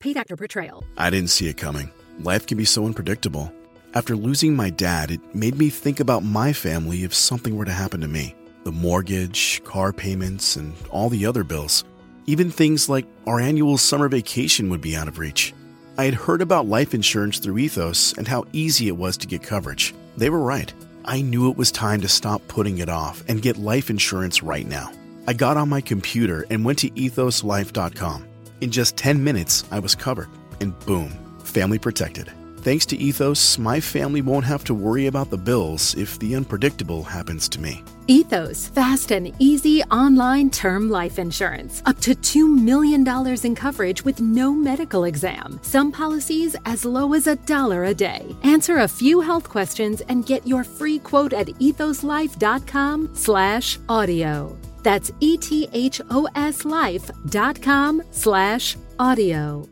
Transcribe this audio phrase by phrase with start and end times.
[0.00, 0.82] Paid actor portrayal.
[0.96, 1.90] I didn't see it coming.
[2.20, 3.52] Life can be so unpredictable.
[3.92, 7.70] After losing my dad, it made me think about my family if something were to
[7.70, 8.34] happen to me.
[8.64, 11.84] The mortgage, car payments, and all the other bills.
[12.24, 15.52] Even things like our annual summer vacation would be out of reach.
[15.98, 19.42] I had heard about life insurance through Ethos and how easy it was to get
[19.42, 19.94] coverage.
[20.16, 20.72] They were right.
[21.04, 24.66] I knew it was time to stop putting it off and get life insurance right
[24.66, 24.92] now.
[25.26, 28.29] I got on my computer and went to ethoslife.com.
[28.60, 30.28] In just 10 minutes, I was covered,
[30.60, 31.10] and boom,
[31.44, 32.30] family protected.
[32.58, 37.02] Thanks to Ethos, my family won't have to worry about the bills if the unpredictable
[37.02, 37.82] happens to me.
[38.06, 41.82] Ethos, fast and easy online term life insurance.
[41.86, 43.02] Up to $2 million
[43.42, 45.58] in coverage with no medical exam.
[45.62, 48.36] Some policies as low as a dollar a day.
[48.42, 54.54] Answer a few health questions and get your free quote at ethoslife.com slash audio.
[54.82, 59.68] That's E E-T-H-O-S life.com slash audio.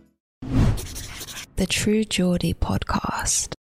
[1.56, 3.57] The True Geordie podcast.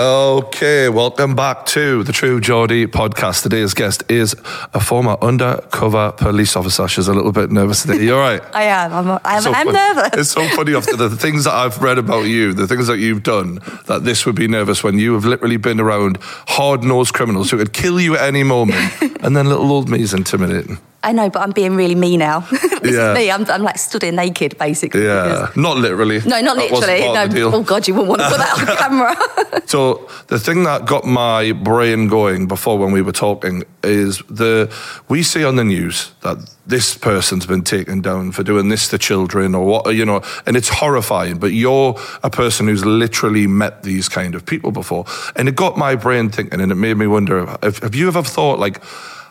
[0.00, 3.42] Okay, welcome back to the True Geordie podcast.
[3.42, 4.36] Today's guest is
[4.72, 6.86] a former undercover police officer.
[6.86, 8.04] She's a little bit nervous today.
[8.04, 8.40] You're right.
[8.54, 8.92] I am.
[8.92, 10.10] I'm, I'm, So I'm nervous.
[10.12, 13.24] It's so funny after the things that I've read about you, the things that you've
[13.24, 17.50] done, that this would be nervous when you have literally been around hard nosed criminals
[17.50, 18.78] who could kill you at any moment.
[19.24, 20.78] and then little old me is intimidating.
[21.00, 22.40] I know, but I'm being really me now.
[22.82, 23.12] this Yeah.
[23.12, 23.30] is me.
[23.30, 25.04] I'm, I'm like stood there naked, basically.
[25.04, 26.20] Yeah, not literally.
[26.26, 27.00] No, not literally.
[27.00, 27.22] No.
[27.24, 27.54] of the deal.
[27.54, 29.16] Oh God, you wouldn't want to put that on camera.
[29.68, 34.74] So the thing that got my brain going before when we were talking is the
[35.08, 38.96] we see on the news that this person's been taken down for doing this to
[38.98, 41.36] children or what you know, and it's horrifying.
[41.38, 45.04] But you're a person who's literally met these kind of people before,
[45.36, 48.22] and it got my brain thinking, and it made me wonder: if, have you ever
[48.22, 48.80] thought like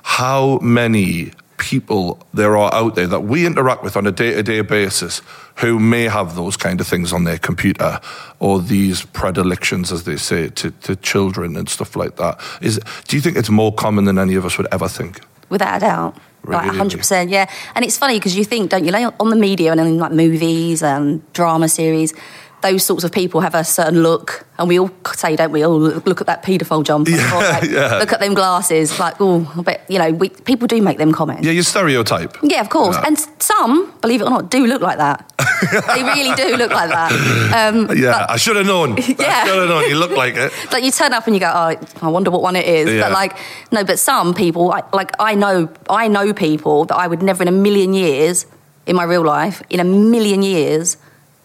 [0.03, 5.21] how many people there are out there that we interact with on a day-to-day basis
[5.55, 7.99] who may have those kind of things on their computer
[8.39, 13.15] or these predilections as they say to, to children and stuff like that is do
[13.15, 15.19] you think it's more common than any of us would ever think
[15.49, 16.17] Without a doubt.
[16.43, 16.77] Like Really?
[16.77, 17.49] 100%, yeah.
[17.75, 20.11] And it's funny because you think, don't you, like on the media and in like
[20.11, 22.13] movies and drama series,
[22.61, 25.63] those sorts of people have a certain look, and we all say, don't we?
[25.63, 27.11] Oh, look, at that paedophile jumper.
[27.11, 27.97] Yeah, like, yeah.
[27.99, 28.99] Look at them glasses.
[28.99, 31.45] Like, oh, I bet, you know, we, people do make them comments.
[31.45, 32.95] yeah you stereotype Yeah, of course.
[32.95, 33.03] Yeah.
[33.07, 35.31] And some, believe it or not, do look like that.
[35.95, 37.11] they really do look like that.
[37.53, 39.45] Um, yeah i should have known i Yeah.
[39.45, 41.75] should have known you look like it like you turn up and you go, oh,
[42.01, 42.91] I wonder what one it is.
[42.91, 43.01] Yeah.
[43.03, 43.37] But like,
[43.71, 47.47] no, but some people, like I know, I know people that I would never in
[47.47, 48.45] a million years,
[48.85, 50.97] in my real life, in a million years,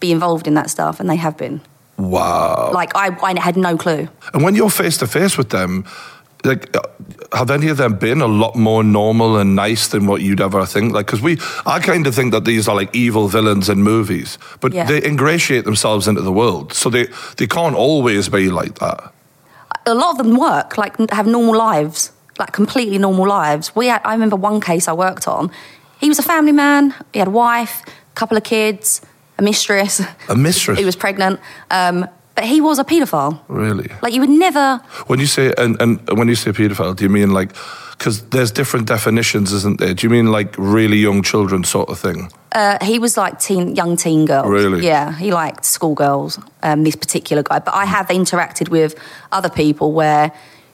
[0.07, 1.61] be involved in that stuff, and they have been.
[1.97, 4.07] wow Like I, I had no clue.
[4.33, 5.85] And when you're face to face with them,
[6.45, 6.81] like, uh,
[7.39, 10.65] have any of them been a lot more normal and nice than what you'd ever
[10.65, 10.93] think?
[10.93, 11.33] Like, because we,
[11.65, 14.87] I kind of think that these are like evil villains in movies, but Yeah.
[14.89, 17.05] they ingratiate themselves into the world, so they
[17.37, 18.99] they can't always be like that.
[19.85, 23.65] a lot of them work, like have normal lives, like completely normal lives.
[23.75, 25.49] We had, I remember one case I worked on.
[26.03, 26.93] He was a family man.
[27.13, 27.75] He had a wife,
[28.13, 29.01] a couple of kids,
[29.37, 30.01] a mistress.
[30.29, 30.79] A mistress?
[30.79, 31.39] he was pregnant,
[31.71, 33.39] um, but he was a paedophile.
[33.47, 33.89] Really?
[34.01, 34.77] Like you would never.
[35.07, 37.53] When you say and, and when you say paedophile, do you mean like?
[37.97, 39.93] Because there's different definitions, isn't there?
[39.93, 42.31] Do you mean like really young children sort of thing?
[42.51, 44.47] Uh, he was like teen, young teen girls.
[44.49, 44.85] Really?
[44.85, 46.37] Yeah, he liked schoolgirls.
[46.63, 48.95] Um, this particular guy, but I have interacted with
[49.31, 50.31] other people where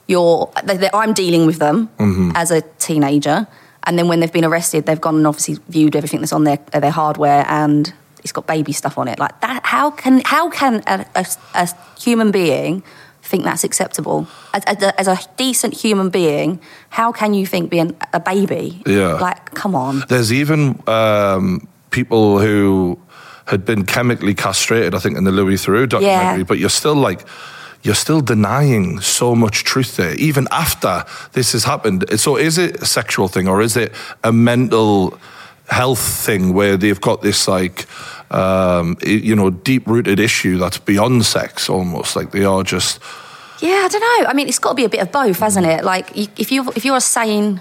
[0.08, 0.50] you're.
[0.64, 2.32] They, they, I'm dealing with them Mm-hmm.
[2.34, 3.46] as a teenager,
[3.84, 6.58] and then when they've been arrested, they've gone and obviously viewed everything that's on their
[6.72, 7.92] their hardware, and
[8.22, 9.18] it's got baby stuff on it.
[9.18, 9.64] Like that.
[9.64, 12.82] How can how can a, a, a human being
[13.22, 16.60] think that's acceptable as, as, a, as a decent human being?
[16.88, 18.82] How can you think being a baby?
[18.86, 19.14] Yeah.
[19.14, 20.02] Like, come on.
[20.08, 22.98] There's even um, people who
[23.46, 26.44] had been chemically castrated, I think, in the Louis Theroux documentary, Yeah.
[26.44, 27.26] but you're still like,
[27.82, 32.04] you're still denying so much truth there, even after this has happened.
[32.20, 33.92] So is it a sexual thing or is it
[34.22, 35.18] a mental
[35.70, 37.86] health thing where they've got this like,
[38.30, 42.16] um, you know, deep rooted issue that's beyond sex almost?
[42.16, 43.00] Like they are just,
[43.60, 44.28] Yeah, I don't know.
[44.30, 45.84] I mean, it's got to be a bit of both, hasn't it?
[45.84, 47.60] Like, if you if you're a sane,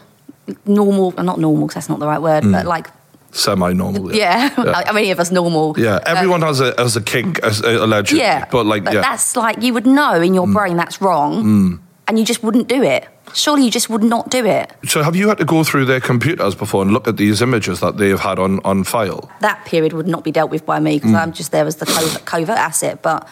[0.66, 2.88] normal, not normal, because that's not the right word, but like,
[3.31, 4.16] semi normal.
[4.16, 5.74] yeah, are any of us normal?
[5.75, 5.83] Mm.
[5.83, 8.24] Yeah, everyone has a has a kink, as, uh, allegedly.
[8.24, 9.01] Yeah, but like, yeah, Mm.
[9.01, 12.81] that's like you would know in your brain that's wrong, and you just wouldn't do
[12.81, 13.07] it.
[13.34, 14.72] Surely you just would not do it.
[14.88, 17.80] So have you had to go through their computers before and look at these images
[17.80, 19.30] that they have had on, on file?
[19.42, 21.02] That period would not be dealt with by me Mm.
[21.02, 23.28] because I'm just there as the covert, covert asset, but.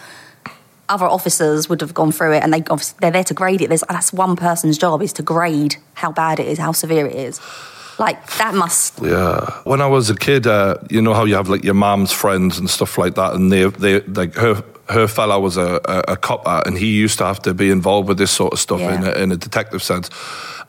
[0.90, 3.68] Other officers would have gone through it, and they obviously they're there to grade it.
[3.68, 7.14] There's, that's one person's job is to grade how bad it is, how severe it
[7.14, 7.42] is.
[7.98, 8.98] Like that must.
[9.02, 9.50] Yeah.
[9.64, 12.58] When I was a kid, uh, you know how you have like your mom's friends
[12.58, 14.64] and stuff like that, and they, they like her.
[14.90, 18.08] Her fella was a, a, a copper, and he used to have to be involved
[18.08, 18.94] with this sort of stuff Yeah.
[18.94, 20.10] in, a, in a detective sense.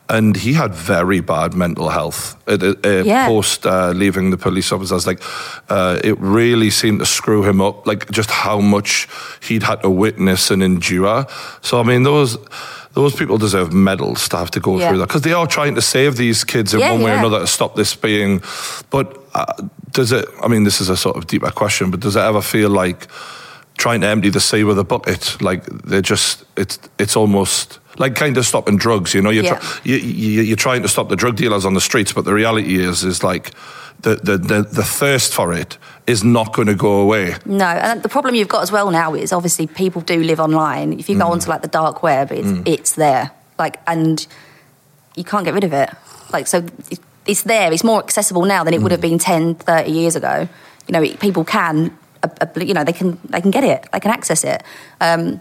[0.08, 3.28] And he had very bad mental health uh, uh, Yeah.
[3.28, 5.06] post uh, leaving the police officers.
[5.06, 5.22] Like,
[5.68, 7.86] uh, it really seemed to screw him up.
[7.86, 9.06] Like, just how much
[9.48, 11.26] he'd had to witness and endure.
[11.62, 12.38] So, I mean, those
[12.94, 14.88] those people deserve medals to have to go Yeah.
[14.88, 17.18] through that because they are trying to save these kids in Yeah, one way or
[17.18, 18.42] another to stop this being.
[18.90, 19.44] But uh,
[19.92, 20.26] does it?
[20.42, 23.06] I mean, this is a sort of deeper question, but does it ever feel like
[23.80, 25.40] trying to empty the sea with a bucket?
[25.42, 29.12] Like they're just it's it's almost like kind of stopping drugs.
[29.14, 29.58] You know, you're, Yeah.
[29.58, 32.32] try, you, you, you're trying to stop the drug dealers on the streets, but the
[32.34, 33.50] reality is is like
[34.02, 37.34] the the the, the thirst for it is not going to go away.
[37.44, 40.92] No, and the problem you've got as well now is obviously people do live online.
[40.98, 41.20] If you Mm.
[41.20, 43.30] go onto like the dark web, it's, it's there.
[43.58, 44.26] Like, and
[45.16, 45.90] you can't get rid of it.
[46.32, 46.64] Like, so
[47.26, 47.72] it's there.
[47.72, 48.82] It's more accessible now than it Mm.
[48.84, 50.48] would have been 10, 30 years ago.
[50.88, 53.88] You know, it, people can, uh, uh, you know, they can they can get it.
[53.92, 54.62] They can access it.
[55.00, 55.40] Um,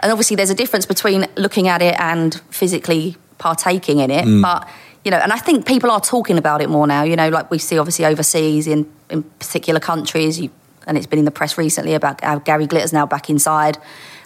[0.00, 4.24] and obviously, there's a difference between looking at it and physically partaking in it.
[4.24, 4.42] Mm.
[4.42, 4.68] But
[5.04, 7.02] you know, and I think people are talking about it more now.
[7.02, 10.50] You know, like we see obviously overseas in in particular countries, you,
[10.86, 13.78] and it's been in the press recently about how Gary Glitter's now back inside.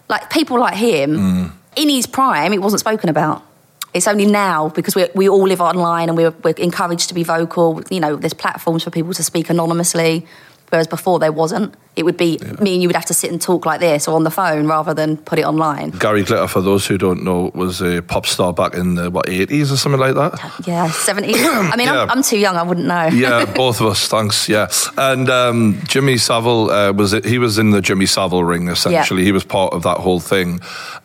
[0.08, 1.52] Like people like him, Mm.
[1.76, 3.42] in his prime, it wasn't spoken about.
[3.92, 7.24] It's only now because we we all live online and we're, we're encouraged to be
[7.24, 7.82] vocal.
[7.90, 10.26] You know, there's platforms for people to speak anonymously,
[10.70, 11.74] whereas before there wasn't.
[11.96, 14.14] It would be me and you would have to sit and talk like this or
[14.14, 15.90] on the phone rather than put it online.
[15.90, 19.28] Gary Glitter, for those who don't know, was a pop star back in the what
[19.28, 20.40] eighties or something like that.
[20.66, 21.36] Yeah, seventies.
[21.40, 22.02] I mean, Yeah.
[22.04, 23.08] I'm, I'm too young, I wouldn't know.
[23.08, 24.06] yeah, both of us.
[24.08, 24.48] Thanks.
[24.48, 29.24] Yeah, and um, Jimmy Savile uh, was he was in the Jimmy Savile ring essentially.
[29.24, 30.60] He was part of that whole thing,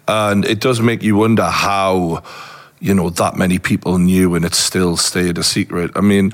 [0.07, 2.23] and it does make you wonder how
[2.79, 5.91] you know that many people knew and it still stayed a secret.
[5.95, 6.31] I mean.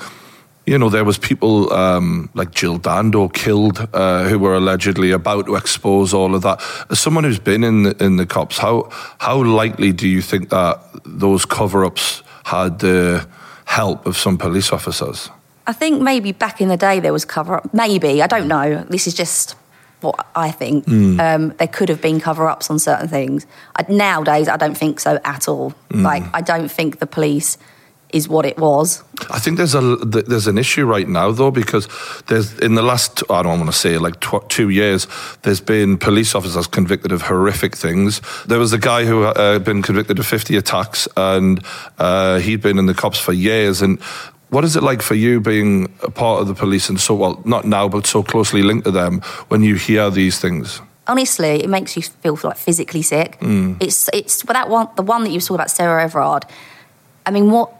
[0.65, 5.47] You know, there was people um, like Jill Dando killed uh, who were allegedly about
[5.47, 6.61] to expose all of that.
[6.89, 10.49] As someone who's been in the, in the cops, how how likely do you think
[10.49, 13.27] that those cover-ups had the
[13.65, 15.29] help of some police officers?
[15.65, 17.73] I think maybe back in the day there was cover up.
[17.73, 18.83] Maybe I don't know.
[18.89, 19.55] This is just
[20.01, 20.87] what I think.
[20.87, 23.47] Um, there could have been cover ups on certain things.
[23.75, 25.73] I, nowadays, I don't think so at all.
[25.91, 27.57] Like I don't think the police
[28.13, 29.03] is what it was.
[29.29, 31.87] I think there's a there's an issue right now though because
[32.27, 35.07] there's in the last I don't want to say like tw- two years
[35.43, 38.21] there's been police officers convicted of horrific things.
[38.45, 41.63] There was a guy who uh, had been convicted of 50 attacks and
[41.97, 43.81] uh, he'd been in the cops for years.
[43.81, 43.99] And
[44.49, 47.41] what is it like for you being a part of the police and so well
[47.45, 50.81] not now but so closely linked to them when you hear these things?
[51.07, 53.37] Honestly, it makes you feel like physically sick.
[53.79, 56.45] It's it's but that one the one that you saw about Sarah Everard.
[57.25, 57.71] I mean, what?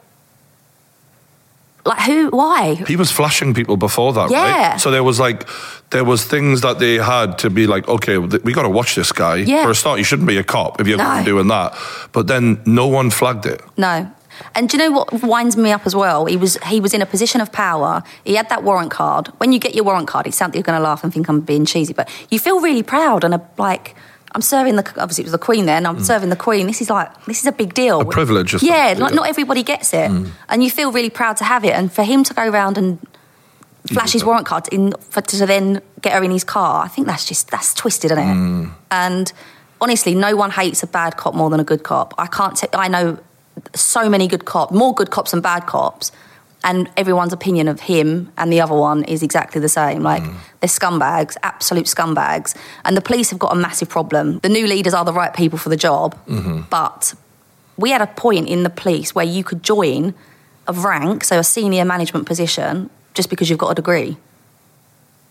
[1.86, 2.30] Like who?
[2.30, 2.76] Why?
[2.88, 4.72] He was flashing people before that, Yeah.
[4.72, 4.82] right?
[4.82, 5.48] So there was like,
[5.90, 9.12] there was things that they had to be like, okay, we got to watch this
[9.12, 9.36] guy.
[9.38, 9.64] Yeah.
[9.64, 11.24] For a start, you shouldn't be a cop if you're No.
[11.26, 11.74] doing that.
[12.12, 13.62] But then no one flagged it.
[13.78, 14.12] No.
[14.56, 16.26] And do you know what winds me up as well?
[16.26, 18.02] He was he was in a position of power.
[18.24, 19.28] He had that warrant card.
[19.38, 21.28] When you get your warrant card, it sounds like you're going to laugh and think
[21.30, 23.96] I'm being cheesy, but you feel really proud and a, like
[24.34, 25.86] I'm serving the obviously it was the Queen then.
[25.86, 26.68] I'm serving the Queen.
[26.68, 28.00] This is like this is a big deal.
[28.00, 28.08] Mm.
[28.08, 28.94] A privilege Yeah, yeah.
[28.94, 30.10] not everybody gets it,
[30.50, 31.74] and you feel really proud to have it.
[31.74, 33.00] And for him to go around and
[33.88, 37.08] flash his warrant card in for, to then get her in his car, I think
[37.08, 38.34] that's just that's twisted, isn't it?
[38.34, 38.72] Mm.
[38.92, 39.34] And
[39.82, 42.14] honestly, no one hates a bad cop more than a good cop.
[42.18, 42.56] I can't.
[42.56, 43.18] T- I know
[43.76, 46.12] so many good cops, more good cops than bad cops,
[46.64, 50.04] and everyone's opinion of him and the other one is exactly the same.
[50.04, 50.36] Like mm.
[50.60, 54.40] they're scumbags, absolute scumbags, and the police have got a massive problem.
[54.40, 56.62] The new leaders are the right people for the job, mm-hmm.
[56.70, 57.14] but
[57.78, 60.14] we had a point in the police where you could join
[60.68, 64.18] a rank, so a senior management position, just because you've got a degree.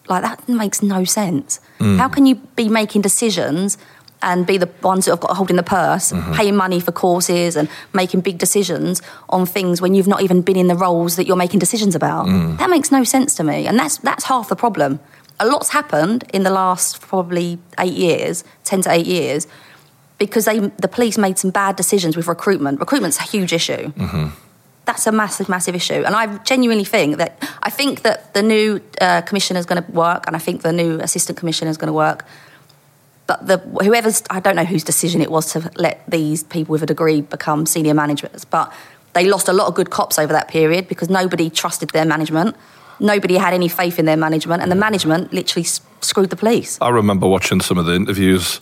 [0.08, 1.60] Like that makes no sense.
[1.78, 1.98] Mm.
[1.98, 3.78] How can you be making decisions
[4.22, 6.34] and be the ones that have got holding the purse, mm-hmm.
[6.34, 10.56] paying money for courses and making big decisions on things when you've not even been
[10.56, 12.26] in the roles that you're making decisions about?
[12.26, 12.58] Mm.
[12.58, 15.00] That makes no sense to me, and that's that's half the problem.
[15.38, 19.46] A lot's happened in the last probably eight years, ten to eight years,
[20.18, 22.78] because they the police made some bad decisions with recruitment.
[22.78, 24.28] Recruitment's a huge issue mm-hmm.
[24.84, 26.02] that's a massive, massive issue.
[26.04, 29.90] And I genuinely think that I think that the new uh, commissioner is going to
[29.92, 32.26] work, and I think the new assistant commissioner is going to work.
[33.30, 36.82] But the whoever's I don't know whose decision it was to let these people with
[36.82, 38.66] a degree become senior managers, but
[39.12, 42.56] they lost a lot of good cops over that period because nobody trusted their management.
[42.98, 46.76] Nobody had any faith in their management, and the management literally s- screwed the police.
[46.80, 48.60] I remember watching some of the interviews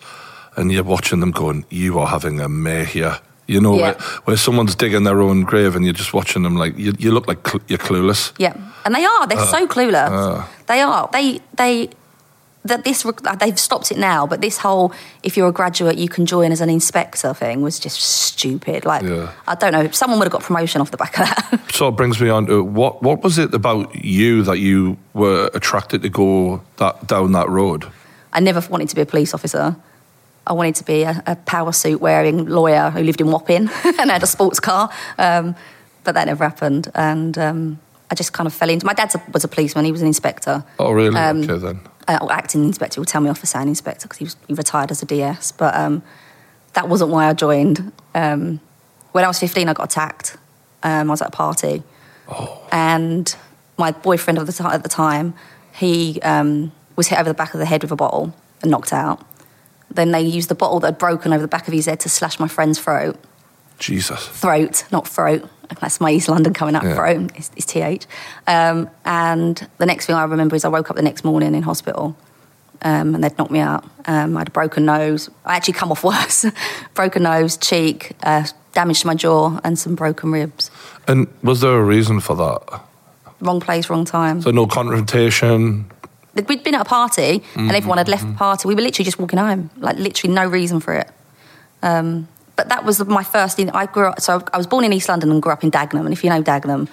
[0.57, 3.17] and you're watching them going, you are having a mare here.
[3.47, 3.83] You know, Yeah.
[3.83, 3.95] where,
[4.27, 7.27] where someone's digging their own grave and you're just watching them like you, you look
[7.27, 8.33] like cl- you're clueless.
[8.39, 8.53] Yeah,
[8.85, 9.23] and they are.
[9.23, 10.45] Uh, They're so clueless.
[10.67, 11.09] they are.
[11.13, 11.89] They they
[12.69, 13.05] that this
[13.39, 14.27] they've stopped it now.
[14.27, 17.79] But this whole if you're a graduate you can join as an inspector thing was
[17.79, 18.85] just stupid.
[18.85, 19.33] Like Yeah.
[19.47, 19.91] I don't know.
[19.91, 21.61] Someone would have got promotion off the back of that.
[21.79, 25.51] So it brings me on to what what was it about you that you were
[25.55, 27.87] attracted to go that down that road?
[28.33, 29.77] I never wanted to be a police officer.
[30.47, 34.11] I wanted to be a, a power suit wearing lawyer who lived in Wapping and
[34.11, 34.91] had a sports car.
[35.19, 35.55] Um,
[36.05, 36.91] but that never happened.
[36.95, 37.79] And um,
[38.11, 38.87] I just kind of fell into.
[38.87, 39.85] My dad was a policeman.
[39.85, 40.65] He was an inspector.
[40.79, 41.17] Oh, really?
[41.17, 41.81] Um, okay, then.
[42.09, 44.55] Uh, or acting inspector would tell me off for saying inspector because he, was- he
[44.55, 45.53] retired as a DS.
[45.53, 46.03] But um,
[46.73, 47.93] that wasn't why I joined.
[48.15, 48.61] Um,
[49.13, 50.37] when I was 15, I got attacked.
[50.83, 51.83] Um, I was at a party.
[52.73, 53.35] And
[53.77, 55.35] my boyfriend the ti- at the time,
[55.75, 58.93] he um, was hit over the back of the head with a bottle and knocked
[58.93, 59.25] out.
[59.91, 62.09] Then they used the bottle that had broken over the back of his head to
[62.09, 63.17] slash my friend's throat
[63.79, 64.27] Jesus.
[64.29, 65.49] throat, not throat.
[65.81, 66.83] That's my East London coming up.
[66.83, 66.95] Yeah.
[66.95, 68.07] Throat is, is th.
[68.47, 71.63] Um, and the next thing I remember is I woke up the next morning in
[71.63, 72.17] hospital,
[72.83, 73.85] um, and they'd knocked me out.
[74.07, 75.29] Um, I had a broken nose.
[75.45, 76.47] I actually come off worse.
[76.95, 80.71] broken nose, cheek, uh, damage to my jaw, and some broken ribs.
[81.07, 82.81] And was there a reason for that?
[83.41, 84.41] Wrong place, wrong time.
[84.43, 85.91] So no confrontation.
[86.35, 88.69] We'd been at a party, and everyone had left the party.
[88.69, 91.11] We were literally just walking home, like literally no reason for it.
[91.83, 93.59] Um, but that was my first.
[93.61, 94.21] I grew up.
[94.21, 96.05] So I was born in East London and grew up in Dagenham.
[96.05, 96.89] And if you know Dagenham,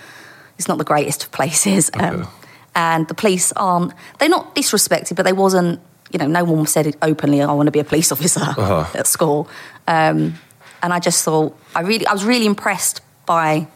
[0.57, 1.89] it's not the greatest of places.
[1.95, 2.27] Um,
[2.75, 3.91] and the police aren't.
[4.19, 5.79] They're not disrespected, but they wasn't.
[6.13, 7.41] You know, no one said it openly.
[7.41, 8.86] I want to be a police officer Uh-huh.
[8.98, 9.50] at school.
[9.88, 10.36] Um,
[10.84, 13.67] and I just thought I really, I was really impressed by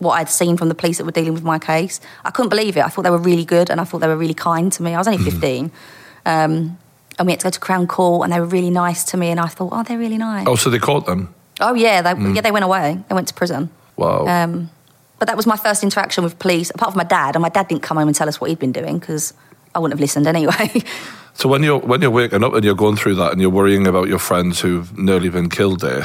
[0.00, 2.00] what I'd seen from the police that were dealing with my case.
[2.24, 2.84] I couldn't believe it.
[2.84, 4.94] I thought they were really good and I thought they were really kind to me.
[4.94, 5.70] I was only 15.
[6.26, 6.76] Um,
[7.20, 9.28] and we had to go to Crown Court and they were really nice to me.
[9.28, 10.46] And I thought, oh, they're really nice.
[10.48, 11.32] Oh, so they caught them.
[11.60, 12.98] Oh, yeah, they, yeah, they went away.
[13.08, 13.68] They went to prison.
[13.96, 14.26] Wow.
[14.26, 14.70] Um,
[15.18, 17.36] but that was my first interaction with police, apart from my dad.
[17.36, 19.34] And my dad didn't come home and tell us what he'd been doing because
[19.74, 20.82] I wouldn't have listened anyway.
[21.34, 23.86] so when you're when you're waking up and you're going through that and you're worrying
[23.86, 26.04] about your friends who've nearly been killed there,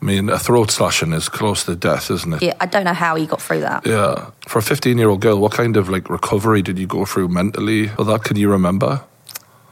[0.00, 2.42] I mean, a throat slashing is close to death, isn't it?
[2.42, 3.86] yeah, I don't know how he got through that.
[3.86, 4.30] Yeah.
[4.48, 7.28] For a 15 year old girl, what kind of like recovery did you go through
[7.28, 8.24] mentally for that?
[8.24, 9.04] Can you remember?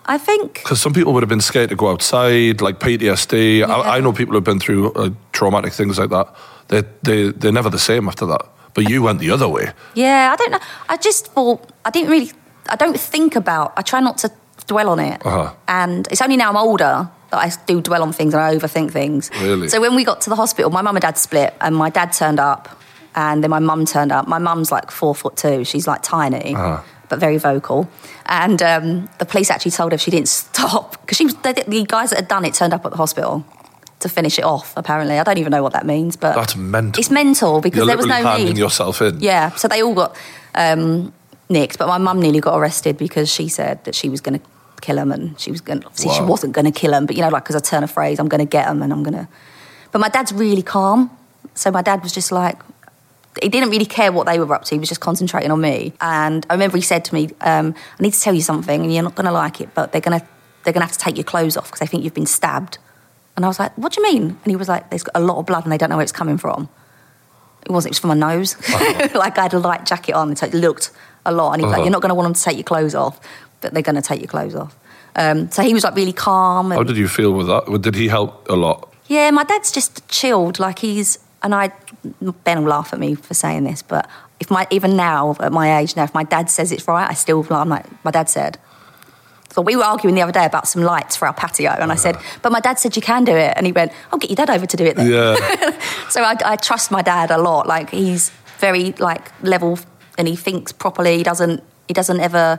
[0.07, 3.67] I think Because some people would have been scared to go outside, like PTSD.
[3.67, 6.35] I, I know people who've been through uh, traumatic things like that.
[6.69, 8.43] They, they, they're never the same after that.
[8.75, 9.73] But you went the other way.
[9.95, 10.61] Yeah, I don't know.
[10.89, 12.33] I just thought I didn't really.
[12.69, 13.75] I don't think about.
[13.77, 14.31] I try not to
[14.67, 15.25] dwell on it.
[15.25, 15.55] Uh-huh.
[15.69, 18.91] And it's only now I'm older that I do dwell on things and I overthink
[18.93, 19.31] things.
[19.41, 19.69] Really?
[19.69, 22.13] So when we got to the hospital, my mum and dad split, and my dad
[22.13, 22.81] turned up,
[23.15, 24.27] and then my mum turned up.
[24.27, 25.65] My mum's like four foot two.
[25.65, 26.55] She's like tiny.
[26.55, 26.83] Uh-huh.
[27.13, 27.91] But very vocal,
[28.25, 31.85] and um, the police actually told her if she didn't stop because she the, the
[31.85, 33.45] guys that had done it turned up at the hospital
[34.01, 34.73] to finish it off.
[34.79, 36.99] Apparently, I don't even know what that means, but That's mental.
[36.99, 38.57] It's mental because You're there was no handing need.
[38.57, 39.21] yourself in.
[39.21, 40.17] Yeah, so they all got
[40.55, 41.13] um,
[41.51, 44.47] nicked, but my mum nearly got arrested because she said that she was going to
[44.81, 45.85] kill him, and she was going.
[45.85, 46.29] Obviously, she Wow.
[46.29, 48.29] wasn't going to kill him, but you know, like as I turn a phrase, I'm
[48.29, 49.29] going to get him, and I'm going to.
[49.93, 51.11] But my dad's really calm,
[51.55, 52.57] so my dad was just like.
[53.41, 54.75] He didn't really care what they were up to.
[54.75, 55.95] He was just concentrating on me.
[56.01, 58.93] And I remember he said to me, um, "I need to tell you something, and
[58.93, 60.27] you're not going to like it, but they're going to
[60.65, 62.79] they're going to have to take your clothes off because they think you've been stabbed."
[63.37, 65.39] And I was like, "What do you mean?" And he was like, "There's a lot
[65.39, 66.69] of blood, and they don't know where it's coming from."
[67.65, 67.91] It wasn't.
[67.91, 68.57] It was from my nose.
[69.15, 70.91] like I had a light jacket on, so it looked
[71.25, 71.53] a lot.
[71.53, 71.79] And he was Uh-huh.
[71.81, 73.19] like, "You're not going to want them to take your clothes off,
[73.63, 74.77] but they're going to take your clothes off."
[75.17, 76.73] Um, so he was like really calm.
[76.73, 77.65] And, How did you feel with that?
[77.81, 78.89] Did he help a lot?
[79.09, 80.59] yeah, my dad's just chilled.
[80.59, 81.73] Like he's and I.
[82.45, 84.09] Ben will laugh at me for saying this, but
[84.41, 87.15] if my even now at my age now, if my dad says it's right, I
[87.15, 88.59] still I'm like my dad said.
[89.51, 91.95] So we were arguing the other day about some lights for our patio, and I
[91.97, 92.39] said, uh-huh.
[92.43, 94.51] "But my dad said you can do it," and he went, "I'll get your dad
[94.51, 95.79] over to do it then." Yeah.
[96.11, 97.67] So I, I trust my dad a lot.
[97.67, 99.79] Like he's very like level,
[100.19, 101.19] and he thinks properly.
[101.19, 101.63] He doesn't.
[101.89, 102.59] He doesn't ever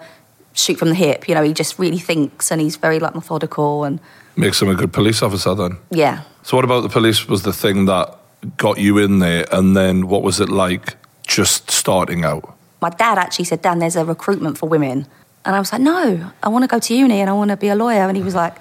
[0.53, 1.27] shoot from the hip.
[1.27, 3.83] You know, he just really thinks, and he's very like methodical.
[3.83, 3.99] And
[4.35, 5.77] Makes him a good police officer then.
[5.91, 8.17] yeah, So what about the police was the thing that
[8.57, 10.95] got you in there and then what was it like
[11.25, 12.53] just starting out?
[12.83, 15.07] my dad actually said, "Dan, there's a recruitment for women,"
[15.45, 17.57] and I was like, "No, I want to go to uni and I want to
[17.57, 18.55] be a lawyer." And he was like.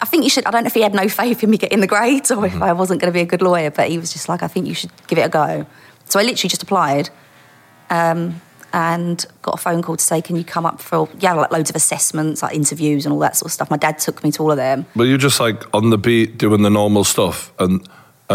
[0.00, 0.44] I think you should.
[0.46, 2.60] I don't know if he had no faith in me getting the grades or if
[2.60, 4.66] I wasn't going to be a good lawyer, but he was just like, I think
[4.66, 5.64] you should give it a go.
[6.06, 7.08] So I literally just applied
[7.88, 8.40] um,
[8.72, 11.70] and got a phone call to say, Can you come up for, yeah, like loads
[11.70, 13.70] of assessments, like interviews and all that sort of stuff.
[13.70, 14.86] My dad took me to all of them.
[14.96, 17.88] Were you're just like on the beat doing the normal stuff and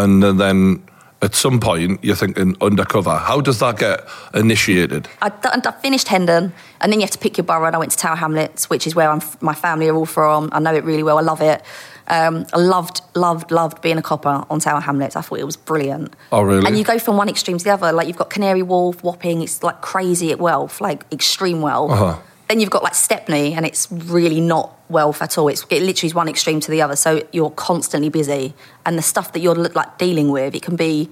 [0.03, 0.83] and then
[1.21, 3.17] at some point you're thinking undercover.
[3.17, 4.01] How does that get
[4.33, 5.07] initiated?
[5.21, 7.65] I, I finished Hendon, and then you have to pick your borough.
[7.65, 10.49] And I went to Tower Hamlets, which is where I'm, my family are all from.
[10.51, 11.17] I know it really well.
[11.17, 11.61] I love it.
[12.09, 15.15] Um, I loved, loved, loved being a copper on Tower Hamlets.
[15.15, 16.15] I thought it was brilliant.
[16.31, 16.65] Oh, really?
[16.65, 17.91] And you go from one extreme to the other.
[17.91, 19.41] Like you've got Canary Wharf, Wapping.
[19.41, 21.91] It's like crazy at wealth, like extreme wealth.
[21.91, 22.19] Uh-huh.
[22.47, 25.47] Then you've got like Stepney, and it's really not wealth at all.
[25.47, 26.95] It's it literally is one extreme to the other.
[26.95, 28.53] So you're constantly busy,
[28.85, 31.09] and the stuff that you're like dealing with, it can be,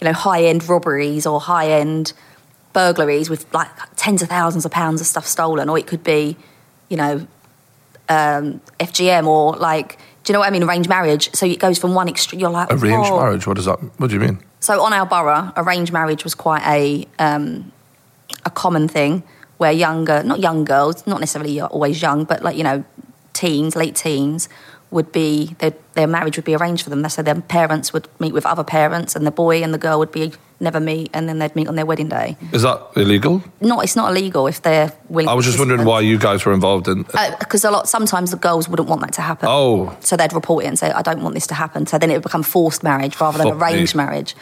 [0.00, 2.12] you know, high end robberies or high end
[2.72, 6.36] burglaries with like tens of thousands of pounds of stuff stolen, or it could be,
[6.88, 7.26] you know,
[8.08, 10.62] um, FGM or like, do you know what I mean?
[10.62, 11.30] Arranged marriage.
[11.34, 12.40] So it goes from one extreme.
[12.40, 13.46] You're like Arranged "Whoa." marriage.
[13.46, 13.78] What does that?
[13.98, 14.40] What do you mean?
[14.60, 17.72] So on our borough, arranged marriage was quite a um,
[18.44, 19.22] a common thing
[19.58, 22.84] where younger, not young girls, not necessarily always young, but like you know,
[23.36, 24.48] teens, late teens,
[24.90, 27.08] would be their their marriage would be arranged for them.
[27.08, 30.12] So their parents would meet with other parents, and the boy and the girl would
[30.12, 32.36] be never meet, and then they'd meet on their wedding day.
[32.52, 33.42] Is that illegal?
[33.60, 35.28] Not, it's not illegal if they're willing.
[35.28, 37.04] I was just wondering why you guys were involved in.
[37.12, 39.48] Uh, because a lot sometimes the girls wouldn't want that to happen.
[39.50, 39.96] Oh.
[40.00, 42.14] so they'd report it and say, "I don't want this to happen." So then it
[42.14, 43.64] would become forced marriage rather than Fuck me.
[43.64, 44.34] arranged marriage.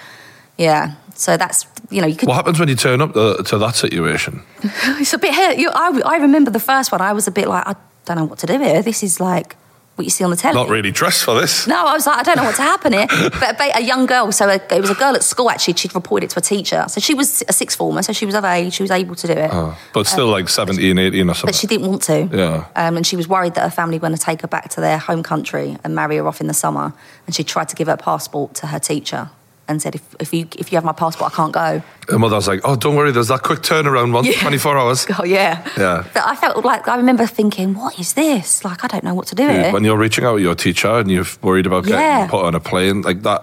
[0.57, 3.59] Yeah, so that's you know you could What happens when you turn up to, to
[3.59, 4.43] that situation?
[4.63, 5.59] it's a bit.
[5.59, 7.01] You, I, I remember the first one.
[7.01, 7.75] I was a bit like, I
[8.05, 8.83] don't know what to do here.
[8.83, 9.57] This is like
[9.97, 10.55] what you see on the telly.
[10.55, 11.69] Not really dressed for this.
[11.69, 13.07] No, I was like, I don't know what's happen here.
[13.41, 15.75] But, but a young girl, so a, it was a girl at school actually.
[15.75, 16.85] She'd reported it to a teacher.
[16.89, 18.73] So she was a sixth former, so she was of age.
[18.75, 19.51] She was able to do it,
[19.93, 21.47] But still like 17, 18 or something.
[21.49, 22.29] but she didn't want to.
[22.33, 22.67] Yeah.
[22.75, 24.81] Um, and she was worried that her family were going to take her back to
[24.81, 26.93] their home country and marry her off in the summer.
[27.27, 29.31] And she tried to give her passport to her teacher
[29.66, 31.83] and said, if, if you if you have my passport, I can't go.
[32.09, 34.33] Her mother's like, oh, don't worry, there's that quick turnaround one, Yeah.
[34.40, 35.06] 24 hours.
[35.18, 35.66] Oh yeah.
[35.78, 36.04] Yeah.
[36.12, 38.64] But I felt like I remember thinking, what is this?
[38.64, 39.73] Like I don't know what to do here.
[39.73, 42.26] When you're reaching out to your teacher and you're worried about getting Yeah.
[42.28, 43.42] put on a plane like that.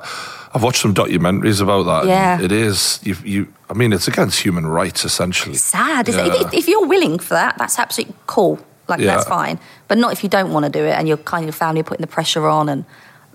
[0.53, 2.07] I've watched some documentaries about that.
[2.09, 2.41] Yeah.
[2.41, 5.53] It is, you, you, I mean, it's against human rights, essentially.
[5.55, 6.09] It's sad.
[6.09, 6.25] Is it?
[6.27, 6.41] Yeah.
[6.47, 8.59] If, if you're willing for that, that's absolutely cool.
[8.89, 9.15] Like Yeah.
[9.15, 9.59] that's fine.
[9.87, 11.79] But not if you don't want to do it and you're kind of your family
[11.79, 12.83] are putting the pressure on, and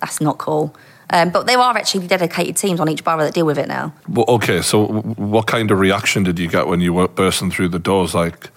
[0.00, 0.76] that's not cool.
[1.10, 3.92] Um, but there are actually dedicated teams on each borough that deal with it now.
[4.08, 7.68] Well, okay, so what kind of reaction did you get when you were bursting through
[7.68, 8.12] the doors?
[8.14, 8.50] Like,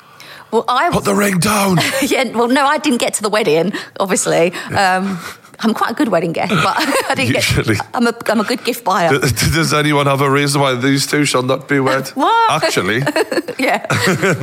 [0.52, 1.78] Well, I put the ring down.
[2.02, 2.24] yeah.
[2.36, 3.72] Well, no, I didn't get to the wedding.
[4.00, 5.20] Obviously, um,
[5.60, 6.76] I'm quite a good wedding guest, but
[7.10, 7.76] I didn't Usually.
[7.76, 7.86] get.
[7.94, 9.10] I'm a I'm a good gift buyer.
[9.20, 12.08] Does anyone have a reason why these two shall not be wed?
[12.16, 12.64] What?
[12.64, 13.00] Actually,
[13.60, 13.86] yeah.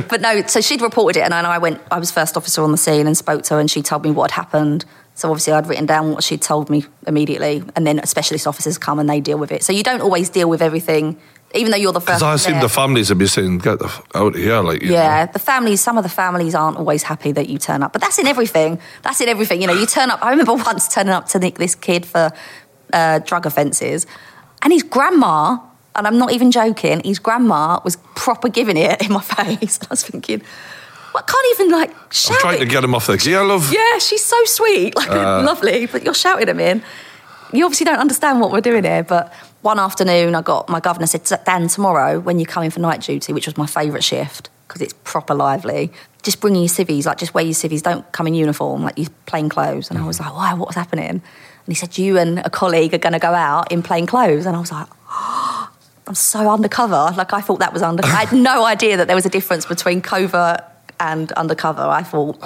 [0.09, 1.81] but no, so she'd reported it, and I went.
[1.91, 4.11] I was first officer on the scene and spoke to her, and she told me
[4.11, 4.85] what had happened.
[5.17, 8.99] So obviously, I'd written down what she'd told me immediately, and then specialist officers come
[8.99, 9.63] and they deal with it.
[9.63, 11.17] So you don't always deal with everything,
[11.55, 12.19] even though you're the first.
[12.19, 12.61] because I assume there.
[12.61, 15.31] the families would be saying, "Get the f- out of here!" Like, you Yeah, know.
[15.33, 15.81] the families.
[15.81, 18.79] Some of the families aren't always happy that you turn up, but that's in everything.
[19.01, 19.59] That's in everything.
[19.59, 20.19] You know, you turn up.
[20.23, 22.29] I remember once turning up to nick this kid for
[22.93, 24.05] uh, drug offences,
[24.61, 25.57] and his grandma.
[25.95, 27.01] And I'm not even joking.
[27.03, 29.79] His grandma was proper giving it in my face.
[29.81, 30.43] I was thinking,
[31.17, 32.35] I can't even like shout.
[32.37, 33.71] I'm trying to get him off the gear, love.
[33.73, 35.41] Yeah, she's so sweet, like Uh.
[35.43, 36.63] lovely, but you're shouting at me.
[36.65, 36.83] And
[37.53, 39.03] you obviously don't understand what we're doing here.
[39.03, 42.79] But one afternoon, I got my governor said, Dan, tomorrow when you come in for
[42.79, 45.91] night duty, which was my favourite shift because it's proper lively,
[46.23, 49.07] just bring your civvies, like just wear your civvies, don't come in uniform, like your
[49.25, 49.89] plain clothes.
[49.89, 50.53] And I was like, why?
[50.53, 51.09] What's happening?
[51.09, 51.21] And
[51.67, 54.45] he said, you and a colleague are going to go out in plain clothes.
[54.45, 54.87] And I was like,
[56.07, 57.13] I'm so undercover.
[57.15, 58.13] Like I thought that was undercover.
[58.13, 60.61] I had no idea that there was a difference between covert
[60.99, 61.81] and undercover.
[61.81, 62.37] I thought,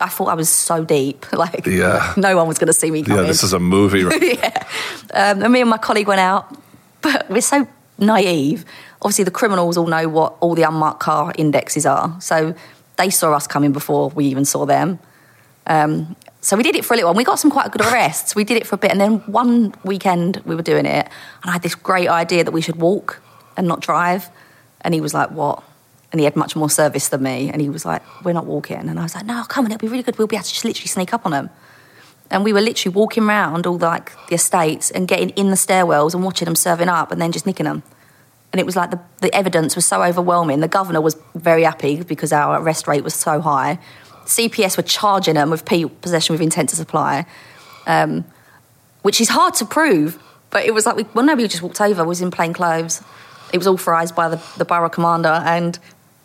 [0.00, 1.26] I thought I was so deep.
[1.32, 2.12] Like Yeah.
[2.16, 4.04] no one was going to see me Yeah, this is a movie.
[4.04, 4.22] right?
[4.38, 4.64] yeah.
[5.14, 6.54] Um, and me and my colleague went out,
[7.02, 7.66] but we're so
[7.98, 8.64] naive.
[9.02, 12.54] Obviously, the criminals all know what all the unmarked car indexes are, so
[12.96, 14.98] they saw us coming before we even saw them.
[15.66, 17.16] Um, so we did it for a little while.
[17.16, 18.34] We got some quite good arrests.
[18.34, 21.06] We did it for a bit, and then one weekend we were doing it,
[21.42, 23.22] and I had this great idea that we should walk
[23.56, 24.28] and not drive.
[24.82, 25.62] And he was like, "What?"
[26.12, 28.88] And he had much more service than me, and he was like, "We're not walking."
[28.88, 30.18] And I was like, "No, come on, it'll be really good.
[30.18, 31.50] We'll be able to just literally sneak up on them."
[32.30, 35.56] And we were literally walking around all the, like the estates and getting in the
[35.56, 37.82] stairwells and watching them serving up, and then just nicking them.
[38.52, 40.60] And it was like the, the evidence was so overwhelming.
[40.60, 43.78] The governor was very happy because our arrest rate was so high.
[44.24, 47.26] CPS were charging them with possession with intent to supply,
[47.86, 48.24] um,
[49.02, 50.20] which is hard to prove.
[50.50, 53.02] But it was like, we, well, nobody just walked over, was in plain clothes.
[53.52, 55.78] It was authorised by the, the borough commander, and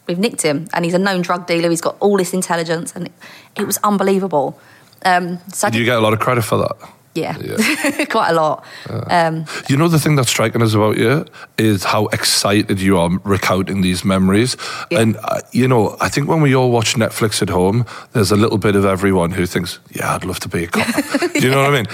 [0.07, 0.67] we've nicked him.
[0.73, 1.69] And he's a known drug dealer.
[1.69, 3.13] He's got all this intelligence, and it,
[3.55, 4.59] it was unbelievable.
[5.03, 6.75] Um, so Do you get a lot of credit for that?
[7.17, 8.65] yeah, quite a lot.
[8.89, 11.25] Um, You know, the thing that's striking us about you
[11.57, 14.57] is how excited you are recounting these memories.
[14.91, 14.99] Yeah.
[14.99, 18.35] And, uh, you know, I think when we all watch Netflix at home, there's a
[18.35, 20.87] little bit of everyone who thinks, yeah, I'd love to be a cop.
[21.33, 21.85] Do you know what I mean?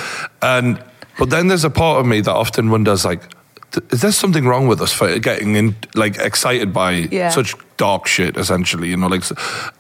[0.41, 0.83] And,
[1.19, 3.21] but then there's a part of me that often wonders, like,
[3.91, 7.29] is there something wrong with us for getting in, like excited by Yeah.
[7.29, 8.37] such dark shit?
[8.37, 9.23] Essentially, you know, like,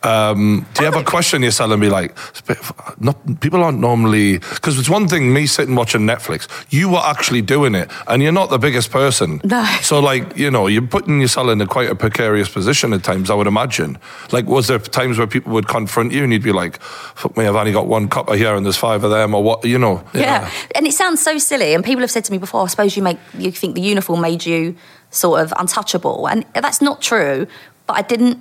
[0.03, 2.61] um, do you ever question yourself and be like, "It's a bit-
[2.99, 6.47] not, people aren't normally because it's one thing me sitting watching Netflix.
[6.69, 9.29] You were actually doing it, and you're not the biggest person.
[9.43, 9.63] No.
[9.81, 13.29] So, like, you know, you're putting yourself in a quite a precarious position at times.
[13.29, 13.97] I would imagine.
[14.31, 16.81] Like, was there times where people would confront you and you'd be like,
[17.21, 19.63] "Fuck me, I've only got one copper here and there's five of them," or what?
[19.65, 20.03] You know?
[20.13, 20.49] Yeah.
[20.75, 21.73] and it sounds so silly.
[21.75, 24.21] And people have said to me before, "I suppose you make you think the uniform
[24.21, 24.75] made you
[25.11, 27.47] sort of untouchable," and that's not true.
[27.91, 28.37] But I didn't.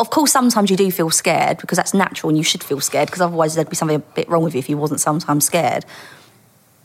[0.00, 3.06] Of course, sometimes you do feel scared because that's natural, and you should feel scared
[3.06, 5.84] because otherwise there'd be something a bit wrong with you if you wasn't sometimes scared.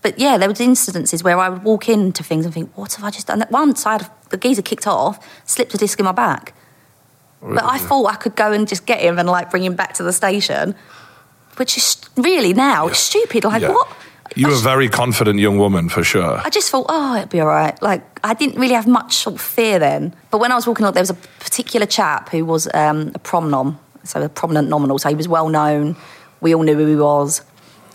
[0.03, 3.03] But yeah, there was incidences where I would walk into things and think, "What have
[3.03, 6.05] I just done?" That once I had the geezer kicked off, slipped a disc in
[6.05, 6.53] my back.
[7.41, 9.73] Oh, but I thought I could go and just get him and like bring him
[9.73, 10.75] back to the station,
[11.55, 13.45] which is really now it's stupid.
[13.45, 13.69] Like Yeah.
[13.71, 13.87] what?
[14.35, 16.41] You were a very confident young woman for sure.
[16.43, 17.81] I just thought, oh, it'll be all right.
[17.81, 20.13] Like, I didn't really have much sort of fear then.
[20.29, 23.19] But when I was walking up, there was a particular chap who was um, a
[23.19, 24.99] prom nom, so a prominent nominal.
[24.99, 25.95] So he was well known.
[26.41, 27.43] We all knew who he was.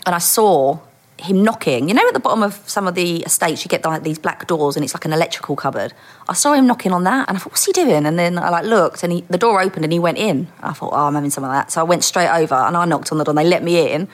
[0.05, 0.79] And I saw
[1.21, 1.87] him knocking.
[1.87, 4.47] You know, at the bottom of some of the estates, you get like these black
[4.47, 5.93] doors and it's like an electrical cupboard.
[6.27, 8.05] I saw him knocking on that and I thought, what's he doing?
[8.05, 10.47] And then I like looked and he, the door opened and he went in.
[10.61, 11.71] I thought, oh, I'm having some of that.
[11.71, 13.91] So I went straight over and I knocked on the door and they let me
[13.91, 14.07] in.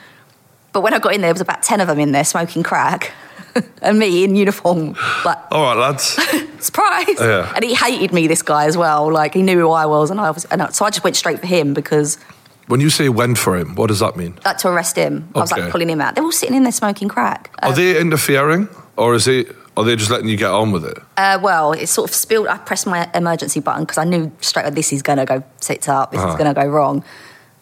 [0.72, 2.62] But when I got in there, there was about 10 of them in there smoking
[2.62, 3.12] crack.
[3.82, 6.04] and me in uniform, like, All right, lads.
[6.64, 7.06] surprise.
[7.18, 7.50] Yeah.
[7.56, 9.10] And he hated me, this guy, as well.
[9.10, 10.10] Like, he knew who I was.
[10.10, 12.18] And I was, and I- so I just went straight for him because,
[12.68, 14.38] when you say went for him, what does that mean?
[14.44, 15.26] like, to arrest him.
[15.30, 15.38] Okay.
[15.38, 16.14] I was like pulling him out.
[16.14, 17.50] They're all sitting in there smoking crack.
[17.62, 19.56] Are they interfering, or is it?
[19.76, 20.98] Are they just letting you get on with it?
[21.16, 22.46] Uh, well, it sort of spilled.
[22.48, 25.42] I pressed my emergency button because I knew straight away this is going to go
[25.60, 26.10] sit up.
[26.10, 26.30] This Uh-huh.
[26.32, 27.02] is going to go wrong.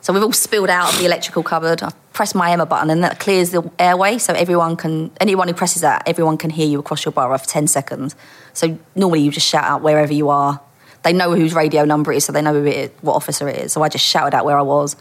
[0.01, 1.83] So we've all spilled out of the electrical cupboard.
[1.83, 5.55] I pressed my Emma button and that clears the airway so everyone can, anyone who
[5.55, 8.16] presses that, everyone can hear you across your borough for 10 seconds.
[8.55, 10.59] So normally you just shout out wherever you are.
[11.02, 13.50] They know whose radio number it is, so they know who it is, what officer
[13.50, 13.74] it is.
[13.74, 14.96] So I just shouted out where I was.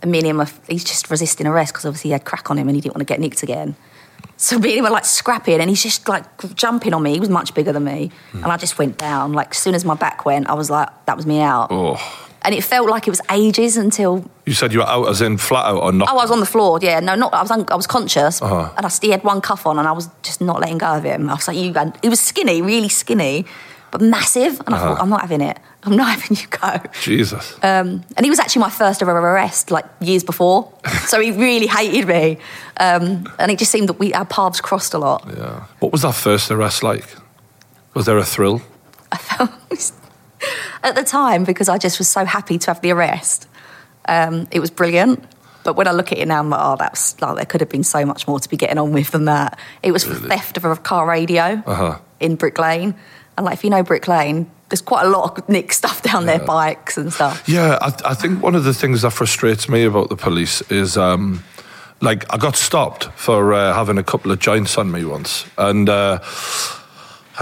[0.00, 2.66] And me and him, he's just resisting arrest because obviously he had crack on him
[2.66, 3.76] and he didn't want to get nicked again.
[4.38, 7.12] So me and him were like scrapping, and he's just like jumping on me.
[7.12, 8.42] He was much bigger than me, hmm.
[8.42, 9.34] and I just went down.
[9.34, 11.68] Like as soon as my back went, I was like, that was me out.
[11.70, 15.20] Oh, And it felt like it was ages until you said you were out as
[15.20, 16.08] in flat out or not?
[16.10, 16.78] oh, I was on the floor.
[16.80, 17.50] Yeah, no, not I was.
[17.50, 18.70] Un- I was conscious, Uh-huh.
[18.76, 21.04] and I still had one cuff on, and I was just not letting go of
[21.04, 21.28] him.
[21.28, 21.72] I was like, you.
[21.72, 21.92] go.
[22.02, 23.44] He was skinny, really skinny,
[23.90, 24.86] but massive, and I Uh-huh.
[24.94, 25.58] thought, I'm not having it.
[25.82, 26.80] I'm not having you go.
[27.02, 27.54] Jesus.
[27.62, 30.72] Um, and he was actually my first ever arrest, like years before.
[31.06, 32.38] so he really hated me,
[32.78, 35.26] um, and it just seemed that we our paths crossed a lot.
[35.36, 35.64] yeah.
[35.80, 37.04] What was that first arrest like?
[37.94, 38.62] Was there a thrill?
[39.12, 39.50] I felt
[40.82, 43.46] at the time because I just was so happy to have the arrest.
[44.06, 45.24] Um, it was brilliant.
[45.64, 47.68] But when I look at it now, I'm like, oh, that's like there could have
[47.68, 49.58] been so much more to be getting on with than that.
[49.82, 51.98] It was for theft of a car radio Uh-huh.
[52.20, 52.94] in Brick Lane,
[53.36, 56.24] and like if you know Brick Lane, there's quite a lot of nick stuff down
[56.24, 57.46] there, bikes and stuff.
[57.46, 60.96] Yeah, I, I think one of the things that frustrates me about the police is,
[60.96, 61.42] um,
[62.00, 65.88] like, I got stopped for uh, having a couple of joints on me once, and
[65.90, 66.20] uh,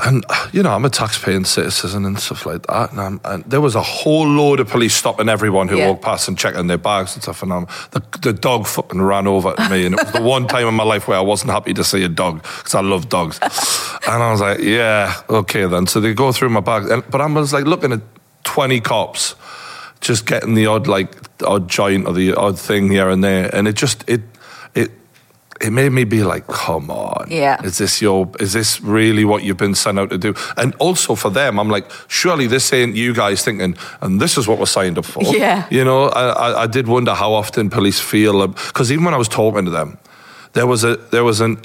[0.05, 3.61] and you know I'm a tax-paying citizen and stuff like that, and, um, and there
[3.61, 5.89] was a whole load of police stopping everyone who Yeah.
[5.89, 9.27] walked past and checking their bags and stuff, and um, the, the dog fucking ran
[9.27, 11.51] over at me, and it was the one time in my life where I wasn't
[11.53, 15.67] happy to see a dog because I love dogs, and I was like, yeah, okay
[15.67, 15.87] then.
[15.87, 18.01] So they go through my bag, and, but I was like looking at
[18.45, 19.35] twenty cops
[20.01, 23.67] just getting the odd like odd joint or the odd thing here and there, and
[23.67, 24.21] it just it
[25.61, 27.62] it made me be like, come on, Yeah.
[27.62, 30.35] is this your is this really what you've been sent out to do?
[30.57, 34.47] And also for them, I'm like, surely this ain't you guys thinking, and this is
[34.47, 35.23] what we're signed up for.
[35.37, 35.66] Yeah.
[35.71, 39.29] you know, I I, did wonder how often police feel because even when I was
[39.29, 39.99] talking to them,
[40.53, 41.57] there was a there was an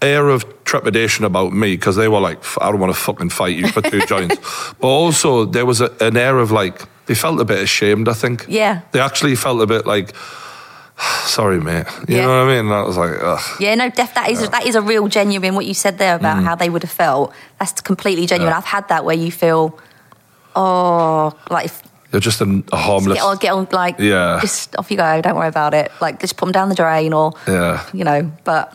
[0.00, 3.56] air of trepidation about me because they were like, I don't want to fucking fight
[3.56, 4.36] you for two joints.
[4.80, 8.12] But also there was a, an air of like, they felt a bit ashamed, I
[8.12, 8.46] think.
[8.48, 8.82] Yeah.
[8.92, 10.14] They actually felt a bit like,
[11.24, 11.86] sorry, mate.
[12.08, 12.22] You Yeah.
[12.26, 12.66] know what I mean?
[12.66, 13.40] And I was like, ugh.
[13.60, 15.54] Yeah, no, def, that is that is a real genuine.
[15.54, 17.32] What you said there about how they would have felt.
[17.58, 18.50] That's completely genuine.
[18.52, 18.54] Mm.
[18.54, 18.58] Yeah.
[18.58, 19.78] I've had that where you feel,
[20.56, 21.82] oh, like if,
[22.12, 23.18] You're just a, a harmless.
[23.18, 24.38] get on, get on, like Yeah.
[24.40, 25.20] just off you go.
[25.22, 25.92] Don't worry about it.
[26.00, 27.84] Like just put them down the drain, or Yeah.
[27.92, 28.30] you know.
[28.44, 28.72] But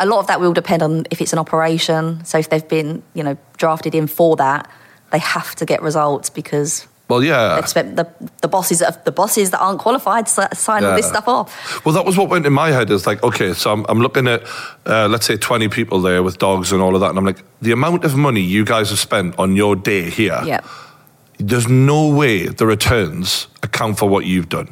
[0.00, 2.24] a lot of that will depend on if it's an operation.
[2.24, 4.68] So if they've been, you know, drafted in for that,
[5.10, 7.58] they have to get results because Well, yeah.
[7.58, 8.06] expect the
[8.42, 11.84] the bosses that the bosses that aren't qualified to sign all this stuff off.
[11.84, 12.90] Well, that was what went in my head.
[12.90, 14.42] Is like, okay, so I'm, I'm looking at,
[14.86, 17.42] uh, let's say, 20 people there with dogs and all of that, and I'm like,
[17.62, 20.60] the amount of money you guys have spent on your day here, Yeah.
[21.38, 24.68] There's no way the returns account for what you've done.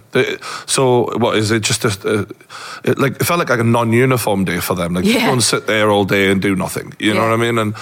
[0.67, 1.63] So what is it?
[1.63, 4.95] Just a, a it, like it felt like, like a non-uniform day for them.
[4.95, 5.27] Like Yeah.
[5.27, 6.95] go and sit there all day and do nothing.
[6.99, 7.59] You know what I mean?
[7.59, 7.75] And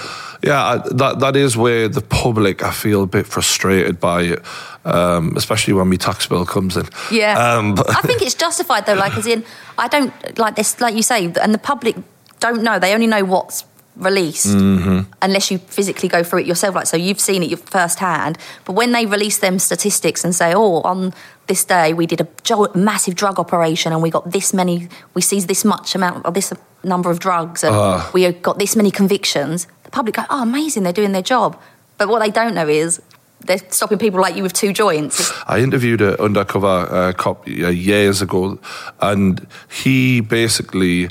[0.43, 4.43] yeah, I, that that is where the public I feel a bit frustrated by it,
[4.85, 6.87] um, especially when my tax bill comes in.
[7.11, 8.95] Yeah, Um, but- I think it's justified though.
[8.95, 9.45] Like, as in,
[9.79, 10.81] I don't like this.
[10.81, 11.97] Like you say, and the public
[12.41, 12.79] don't know.
[12.81, 13.65] They only know what's
[13.97, 15.01] released Mm-hmm.
[15.21, 16.75] unless you physically go through it yourself.
[16.75, 18.39] Like, so you've seen it firsthand.
[18.65, 21.13] But when they release them statistics and say, "Oh, on
[21.47, 22.27] this day we did a
[22.75, 26.53] massive drug operation and we got this many, we seized this much amount of this
[26.85, 28.11] number of drugs and Ah.
[28.15, 30.85] we got this many convictions," the public go, "Oh, amazing!
[30.85, 31.57] They're doing their job."
[31.99, 33.01] But what they don't know is.
[33.45, 35.33] They're stopping people like you with two joints.
[35.49, 38.59] I interviewed an undercover uh, cop uh, years ago,
[39.01, 39.45] and
[39.83, 41.09] he basically,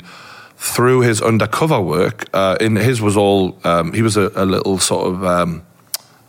[0.62, 4.78] through his undercover work, uh, in his was all um, he was a, a little
[4.78, 5.24] sort of.
[5.24, 5.62] Um,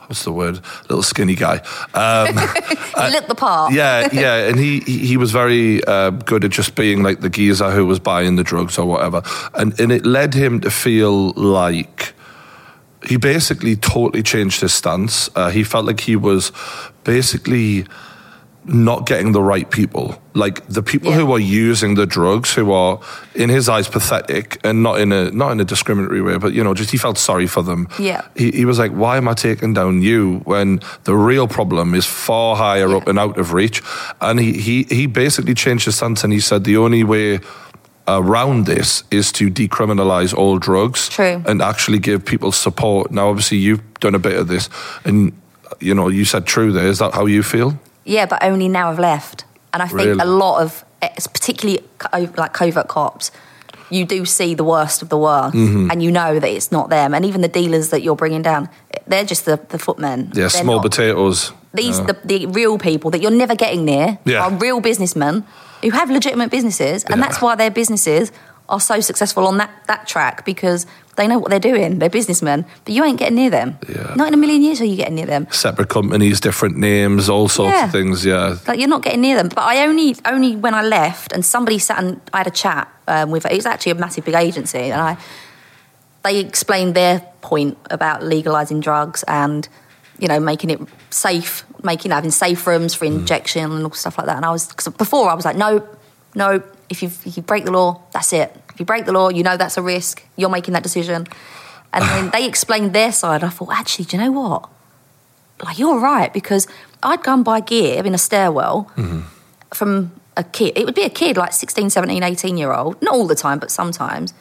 [0.08, 0.60] What's the word?
[0.89, 1.62] Little skinny guy.
[1.93, 2.36] Um,
[3.06, 3.74] He looked the part.
[3.74, 7.30] yeah, yeah, and he he he was very uh, good at just being like the
[7.30, 9.22] geezer who was buying the drugs or whatever,
[9.54, 12.13] and and it led him to feel like
[13.08, 15.30] he basically totally changed his stance.
[15.36, 16.52] Uh, he felt like he was
[17.04, 17.86] basically
[18.65, 21.17] not getting the right people, like the people Yeah.
[21.19, 22.99] who are using the drugs, who are
[23.36, 26.63] in his eyes pathetic, and not in a not in a discriminatory way, but you
[26.63, 27.88] know, just he felt sorry for them.
[27.99, 28.21] Yeah.
[28.36, 32.06] he, he was like, "Why am I taking down you when the real problem is
[32.06, 32.97] far higher Yeah.
[32.97, 33.82] up and out of reach?"
[34.21, 37.39] And he he he basically changed his stance, and he said the only way.
[38.06, 41.41] Around this is to decriminalize all drugs True.
[41.47, 43.12] and actually give people support.
[43.12, 44.67] Now, obviously, you've done a bit of this,
[45.06, 45.32] and
[45.80, 46.86] you know, you said true there.
[46.88, 47.80] Is that how you feel?
[48.06, 49.46] Yeah, but only now I've left.
[49.74, 50.20] And I think Really?
[50.20, 51.84] a lot of, it's particularly
[52.38, 53.32] like covert cops,
[53.89, 55.92] you do see the worst of the worst, Mm-hmm.
[55.92, 57.13] and you know that it's not them.
[57.13, 58.70] And even the dealers that you're bringing down,
[59.08, 60.28] they're just the, the footmen.
[60.34, 61.52] Yeah, They're small not- potatoes.
[61.74, 62.06] These Yeah.
[62.06, 64.44] the, the real people that you're never getting near Yeah.
[64.44, 65.44] are real businessmen
[65.82, 67.28] who have legitimate businesses, and Yeah.
[67.28, 68.32] that's why their businesses
[68.69, 71.99] are so successful on that, that track because they know what they're doing.
[71.99, 73.78] They're businessmen, but you ain't getting near them.
[73.88, 74.13] Yeah.
[74.15, 75.47] Not in a million years are you getting near them.
[75.52, 77.86] separate companies, different names, all sorts Yeah.
[77.86, 78.26] of things.
[78.26, 79.49] Yeah, Like you're not getting near them.
[79.49, 82.88] But I only only when I left and somebody sat and I had a chat
[83.08, 85.17] um, with it was actually a massive big agency and I
[86.23, 89.67] they explained their point about legalizing drugs and
[90.19, 94.26] you know making it safe, making having safe rooms for injection and all stuff like
[94.28, 94.38] that.
[94.38, 95.86] And I was cause before I was like no,
[96.34, 96.63] no.
[96.89, 98.56] If you if you break the law, that's it.
[98.74, 100.24] If you break the law, you know that's a risk.
[100.36, 101.28] You're making that decision.
[101.91, 103.43] And then they explained their side.
[103.43, 104.69] I thought, actually, do you know what?
[105.63, 106.67] like you're right because
[107.02, 109.22] I'd go and buy gear in a stairwell mm-hmm.
[109.74, 110.78] from a kid.
[110.78, 113.60] It would be a kid like 16, 17, 18 year old, not all the time,
[113.60, 114.34] but sometimes.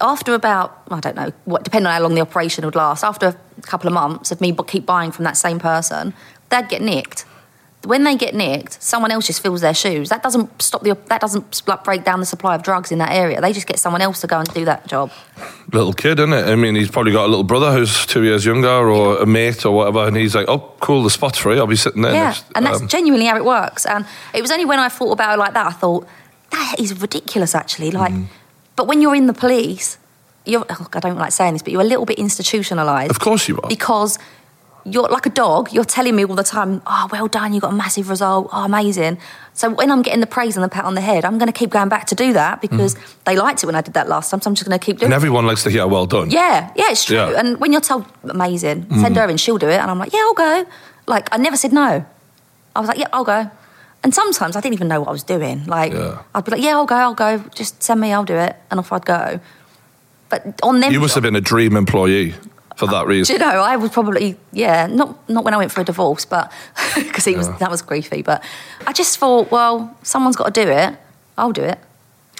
[0.00, 3.26] After about, I don't know, what, depending on how long the operation would last, after
[3.58, 6.14] a couple of months of me keep buying from that same person,
[6.48, 7.26] they'd get nicked.
[7.84, 10.10] When they get nicked, someone else just fills their shoes.
[10.10, 10.98] That doesn't stop the.
[11.06, 13.40] That doesn't break down the supply of drugs in that area.
[13.40, 15.10] They just get someone else to go and do that job.
[15.72, 16.44] little kid, isn't it?
[16.46, 19.64] I mean, he's probably got a little brother who's two years younger, or a mate,
[19.64, 21.58] or whatever, and he's like, "Oh, cool, the spot's free.
[21.58, 23.86] I'll be sitting there." Yeah, next." and that's Um, genuinely how it works.
[23.86, 26.06] And it was only when I thought about it like that, I thought
[26.50, 27.54] that is ridiculous.
[27.54, 28.26] Actually, like, Mm.
[28.76, 29.96] but when you're in the police,
[30.44, 30.66] you're.
[30.68, 33.10] Oh, I don't like saying this, but you're a little bit institutionalized.
[33.10, 33.68] of course you are.
[33.70, 34.18] because
[34.84, 35.72] you're like a dog.
[35.72, 38.48] You're telling me all the time, "Oh, well done, you got a massive result.
[38.52, 39.18] Oh, amazing."
[39.54, 41.58] So when I'm getting the praise and the pat on the head, I'm going to
[41.58, 44.30] keep going back to do that because they liked it when I did that last
[44.30, 44.40] time.
[44.40, 45.10] So I'm just going to keep doing.
[45.10, 45.12] Mm.
[45.12, 45.16] and it.
[45.16, 47.16] everyone likes to hear "well done." Yeah, yeah, it's true.
[47.16, 47.32] Yeah.
[47.32, 47.38] Mm.
[47.40, 49.78] And when you're told, amazing, send her in, she'll do it.
[49.78, 50.66] And I'm like, yeah, I'll go.
[51.06, 52.04] Like, I never said no.
[52.74, 53.50] I was like, yeah, I'll go.
[54.02, 55.66] And sometimes I didn't even know what I was doing.
[55.66, 56.22] Like, Yeah.
[56.34, 57.38] I'd be like, yeah, I'll go, I'll go.
[57.54, 58.56] Just send me, I'll do it.
[58.70, 59.40] And off I'd go.
[60.30, 62.34] But on them, You must have been a dream employee
[62.80, 63.34] for that do reason.
[63.34, 66.50] you know, I was probably, yeah, not not when I went for a divorce, but
[66.94, 68.24] because he was that was griefy.
[68.24, 68.42] But
[68.86, 70.96] I just thought, well, someone's got to do it.
[71.38, 71.78] I'll do it.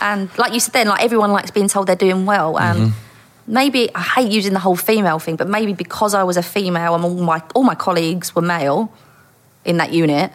[0.01, 3.53] And like you said, then like everyone likes being told they're doing well, and Mm-hmm.
[3.53, 6.95] maybe I hate using the whole female thing, but maybe because I was a female
[6.95, 8.93] and all my all my colleagues were male
[9.65, 10.33] in that unit.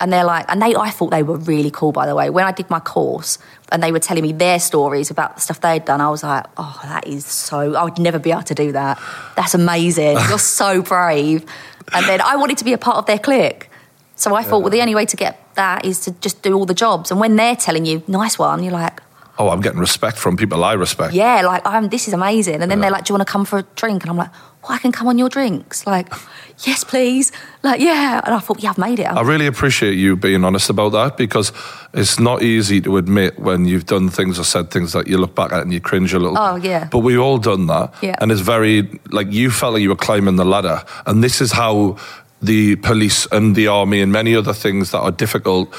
[0.00, 2.28] And they're like, and they, I thought they were really cool, by the way.
[2.28, 3.38] When I did my course
[3.72, 6.44] and they were telling me their stories about the stuff they'd done, I was like,
[6.56, 9.00] oh, that is so, I would never be able to do that.
[9.36, 10.18] That's amazing.
[10.28, 11.44] You're so brave.
[11.92, 13.68] And then I wanted to be a part of their clique.
[14.16, 16.66] So I thought, well, the only way to get that is to just do all
[16.66, 17.10] the jobs.
[17.10, 19.00] And when they're telling you, nice one, you're like,
[19.38, 21.14] Oh, I'm getting respect from people I respect.
[21.14, 21.88] yeah, like I'm.
[21.88, 22.60] This is amazing.
[22.60, 24.30] And then they're like, "Do you want to come for a drink?" And I'm like,
[24.62, 26.12] "Well, I can come on your drinks." Like,
[26.66, 27.32] yes, please.
[27.62, 28.20] Like, yeah.
[28.24, 29.06] And I thought, yeah, I've made it.
[29.06, 31.52] I really appreciate you being honest about that because
[31.94, 35.34] it's not easy to admit when you've done things or said things that you look
[35.34, 36.38] back at and you cringe a little.
[36.38, 36.88] Oh, yeah.
[36.90, 37.94] But we've all done that.
[38.02, 38.16] Yeah.
[38.20, 40.82] And it's very, like, you felt like you were climbing the ladder.
[41.06, 41.96] And this is how
[42.40, 45.72] the police and the army and many other things that are difficult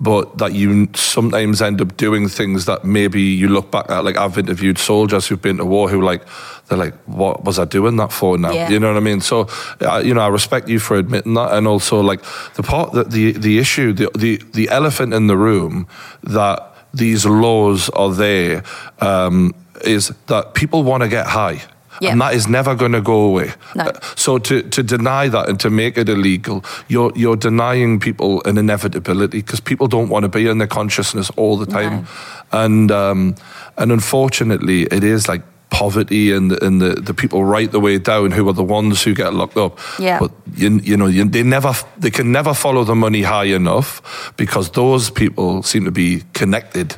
[0.00, 4.16] but that you sometimes end up doing things that maybe you look back at like
[4.16, 6.22] I've interviewed soldiers who've been to war who like
[6.68, 8.52] they're like what was I doing that for now?
[8.52, 8.68] Yeah.
[8.68, 9.20] you know what I mean?
[9.20, 9.48] So
[9.80, 12.22] uh, you know I respect you for admitting that and also like
[12.54, 15.88] the part that the the issue the the the elephant in the room
[16.22, 18.62] that these laws are there
[19.00, 21.62] um, is that people want to get high
[22.00, 22.12] Yeah.
[22.12, 23.84] and that is never going to go away No.
[23.84, 28.42] Uh, so to, to deny that and to make it illegal, you're you're denying people
[28.44, 32.06] an inevitability because people don't want to be in their consciousness all the time,
[32.52, 33.34] and um,
[33.76, 38.30] and unfortunately, it is like poverty and and the, the people right the way down
[38.32, 39.78] who are the ones who get locked up.
[39.98, 40.18] Yeah.
[40.18, 44.32] But you, you know you, they never they can never follow the money high enough
[44.36, 46.96] because those people seem to be connected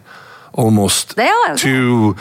[0.52, 2.14] almost They are, to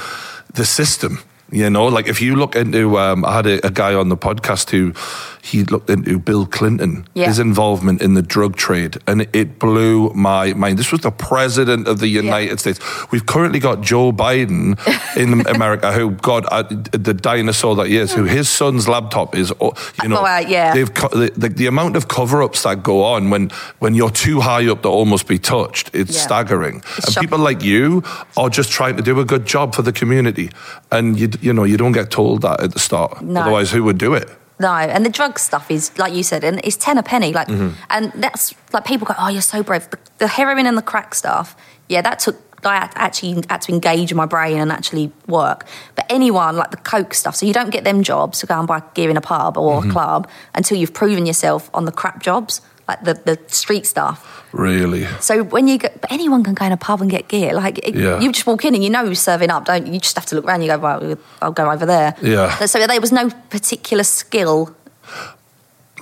[0.53, 1.19] the system.
[1.51, 4.17] You know, like if you look into, um, I had a, a guy on the
[4.17, 4.93] podcast who
[5.41, 7.25] he looked into Bill Clinton, Yeah.
[7.27, 10.77] his involvement in the drug trade, and it blew my mind.
[10.77, 12.79] This was the president of the United States.
[13.11, 14.77] We've currently got Joe Biden
[15.17, 19.51] in America, who God, uh, the dinosaur that he is, who his son's laptop is,
[19.59, 20.73] oh, you know, Oh, uh, yeah.
[20.73, 24.41] they've co- the, the, the amount of cover-ups that go on when when you're too
[24.41, 26.21] high up to almost be touched, it's Yeah.
[26.21, 26.77] staggering.
[26.97, 27.27] It's and shocking.
[27.27, 28.03] people like you
[28.37, 30.51] are just trying to do a good job for the community,
[30.91, 33.21] and you you know you don't get told that at the start.
[33.21, 33.41] No.
[33.41, 34.29] Otherwise, who would do it?
[34.59, 37.31] No, and the drug stuff is like you said, and it's ten a penny.
[37.31, 37.81] Like, mm-hmm.
[37.89, 41.15] and that's like people go, "Oh, you're so brave." The, the heroin and the crack
[41.15, 41.55] stuff,
[41.87, 42.35] yeah, that took.
[42.65, 45.65] I had- actually had to engage my brain and actually work.
[45.95, 48.67] But anyone like the coke stuff, so you don't get them jobs to go and
[48.67, 49.91] buy gear in a pub or a mm-hmm.
[49.91, 54.38] club until you've proven yourself on the crap jobs, like the the street stuff.
[54.51, 55.05] Really?
[55.19, 57.53] So when you go, but anyone can go in a pub and get gear.
[57.53, 58.19] Like it, Yeah.
[58.19, 59.93] you just walk in and you know who's serving up, don't you?
[59.93, 60.61] You just have to look around.
[60.63, 62.15] You go, well, I'll go over there.
[62.21, 62.55] Yeah.
[62.65, 64.75] So there was no particular skill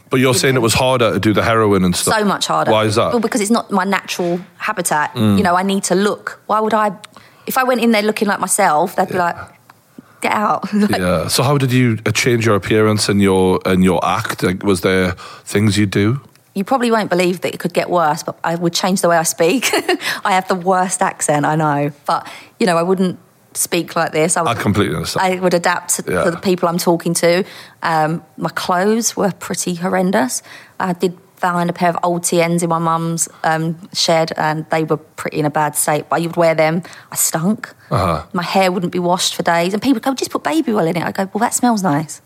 [0.10, 2.16] But you're saying it was harder to do the heroin and stuff.
[2.18, 2.72] so much harder.
[2.72, 3.10] Why is that?
[3.10, 3.12] Mm.
[3.12, 5.12] Well, because it's not my natural habitat.
[5.16, 6.40] You know, I need to look.
[6.48, 6.92] Why would I?
[7.46, 9.36] If I went in there looking like myself, they'd be like,
[10.22, 11.28] "Get out!" Like, yeah.
[11.28, 14.44] So how did you uh, change your appearance and your and your act?
[14.44, 15.12] Like, was there
[15.44, 16.20] things you do?
[16.58, 19.18] You probably won't believe that it could get worse, but I would change the way
[19.18, 19.70] I speak.
[20.26, 22.28] I have the worst accent, I know, but
[22.60, 23.20] you know, I wouldn't
[23.54, 24.36] speak like this.
[24.38, 25.34] I, would, I completely understand.
[25.34, 26.24] I would adapt to, Yeah.
[26.24, 27.44] to the people I'm talking to.
[27.84, 30.42] Um, my clothes were pretty horrendous.
[30.80, 34.84] I did find a pair of old TNs in my mum's um, shed, and they
[34.84, 36.10] were pretty in a bad state.
[36.10, 36.82] But you would wear them.
[37.12, 37.72] I stunk.
[37.92, 38.26] Uh-huh.
[38.34, 40.98] My hair wouldn't be washed for days, and people go, "Just put baby oil in
[40.98, 42.20] it." I go, "Well, that smells nice."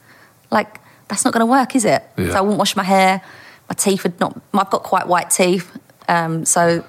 [0.51, 2.01] Like that's not going to work, is it?
[2.17, 2.29] Yeah.
[2.31, 3.21] So I wouldn't wash my hair.
[3.71, 4.37] My teeth would not.
[4.53, 5.71] I've got quite white teeth,
[6.09, 6.83] um, so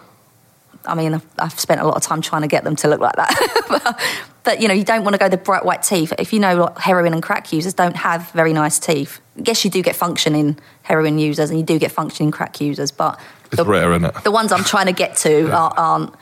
[0.84, 2.98] I mean, I've, I've spent a lot of time trying to get them to look
[2.98, 3.64] like that.
[3.68, 4.00] but,
[4.42, 6.12] but, you know, you don't want to go the bright white teeth.
[6.18, 9.20] If you know like, heroin and crack users don't have very nice teeth.
[9.38, 12.90] I guess you do get functioning heroin users and you do get functioning crack users,
[12.90, 13.20] but
[13.52, 14.24] It's rare, isn't it?
[14.24, 16.14] the ones I'm trying to get to are, aren't.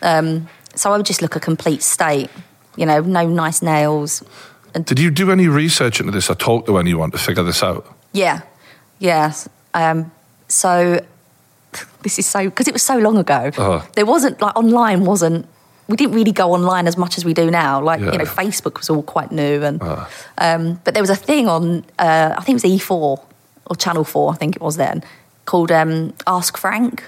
[0.00, 2.30] Um, so I would just look a complete state.
[2.76, 4.22] You know, no nice nails.
[4.72, 7.86] Did you do any research into this or talk to anyone to figure this out?
[8.12, 8.40] Yeah,
[8.98, 9.46] yes.
[9.76, 10.10] Um,
[10.48, 11.04] so
[12.02, 13.50] this is so because it was so long ago.
[13.56, 13.82] Uh-huh.
[13.94, 15.46] There wasn't like online wasn't.
[15.88, 17.80] We didn't really go online as much as we do now.
[17.80, 18.12] Like Yeah.
[18.12, 19.80] you know, Facebook was all quite new, and
[20.38, 21.84] um, but there was a thing on.
[21.98, 22.90] Uh, I think it was E4
[23.68, 24.32] or Channel Four.
[24.32, 25.04] I think it was then
[25.44, 27.04] called um, Ask Frank.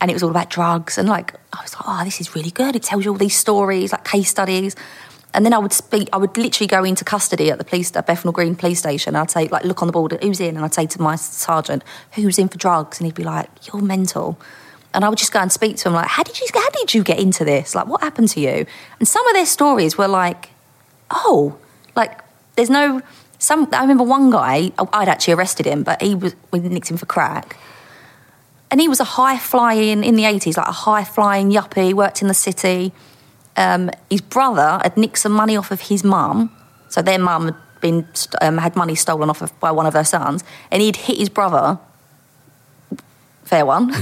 [0.00, 2.50] And it was all about drugs, and like I was like, "Oh, this is really
[2.50, 4.74] good." It tells you all these stories, like case studies.
[5.34, 6.08] And then I would speak.
[6.12, 9.16] I would literally go into custody at the police, at Bethnal Green Police Station.
[9.16, 10.56] I'd say, like, look on the board, who's in?
[10.56, 13.00] And I'd say to my sergeant, who's in for drugs?
[13.00, 14.38] And he'd be like, you're mental.
[14.94, 16.92] And I would just go and speak to him, like, how did you, how did
[16.92, 17.74] you get into this?
[17.74, 18.66] Like, what happened to you?
[18.98, 20.50] And some of their stories were like,
[21.10, 21.58] oh,
[21.96, 22.20] like,
[22.56, 23.00] there's no.
[23.38, 23.68] Some.
[23.72, 24.70] I remember one guy.
[24.78, 27.56] I'd actually arrested him, but he was we nicked him for crack.
[28.70, 32.22] And he was a high flying in the 80s, like a high flying yuppie, worked
[32.22, 32.92] in the city.
[33.56, 36.50] Um, his brother had nicked some money off of his mum.
[36.88, 38.06] So their mum had been
[38.40, 41.28] um, had money stolen off of by one of their sons, and he'd hit his
[41.28, 41.78] brother.
[43.44, 43.92] Fair one,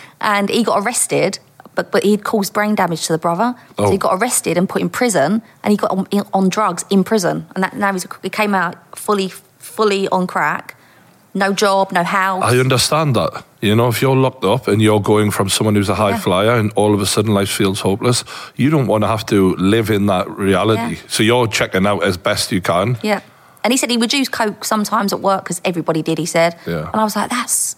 [0.20, 1.38] and he got arrested.
[1.74, 3.86] But but he'd caused brain damage to the brother, Oh.
[3.86, 7.02] so he got arrested and put in prison, and he got on, on drugs in
[7.02, 10.76] prison, and that, now he's, he came out fully fully on crack,
[11.34, 12.42] no job, no house.
[12.44, 13.44] I understand that.
[13.60, 16.18] You know, if you're locked up and you're going from someone who's a high Yeah.
[16.18, 18.24] flyer and all of a sudden life feels hopeless,
[18.56, 20.94] you don't want to have to live in that reality.
[20.96, 21.00] Yeah.
[21.08, 22.98] So you're checking out as best you can.
[23.02, 23.20] Yeah.
[23.64, 26.18] And he said he would use coke sometimes at work because everybody did.
[26.18, 26.90] He said, Yeah.
[26.92, 27.76] and I was like, "That's."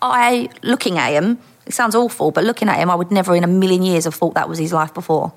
[0.00, 1.38] I looking at him.
[1.66, 4.14] It sounds awful, but looking at him, I would never in a million years have
[4.14, 5.32] thought that was his life before,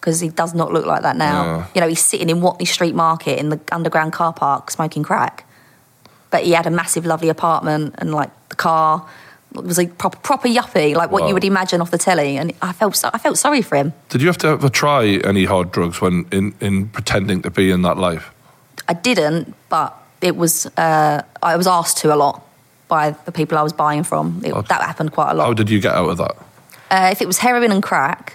[0.00, 1.44] because he does not look like that now.
[1.44, 1.64] Yeah.
[1.74, 5.46] You know, he's sitting in Watney Street Market in the underground car park smoking crack,
[6.30, 9.06] but he had a massive, lovely apartment and like the car.
[9.54, 11.28] It was a proper, proper yuppie, like what Wow.
[11.28, 12.36] you would imagine off the telly.
[12.36, 13.92] And I felt, so, I felt sorry for him.
[14.08, 17.70] Did you have to ever try any hard drugs when in, in pretending to be
[17.72, 18.30] in that life?
[18.88, 22.46] I didn't, but it was uh, I was asked to a lot
[22.88, 24.40] by the people I was buying from.
[24.44, 24.52] It.
[24.68, 25.46] That happened quite a lot.
[25.46, 26.36] How did you get out of that?
[26.90, 28.34] Uh, if it was heroin and crack,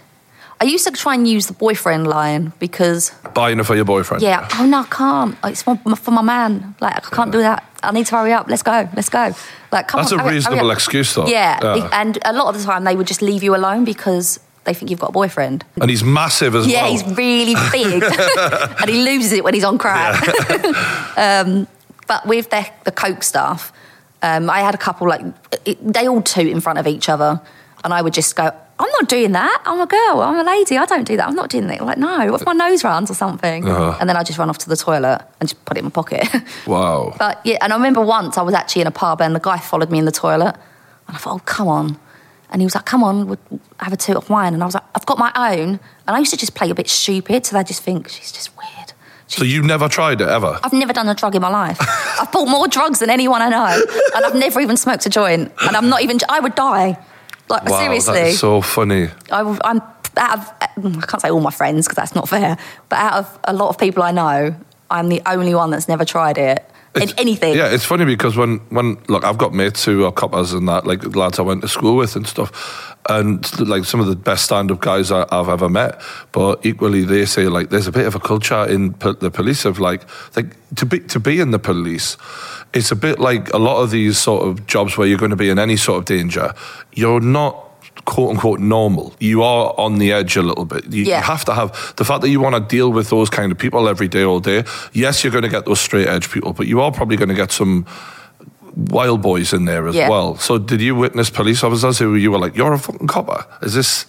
[0.62, 4.24] I used to try and use the boyfriend line because Buying it for your boyfriend?
[4.24, 5.38] yeah, oh no, I can't.
[5.44, 6.76] It's for, for my man.
[6.80, 7.64] Like I can't do that.
[7.84, 8.48] I need to hurry up.
[8.50, 8.88] Let's go.
[8.96, 9.34] Let's go.
[9.72, 10.20] Like come That's on.
[10.20, 10.76] a hurry- hurry reasonable up.
[10.78, 11.28] excuse, though.
[11.28, 11.90] Yeah, Yeah.
[11.92, 14.90] and a lot of the time they would just leave you alone because they think
[14.90, 15.64] you've got a boyfriend.
[15.80, 16.92] And he's massive as Yeah, well.
[16.92, 18.04] he's really big,
[18.82, 20.16] and he loses it when he's on crack.
[21.18, 21.68] um,
[22.08, 23.74] but with the the coke stuff,
[24.24, 25.22] um, I had a couple like
[25.66, 27.42] it, they all toot in front of each other,
[27.84, 29.62] and I would just go, "I'm not doing that.
[29.66, 30.22] I'm a girl.
[30.22, 30.78] I'm a lady.
[30.78, 31.28] I don't do that.
[31.28, 33.68] I'm not doing that." Like, no, what if my nose runs or something?
[33.68, 33.98] Uh-huh.
[34.00, 35.92] And then I just run off to the toilet and just put it in my
[35.92, 36.28] pocket.
[36.68, 37.14] Wow.
[37.20, 39.58] But yeah, and I remember once I was actually in a pub and the guy
[39.60, 40.56] followed me in the toilet,
[41.08, 41.98] and I thought, oh come on,
[42.50, 43.40] and he was like, come on, we'll
[43.80, 46.20] have a toot of wine, and I was like, I've got my own, and I
[46.20, 48.94] used to just play a bit stupid, so they just think she's just weird.
[49.28, 50.60] She's So you've never tried it ever?
[50.64, 51.78] I've never done a drug in my life.
[52.22, 53.84] I've bought more drugs than anyone I know,
[54.16, 56.18] and I've never even smoked a joint, and I'm not even.
[56.30, 56.98] I would die.
[57.50, 59.10] Like Wow, seriously, so funny.
[59.32, 59.82] I, am
[60.18, 60.60] out of.
[60.78, 62.58] Mm, I can't say all my friends because that's not fair,
[62.90, 64.56] but out of a lot of people I know,
[64.90, 66.70] I'm the only one that's never tried it.
[66.96, 67.56] In It's- anything.
[67.56, 70.88] Yeah, it's funny because when, when look, I've got mates who are coppers and that,
[70.88, 74.46] like lads I went to school with and stuff, and like some of the best
[74.46, 76.00] stand-up guys I, I've ever met.
[76.32, 79.66] But equally, they say like there's a bit of a culture in po- the police
[79.66, 80.04] of like
[80.38, 82.16] like to be to be in the police.
[82.74, 85.36] It's a bit like a lot of these sort of jobs where you're going to
[85.38, 86.54] be in any sort of danger.
[86.94, 87.65] You're not
[88.04, 89.14] quote unquote normal.
[89.20, 90.92] You are on the edge a little bit.
[90.92, 91.18] You, Yeah.
[91.20, 93.58] you have to have the fact that you want to deal with those kind of
[93.58, 94.64] people every day, all day.
[94.94, 97.36] Yes, you're going to get those straight edge people, but you are probably going to
[97.36, 97.86] get some
[98.92, 100.10] wild boys in there as Yeah.
[100.10, 100.38] well.
[100.38, 103.46] So, did you witness police officers who you were like, "You're a fucking copper"?
[103.62, 104.06] Is this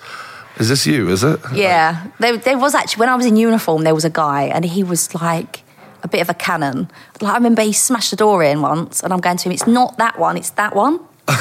[0.58, 1.08] is this you?
[1.10, 1.38] Is it?
[1.54, 4.64] Yeah, there, there was actually when I was in uniform, there was a guy, and
[4.64, 5.62] he was like
[6.02, 6.90] a bit of a cannon.
[7.20, 9.52] Like I remember he smashed the door in once, and I'm going to him.
[9.52, 10.36] It's not that one.
[10.36, 10.98] It's that one.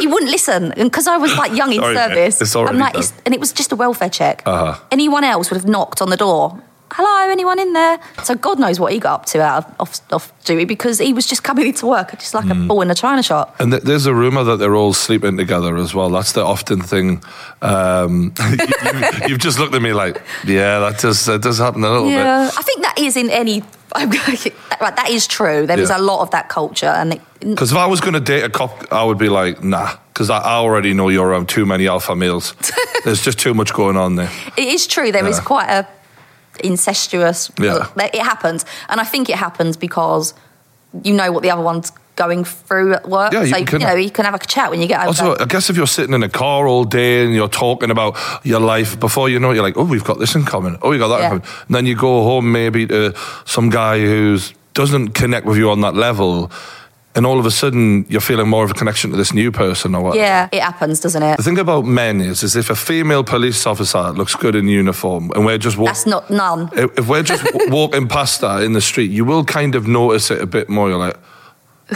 [0.00, 2.80] He wouldn't listen, and because I was like young in Sorry, service, It's already I'm
[2.80, 3.02] like, done.
[3.02, 4.42] it's, and it was just a welfare check.
[4.46, 4.78] Uh-huh.
[4.90, 6.60] Anyone else would have knocked on the door.
[6.92, 7.98] Hello, anyone in there?
[8.22, 11.12] So God knows what he got up to out of off, off duty because he
[11.12, 12.52] was just coming into work just like Hmm.
[12.52, 13.56] a bull in a china shop.
[13.58, 16.10] And th- there's a rumor that they're all sleeping together as well.
[16.10, 17.22] That's the often thing.
[17.60, 18.32] Um,
[19.26, 22.08] you, have just looked at me like, yeah, that does that does happen a little
[22.08, 22.58] Yeah, bit.
[22.58, 23.62] I think that is in any.
[23.94, 24.22] I'm going-
[24.80, 25.66] right, that is true.
[25.66, 25.98] There is Yeah.
[25.98, 28.92] a lot of that culture, and Because if I was going to date a cop,
[28.92, 32.14] I would be like, nah, because I, I already know you're around too many alpha
[32.16, 32.54] males.
[33.04, 34.30] There's just too much going on there.
[34.56, 35.12] it is true.
[35.12, 35.44] There is Yeah.
[35.44, 35.86] quite a
[36.64, 37.50] incestuous.
[37.60, 37.74] Yeah.
[37.96, 40.34] Uh, it happens, and I think it happens because
[41.02, 43.32] you know what the other one's going through at work.
[43.32, 45.08] Yeah, you so can- you know you can have a chat when you get home.
[45.08, 48.16] Also, I guess if you're sitting in a car all day and you're talking about
[48.42, 50.78] your life, before you know it, you're like, oh, we've got this in common.
[50.82, 51.24] Oh, we got that Yeah.
[51.34, 51.54] in common.
[51.68, 53.14] And then you go home maybe to
[53.44, 54.38] some guy who
[54.74, 56.50] doesn't connect with you on that level,
[57.14, 59.94] and all of a sudden you're feeling more of a connection to this new person
[59.94, 60.16] or what.
[60.16, 61.36] yeah, it happens, doesn't it?
[61.38, 65.30] The thing about men is, is if a female police officer looks good in uniform
[65.34, 65.86] and we're just walking.
[65.94, 66.68] That's not none.
[66.74, 70.42] if we're just walking past that in the street, you will kind of notice it
[70.42, 70.90] a bit more.
[70.90, 71.16] You're like,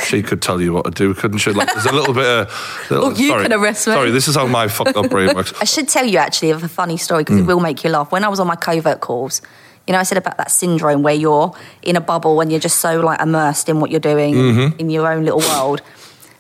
[0.07, 1.51] she could tell you what to do, couldn't she?
[1.53, 2.87] Like, there's a little bit of.
[2.91, 3.95] Little, Well, you sorry, can arrest me.
[3.95, 5.53] Sorry, this is how my fucked up brain works.
[5.61, 7.27] I should tell you actually of a funny story Mm.
[7.27, 8.13] because it will make you laugh.
[8.13, 9.43] When I was on my covert calls,
[9.87, 12.79] you know, I said about that syndrome where you're in a bubble and you're just
[12.79, 14.79] so like immersed in what you're doing Mm-hmm.
[14.79, 15.83] in your own little world.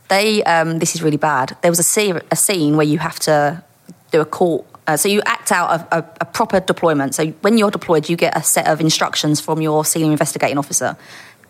[0.09, 1.57] They, um, this is really bad.
[1.63, 3.63] There was a, se- a scene where you have to
[4.13, 4.67] do a court.
[4.87, 7.15] Uh, so you act out a, a, a proper deployment.
[7.15, 10.97] So when you're deployed, you get a set of instructions from your senior investigating officer.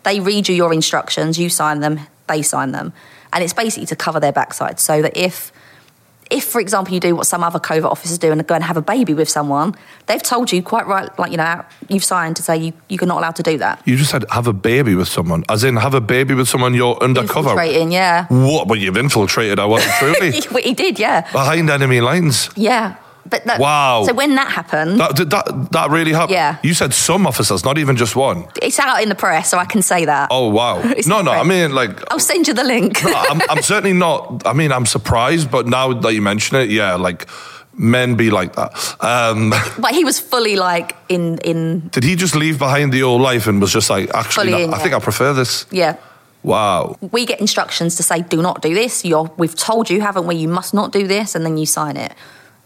[0.03, 2.93] They read you your instructions, you sign them, they sign them,
[3.33, 4.79] and it's basically to cover their backside.
[4.79, 5.51] So that if
[6.31, 8.77] if, for example, you do what some other covert officers do and go and have
[8.77, 9.75] a baby with someone,
[10.07, 13.17] they've told you quite right, like, you know, you've signed to say you, you're not
[13.17, 13.81] allowed to do that.
[13.85, 16.73] You just said have a baby with someone, as in have a baby with someone
[16.73, 17.49] you're undercover.
[17.49, 18.27] Infiltrating, yeah.
[18.29, 18.69] What?
[18.69, 19.59] Well, you've infiltrated.
[19.59, 20.31] I wasn't truly
[20.63, 21.29] he did, yeah.
[21.33, 22.49] behind enemy lines.
[22.55, 22.95] Yeah.
[23.25, 24.03] But that, Wow.
[24.05, 26.31] So when that happened, That did that that really happened.
[26.31, 26.57] Yeah.
[26.63, 28.45] You said some officers, not even just one.
[28.61, 30.27] it's out in the press, so I can say that.
[30.31, 30.81] Oh wow.
[31.07, 31.31] No, no.
[31.31, 33.03] I mean, like I'll send you the link.
[33.05, 34.45] I'm, I'm certainly not.
[34.45, 37.27] I mean, I'm surprised, but now that you mention it, yeah, like
[37.77, 38.71] men be like that.
[39.01, 43.21] Um, but he was fully like in in did he just leave behind the old
[43.21, 44.97] life and was just like, actually, Fully no, in, I think yeah.
[44.97, 45.65] I prefer this?
[45.71, 45.95] yeah.
[46.43, 46.97] Wow.
[47.11, 49.05] We get instructions to say, do not do this.
[49.05, 50.35] You're, we've told you, haven't we?
[50.35, 52.15] You must not do this, and then you sign it.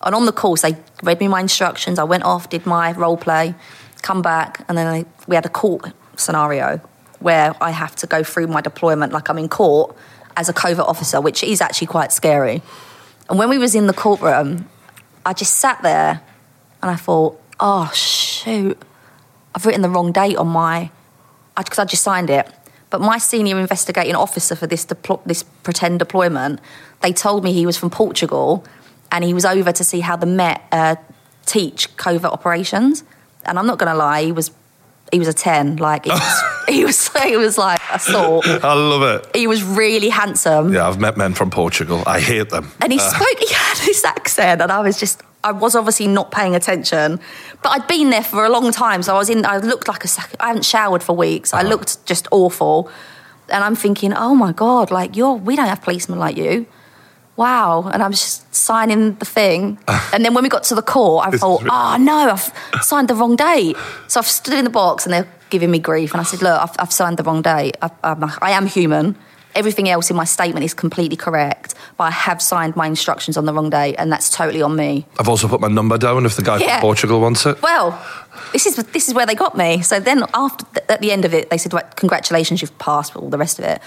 [0.05, 1.99] And on the course, they read me my instructions.
[1.99, 3.55] I went off, did my role play,
[4.03, 6.79] come back, and then I, we had a court scenario
[7.19, 9.95] where I have to go through my deployment like I'm in court,
[10.37, 12.61] as a covert officer, which is actually quite scary.
[13.29, 14.69] And when we was in the courtroom,
[15.25, 16.21] I just sat there
[16.81, 18.77] and I thought, oh shoot,
[19.53, 20.91] I've written the wrong date on my,
[21.57, 22.47] because I, just signed it.
[22.89, 26.59] But my senior investigating officer for this deplo- this pretend deployment,
[27.01, 28.63] they told me he was from Portugal,
[29.16, 30.97] and he was over to see how the Met uh,
[31.45, 33.05] teach covert operations.
[33.45, 34.51] And I'm not going to lie, he was
[35.11, 35.78] he was a ten.
[35.78, 38.45] Like he was, he was he was like a sort.
[38.45, 39.34] I love it.
[39.34, 40.74] He was really handsome.
[40.74, 42.03] Yeah, I've met men from Portugal.
[42.05, 42.70] I hate them.
[42.82, 46.32] And he spoke, he had this accent, and I was just, I was obviously not
[46.32, 47.22] paying attention.
[47.63, 50.03] But I'd been there for a long time, so I was in, I looked like
[50.03, 51.53] a sack, I hadn't showered for weeks.
[51.53, 52.91] I looked just awful.
[53.47, 56.66] And I'm thinking, oh my God, like, you're, we don't have policemen like you.
[57.38, 57.89] Wow.
[57.93, 59.77] And I was just signing the thing.
[60.13, 62.31] and then when we got to the court, I This thought, is really- oh no,
[62.31, 62.51] I've
[62.83, 63.75] signed the wrong date.
[64.07, 66.11] So I've stood in the box and they're giving me grief.
[66.13, 67.75] And I said, look, I've, I've signed the wrong date.
[67.81, 69.15] I, I'm, I am human.
[69.53, 73.45] Everything else in my statement is completely correct, but I have signed my instructions on
[73.45, 75.05] the wrong date, and that's totally on me.
[75.17, 76.73] I've also put my number down if the guy Yeah.
[76.75, 77.61] from Portugal wants it.
[77.61, 77.97] Well,
[78.51, 79.81] this is this is where they got me.
[79.81, 83.29] So then, after at the end of it, they said, right, "Congratulations, you've passed," all
[83.29, 83.79] the rest of it.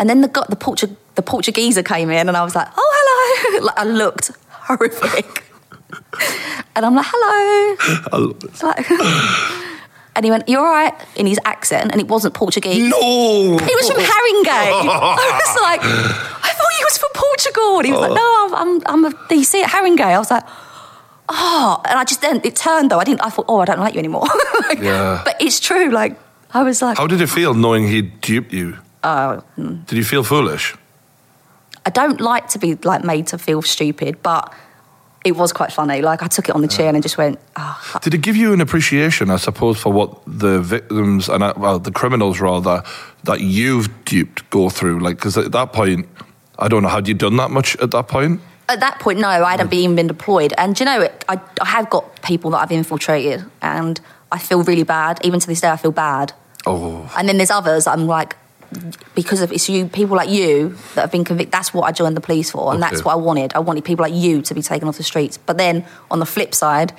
[0.00, 2.90] And then the got the Portu- the Portugueser came in, and I was like, "Oh,
[2.96, 5.42] hello!" like, I looked horrific,
[6.76, 8.86] and I'm like, "Hello." Like,
[10.14, 12.88] and he went, "You're all right," in his accent, and it wasn't Portuguese.
[12.88, 13.58] No!
[13.58, 14.68] He was from Haringey.
[14.86, 17.78] I was like, I thought he was from Portugal.
[17.78, 20.00] And he was like, no, I'm, I'm, I'm a DC at Haringey.
[20.00, 20.44] I was like,
[21.28, 21.80] oh.
[21.84, 23.00] And I just then, it turned though.
[23.00, 24.26] I didn't, I thought, oh, I don't like you anymore.
[24.80, 25.22] Yeah.
[25.24, 25.90] But it's true.
[25.90, 26.18] Like,
[26.52, 28.76] I was like, How did it feel knowing he duped you?
[29.04, 29.82] oh, hmm.
[29.86, 30.74] Did you feel foolish?
[31.88, 34.52] I don't like to be like made to feel stupid, but
[35.24, 36.02] it was quite funny.
[36.02, 38.52] Like, I took it on the chin and just went, oh, Did it give you
[38.52, 42.82] an appreciation, I suppose, for what the victims and uh, well, the criminals rather
[43.24, 44.98] that you've duped go through?
[44.98, 46.06] Like, because at that point,
[46.58, 48.42] I don't know, had you done that much at that point?
[48.68, 50.52] At that point, no, I hadn't even been deployed.
[50.58, 53.98] And do you know, it, I, I have got people that I've infiltrated, and
[54.30, 55.20] I feel really bad.
[55.24, 56.34] Even to this day, I feel bad.
[56.66, 58.36] Oh, And then there's others I'm like,
[59.14, 61.52] because of it's you, people like you that have been convicted.
[61.52, 63.54] That's what I joined the police for, and that's what I wanted.
[63.54, 65.38] I wanted people like you to be taken off the streets.
[65.38, 66.92] But then on the flip side,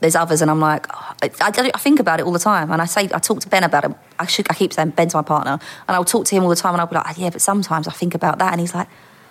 [0.00, 2.70] there's others, and I'm like, oh, I, I, I think about it all the time,
[2.70, 3.92] and I say I talk to Ben about it.
[4.18, 5.58] I should I keep saying Ben's my partner,
[5.88, 7.40] and I'll talk to him all the time, and I'll be like, ah, yeah, but
[7.40, 8.88] sometimes I think about that, and he's like,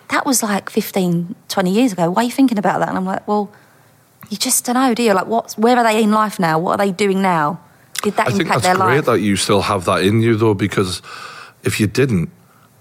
[0.09, 2.09] that was like 15, 20 years ago.
[2.09, 2.89] Why are you thinking about that?
[2.89, 3.51] And I'm like, well,
[4.29, 5.13] you just don't know, do you?
[5.13, 5.53] Like, what?
[5.53, 6.57] Where are they in life now?
[6.57, 7.59] What are they doing now?
[8.01, 9.05] Did that I think impact that's their great life?
[9.05, 11.01] that you still have that in you, though, because
[11.65, 12.29] if you didn't,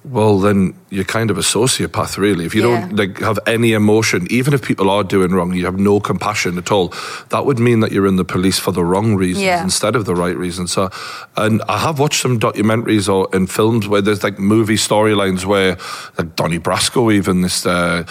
[0.04, 2.44] well, then you're kind of a sociopath, really.
[2.44, 2.80] If you Yeah.
[2.80, 6.58] don't like have any emotion, even if people are doing wrong, you have no compassion
[6.58, 6.92] at all.
[7.30, 9.62] That would mean that you're in the police for the wrong reasons Yeah.
[9.62, 10.72] instead of the right reasons.
[10.72, 10.90] So,
[11.38, 15.78] and I have watched some documentaries or in films where there's like movie storylines where,
[16.18, 18.02] like Donnie Brasco, even this, uh,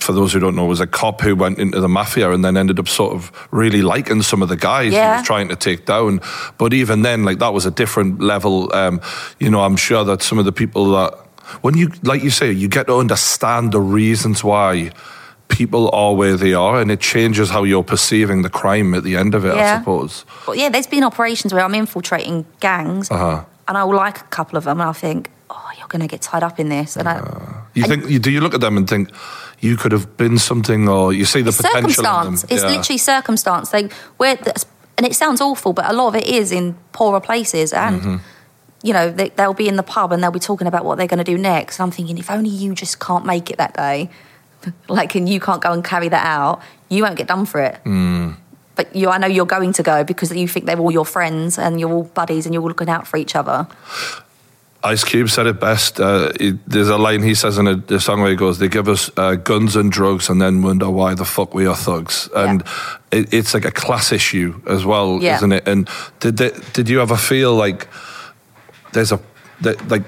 [0.00, 2.56] for those who don't know, was a cop who went into the mafia and then
[2.56, 5.86] ended up sort of really liking some of the guys he was trying to take
[5.86, 6.20] down.
[6.58, 8.68] But even then, like that was a different level.
[8.74, 9.00] Um,
[9.38, 11.14] you know, I'm sure that some of the people that,
[11.62, 14.90] when you, like you say, you get to understand the reasons why
[15.48, 19.16] people are where they are, and it changes how you're perceiving the crime at the
[19.16, 19.52] end of it.
[19.54, 19.78] I Yeah.
[19.80, 20.24] suppose.
[20.46, 23.40] But yeah, there's been operations where I'm infiltrating gangs, Uh-huh.
[23.68, 26.06] and I will like a couple of them, and I think, oh, you're going to
[26.06, 27.20] get tied up in this, and I,
[27.74, 28.08] You think?
[28.08, 29.10] You, do you look at them and think
[29.60, 31.94] you could have been something, or you see the potential in them?
[32.36, 32.44] circumstance.
[32.48, 32.70] It's Yeah.
[32.76, 33.72] literally circumstance.
[33.72, 34.36] Like, where,
[34.98, 38.16] and it sounds awful, but a lot of it is in poorer places, and Mm-hmm.
[38.82, 41.06] You know they, they'll be in the pub and they'll be talking about what they're
[41.06, 41.78] going to do next.
[41.78, 44.10] And I'm thinking, if only you just can't make it that day,
[44.88, 47.78] like, and you can't go and carry that out, you won't get done for it.
[47.84, 48.36] Mm.
[48.76, 51.58] But you, I know you're going to go because you think they're all your friends
[51.58, 53.66] and you're all buddies and you're all looking out for each other.
[54.82, 56.00] Ice Cube said it best.
[56.00, 58.68] Uh, he, there's a line he says in a, the song where he goes, "They
[58.68, 62.30] give us uh, guns and drugs, and then wonder why the fuck we are thugs."
[62.34, 62.62] And
[63.12, 65.36] it, it's like a class issue as well, Yeah.
[65.36, 65.68] isn't it?
[65.68, 65.86] And
[66.20, 67.88] did they, did you ever feel like
[68.92, 69.20] there's a
[69.60, 70.04] that, like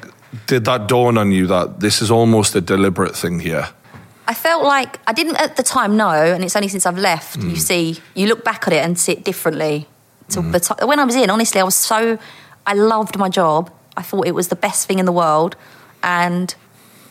[0.47, 3.69] did that dawn on you that this is almost a deliberate thing here?
[4.27, 7.39] I felt like I didn't at the time know, and it's only since I've left
[7.41, 7.51] Mm.
[7.51, 9.87] you see, you look back at it and see it differently.
[10.31, 10.53] To Mm.
[10.53, 12.19] the ti- when I was in, honestly, I was so
[12.67, 13.71] I loved my job.
[13.97, 15.57] I thought it was the best thing in the world,
[16.03, 16.55] and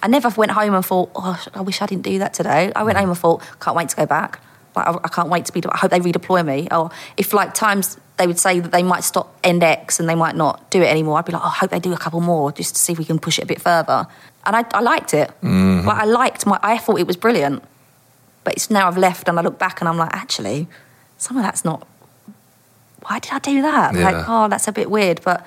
[0.02, 2.84] I never went home and thought, "Oh, I wish I didn't do that today." I
[2.84, 3.02] went Mm.
[3.02, 4.40] home and thought, "Can't wait to go back.
[4.76, 5.62] Like, I, I can't wait to be.
[5.70, 9.04] I hope they redeploy me." Or if like times they would say that they might
[9.04, 11.58] stop end X and they might not do it anymore, I'd be like, "Oh, I
[11.60, 13.48] hope they do a couple more just to see if we can push it a
[13.48, 14.08] bit further."
[14.46, 15.30] And I, I liked it.
[15.44, 15.88] Mm-hmm.
[15.88, 16.60] Like I liked my.
[16.64, 17.64] I thought it was brilliant.
[18.44, 20.68] But it's now I've left and I look back and I'm like, actually,
[21.18, 21.88] some of that's not.
[23.04, 23.94] Why did I do that?
[23.94, 24.04] Yeah.
[24.10, 25.22] Like, oh, that's a bit weird.
[25.24, 25.46] But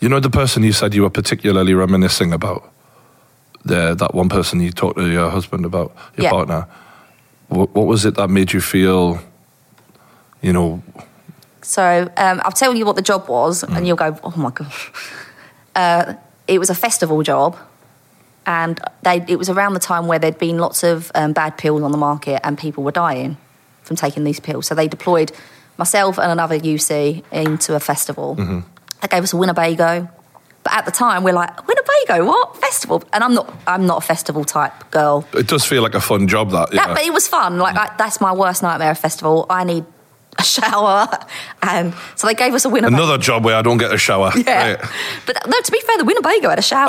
[0.00, 2.72] You know the person you said you were particularly reminiscing about.
[3.64, 6.30] there, that one person you talked to your husband about, your Yeah.
[6.30, 6.66] partner.
[7.48, 9.20] What, what was it that made you feel,
[10.42, 10.82] you know,
[11.62, 13.76] So um, I'll tell you what the job was, Mm.
[13.76, 14.72] and you'll go, "Oh my god!"
[15.74, 16.14] Uh,
[16.46, 17.56] it was a festival job,
[18.46, 21.82] and they, it was around the time where there'd been lots of um, bad pills
[21.82, 23.36] on the market, and people were dying
[23.82, 24.66] from taking these pills.
[24.66, 25.32] So they deployed
[25.76, 28.36] myself and another UC into a festival.
[28.36, 28.60] Mm-hmm.
[29.02, 30.08] They gave us a Winnebago,
[30.62, 34.06] but at the time we're like, "Winnebago, what festival?" And I'm not, I'm not a
[34.06, 35.24] festival type girl.
[35.34, 36.86] it does feel like a fun job that, yeah.
[36.86, 37.58] That, but it was fun.
[37.58, 39.46] Like I, that's my worst nightmare of festival.
[39.50, 39.84] I need
[40.38, 41.08] a shower,
[41.62, 42.96] and so they gave us a Winnebago.
[43.02, 44.30] Another job where I don't get a shower.
[44.36, 44.80] Yeah, Right.
[45.26, 45.60] but no.
[45.60, 46.88] To be fair, the Winnebago had a shower.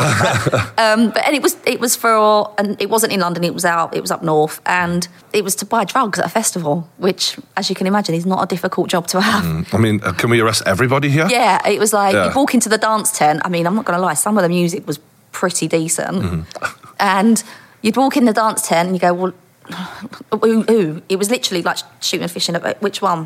[0.50, 3.44] But, um, but and it was it was for and it wasn't in London.
[3.44, 3.96] It was out.
[3.96, 7.70] It was up north, and it was to buy drugs at a festival, which, as
[7.70, 9.74] you can imagine, is not a difficult job to have.
[9.74, 11.28] I mean, uh, can we arrest everybody here?
[11.30, 12.26] Yeah, it was like Yeah.
[12.26, 13.42] you'd walk into the dance tent.
[13.46, 15.00] I mean, I'm not going to lie, some of the music was
[15.32, 16.18] pretty decent.
[16.24, 16.84] Mm-hmm.
[17.00, 17.44] And
[17.82, 19.34] you'd walk in the dance tent and you go, well,
[20.34, 21.02] ooh, ooh.
[21.10, 22.74] It was literally like shooting a fish in a.
[22.80, 23.26] Which one?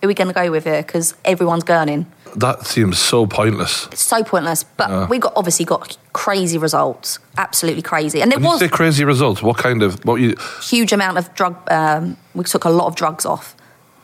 [0.00, 0.82] Who are we going to go with here?
[0.82, 2.06] Because everyone's gurning.
[2.36, 3.86] That seems so pointless.
[3.86, 4.62] It's so pointless.
[4.62, 8.22] But we got obviously got crazy results, absolutely crazy.
[8.22, 11.56] And you was say crazy results, what kind of, what you, huge amount of drug.
[11.70, 13.56] Um, we took a lot of drugs off,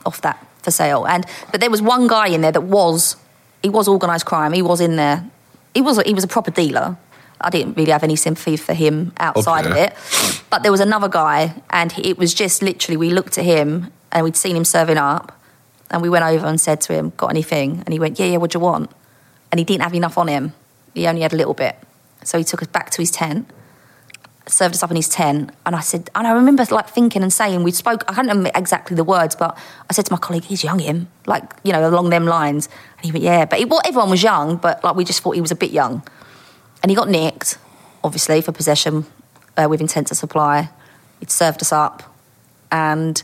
[0.05, 1.07] off that for sale.
[1.07, 3.17] And but there was one guy in there that was,
[3.63, 4.53] he was organised crime.
[4.53, 5.25] He was in there.
[5.75, 6.97] He was he was a proper dealer.
[7.45, 9.95] I didn't really have any sympathy for him outside of it.
[10.51, 14.25] But there was another guy, and it was just literally we looked at him and
[14.25, 15.39] we'd seen him serving up,
[15.91, 18.37] and we went over and said to him, "Got anything?" And he went, "Yeah, yeah.
[18.39, 18.91] What do you want?"
[19.53, 20.53] And he didn't have enough on him.
[20.95, 21.77] He only had a little bit,
[22.23, 23.51] so he took us back to his tent
[24.47, 27.33] served us up in his tent, and I said, and I remember like thinking and
[27.33, 28.05] saying, we spoke.
[28.09, 29.57] I can't remember exactly the words, but
[29.89, 32.69] I said to my colleague, "He's young, him," like you know, along them lines.
[32.99, 35.33] And he went, "Yeah," but he, well, everyone was young, but like we just thought
[35.35, 36.03] he was a bit young,
[36.85, 37.57] and he got nicked,
[38.03, 39.07] obviously for possession
[39.57, 40.69] uh, with intent to supply.
[41.23, 42.03] It served us up,
[42.71, 43.23] and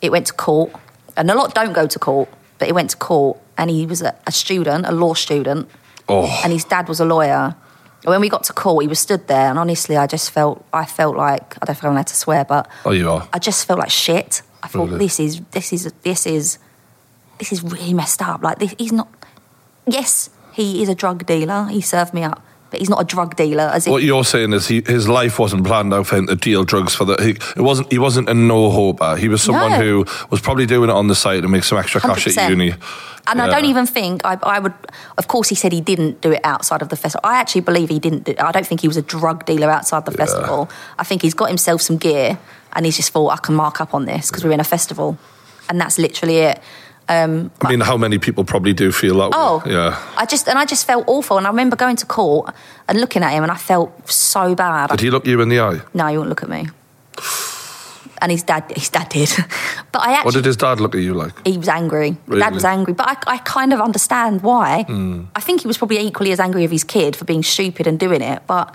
[0.00, 0.70] it went to court,
[1.16, 2.28] and a lot don't go to court,
[2.60, 5.68] but it went to court, and he was a, a student, a law student,
[6.08, 7.56] oh, and his dad was a lawyer.
[8.04, 10.64] And when we got to court, he was stood there, and honestly, I just felt,
[10.72, 13.28] I felt like, I don't know if I'm allowed to swear, but oh, you are.
[13.32, 14.42] I just felt like shit.
[14.62, 14.98] I thought Really?
[14.98, 16.58] this is, this is, this is,
[17.38, 18.44] this is really messed up.
[18.44, 19.08] Like this, he's not.
[19.88, 21.66] Yes, he is a drug dealer.
[21.66, 22.40] He served me up,
[22.72, 23.64] but he's not a drug dealer.
[23.72, 26.64] As What you're saying is he, his life wasn't planned out for him to deal
[26.64, 27.20] drugs for that.
[27.20, 27.92] He, it wasn't.
[27.92, 29.16] He wasn't a no hoper.
[29.16, 29.78] He was someone No.
[29.78, 32.48] who was probably doing it on the side to make some extra cash at 100%.
[32.50, 32.74] uni.
[33.28, 34.72] And I don't even think I, I would.
[35.16, 37.20] Of course, he said he didn't do it outside of the festival.
[37.22, 38.24] I actually believe he didn't.
[38.24, 40.68] Do, I don't think he was a drug dealer outside the festival.
[40.98, 42.38] I think he's got himself some gear,
[42.72, 45.18] and he's just thought I can mark up on this because we're in a festival,
[45.68, 46.60] and that's literally it.
[47.08, 49.72] Um, I mean, how many people probably do feel that Oh, way?
[49.72, 49.98] Yeah.
[50.16, 52.54] I just and I just felt awful, and I remember going to court
[52.88, 54.90] and looking at him, and I felt so bad.
[54.90, 55.80] Did he look you in the eye?
[55.94, 56.68] no, he wouldn't look at me.
[58.20, 59.30] And his dad, his dad did,
[59.92, 61.32] but I actually What did his dad look at you like?
[61.44, 62.16] he was angry.
[62.28, 64.84] My Dad was angry, but I, I kind of understand why.
[64.84, 65.24] Hmm.
[65.34, 67.98] I think he was probably equally as angry of his kid for being stupid and
[67.98, 68.72] doing it, but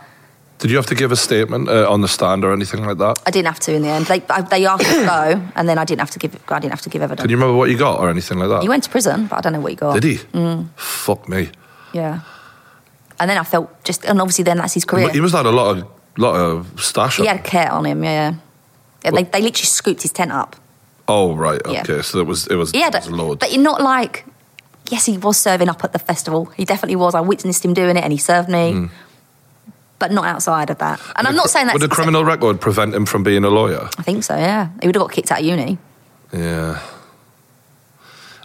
[0.59, 3.21] Did you have to give a statement uh, on the stand or anything like that?
[3.27, 4.07] I didn't have to in the end.
[4.07, 6.35] They, I, they asked to go, and then I didn't have to give.
[6.49, 7.21] I didn't have to give evidence.
[7.23, 8.61] Can you remember what you got or anything like that?
[8.63, 9.93] He went to prison, but I don't know what he got.
[9.93, 10.15] Did he?
[10.33, 10.69] Mm.
[10.75, 11.49] Fuck me.
[11.93, 12.21] Yeah.
[13.19, 15.09] And then I felt just, and obviously then that's his career.
[15.09, 15.87] He must have had a lot of
[16.17, 17.17] lot of stash.
[17.17, 18.33] He had cat on him, yeah.
[19.03, 20.55] yeah they, they literally scooped his tent up.
[21.07, 21.81] Oh right, Yeah.
[21.81, 22.01] okay.
[22.01, 23.39] So it was it was, yeah, it was loads.
[23.39, 24.25] but you're not like,
[24.89, 26.45] yes, he was serving up at the festival.
[26.57, 27.13] He definitely was.
[27.15, 28.85] I witnessed him doing it and he served me, Hmm.
[29.99, 30.99] But not outside of that.
[31.15, 31.73] And I'm not saying that.
[31.73, 33.89] Would a criminal record prevent him from being a lawyer?
[33.97, 34.69] I think so, yeah.
[34.81, 35.77] He would have got kicked out of uni.
[36.33, 36.81] Yeah.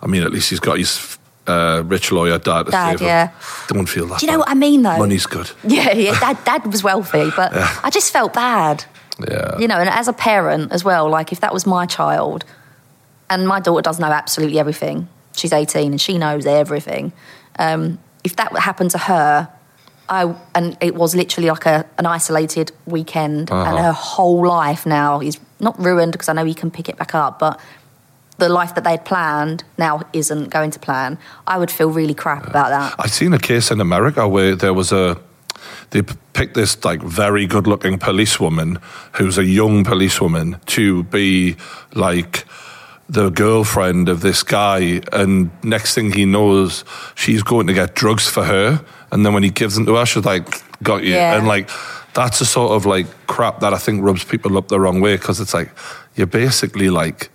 [0.02, 3.06] I mean, at least he's got his uh, rich lawyer dad to Dad, save him.
[3.06, 3.30] yeah.
[3.68, 4.20] Don't feel that.
[4.20, 4.48] Do you know bad.
[4.48, 4.98] what I mean, though?
[4.98, 5.50] Money's good.
[5.64, 6.18] Yeah, yeah.
[6.18, 8.84] Dad, dad was wealthy, but I just felt bad.
[9.28, 9.58] Yeah.
[9.58, 12.44] You know, and as a parent as well, like if that was my child,
[13.30, 15.08] and my daughter does know absolutely everything.
[15.34, 17.12] She's 18 and she knows everything.
[17.58, 19.48] Um, if that happened to her,
[20.12, 23.82] I and it was literally like a, an isolated weekend, and Uh-huh.
[23.86, 27.14] her whole life now is not ruined because I know he can pick it back
[27.14, 27.58] up, but
[28.38, 31.18] the life that they'd planned now isn't going to plan.
[31.46, 32.94] I would feel really crap about that.
[32.98, 35.16] I've seen a case in America where there was a
[35.90, 36.02] they
[36.32, 38.78] picked this like very good looking policewoman
[39.18, 41.56] who's a young policewoman to be
[41.94, 42.44] like
[43.08, 46.84] the girlfriend of this guy and next thing he knows
[47.14, 48.80] she's going to get drugs for her
[49.12, 50.44] and then when he gives them to her she's like
[50.82, 51.36] got you Yeah.
[51.36, 51.70] and like
[52.14, 55.16] that's the sort of like crap that I think rubs people up the wrong way
[55.16, 55.70] because it's like
[56.16, 57.30] you're basically like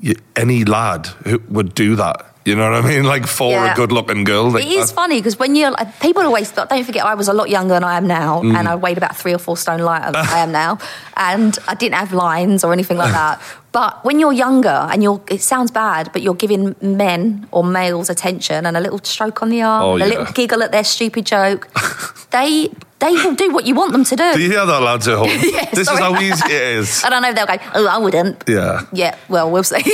[0.00, 3.04] you, any lad who would do that You know what I mean?
[3.04, 3.72] Like for Yeah.
[3.72, 4.48] a good-looking girl.
[4.50, 7.28] Like It is that- funny because when you're like, people always don't forget I was
[7.28, 8.56] a lot younger than I am now, Mm.
[8.56, 10.78] and I weighed about three or four stone lighter than I am now,
[11.30, 13.36] and I didn't have lines or anything like that.
[13.78, 18.10] But when you're younger and you're, it sounds bad, but you're giving men or males
[18.10, 20.18] attention and a little stroke on the arm, Oh, and a yeah.
[20.18, 21.68] little giggle at their stupid joke.
[22.32, 24.32] they they will do what you want them to do.
[24.34, 25.28] Do you hear that, lads at home?
[25.54, 25.98] Yeah, this sorry.
[25.98, 27.04] is how easy it is.
[27.04, 28.42] I don't know if they'll go, oh, I wouldn't.
[28.48, 28.80] Yeah.
[28.92, 29.84] Yeah, well, we'll see.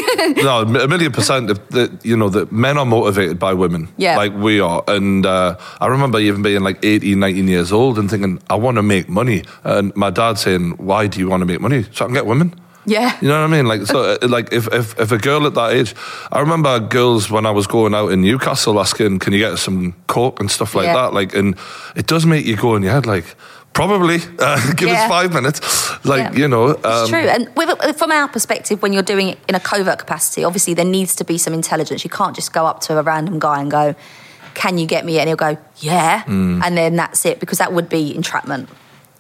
[0.43, 1.49] No, a million percent.
[1.49, 4.17] That that, you know that men are motivated by women, Yeah.
[4.17, 4.83] like we are.
[4.89, 8.77] And uh, I remember even being like 18, 19 years old and thinking, I want
[8.77, 9.43] to make money.
[9.63, 11.83] And my dad saying, Why do you want to make money?
[11.93, 12.55] So I can get women.
[12.87, 13.17] Yeah.
[13.21, 13.67] You know what I mean?
[13.67, 15.95] Like, so, uh, like if, if if a girl at that age,
[16.33, 19.95] I remember girls when I was going out in Newcastle asking, "Can you get some
[20.07, 20.95] coke and stuff like Yeah.
[20.95, 21.57] that?" Like, and
[21.97, 23.25] it does make you go in your head, like,
[23.73, 25.03] probably uh, give Yeah.
[25.05, 25.61] us five minutes,
[26.05, 26.41] like Yeah.
[26.41, 26.69] you know.
[26.71, 27.19] It's um, true.
[27.29, 30.85] And with, from our perspective, when you're doing it in a covert capacity, obviously there
[30.85, 32.05] needs to be some intelligence.
[32.05, 33.95] You can't just go up to a random guy and go,
[34.55, 35.19] Can you get me?
[35.19, 36.23] And he'll go, Yeah.
[36.27, 36.63] Mm.
[36.65, 38.69] And then that's it, because that would be entrapment.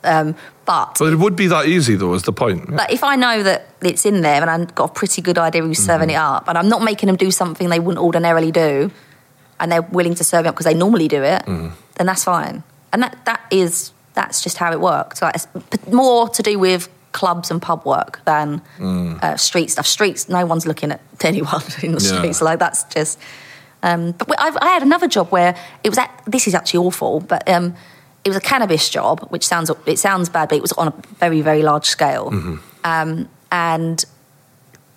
[0.04, 2.74] Um, but, But it would be that easy, though, is the point.
[2.74, 5.62] but if I know that it's in there and I've got a pretty good idea
[5.62, 6.16] who's serving Mm-hmm.
[6.16, 8.90] it up, and I'm not making them do something they wouldn't ordinarily do,
[9.60, 11.68] and they're willing to serve it up because they normally do it, Mm-hmm.
[11.96, 12.62] then that's fine.
[12.92, 15.20] And that, that is that's just how it works.
[15.20, 15.48] Like, it's
[15.90, 19.22] more to do with clubs and pub work than Mm.
[19.22, 19.86] uh, street stuff.
[19.86, 22.16] Streets, no one's looking at anyone in the Yeah.
[22.16, 22.40] streets.
[22.40, 23.18] Like that's just.
[23.82, 25.98] Um, but I've, I had another job where it was.
[25.98, 27.74] At, this is actually awful, but um,
[28.24, 30.94] it was a cannabis job, which sounds it sounds bad, but it was on a
[31.18, 32.30] very very large scale.
[32.84, 34.04] Um, and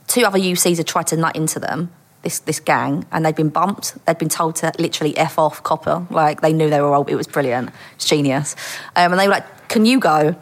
[0.07, 3.49] two other UCs had tried to nut into them, this this gang, and they'd been
[3.49, 3.97] bumped.
[4.05, 6.05] They'd been told to literally f off copper.
[6.09, 7.09] Like they knew they were old.
[7.09, 7.69] It was brilliant.
[7.95, 8.55] It's genius.
[8.95, 10.35] Um, and they were like, "Can you go?"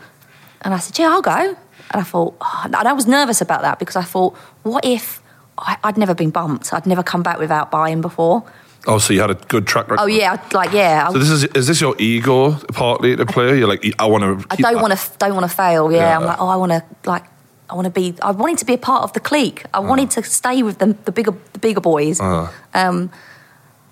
[0.61, 1.57] And I said, "Yeah, I'll go."
[1.91, 5.21] And I thought, oh, and I was nervous about that because I thought, what if
[5.57, 6.73] I, I'd never been bumped?
[6.73, 8.43] I'd never come back without buying before.
[8.87, 10.03] Oh, so you had a good track record.
[10.03, 11.09] Oh yeah, like yeah.
[11.09, 13.57] So this is is this your ego partly to play?
[13.57, 14.47] You're like, I want to.
[14.49, 15.91] I don't want to don't want to fail.
[15.91, 16.17] Yeah, Yeah.
[16.19, 17.23] I'm like, oh, I want to like,
[17.69, 18.15] I want to be.
[18.21, 19.65] I wanted to be a part of the clique.
[19.73, 22.19] I wanted to stay with the, the bigger the bigger boys.
[22.19, 22.51] Uh.
[22.73, 23.09] Um,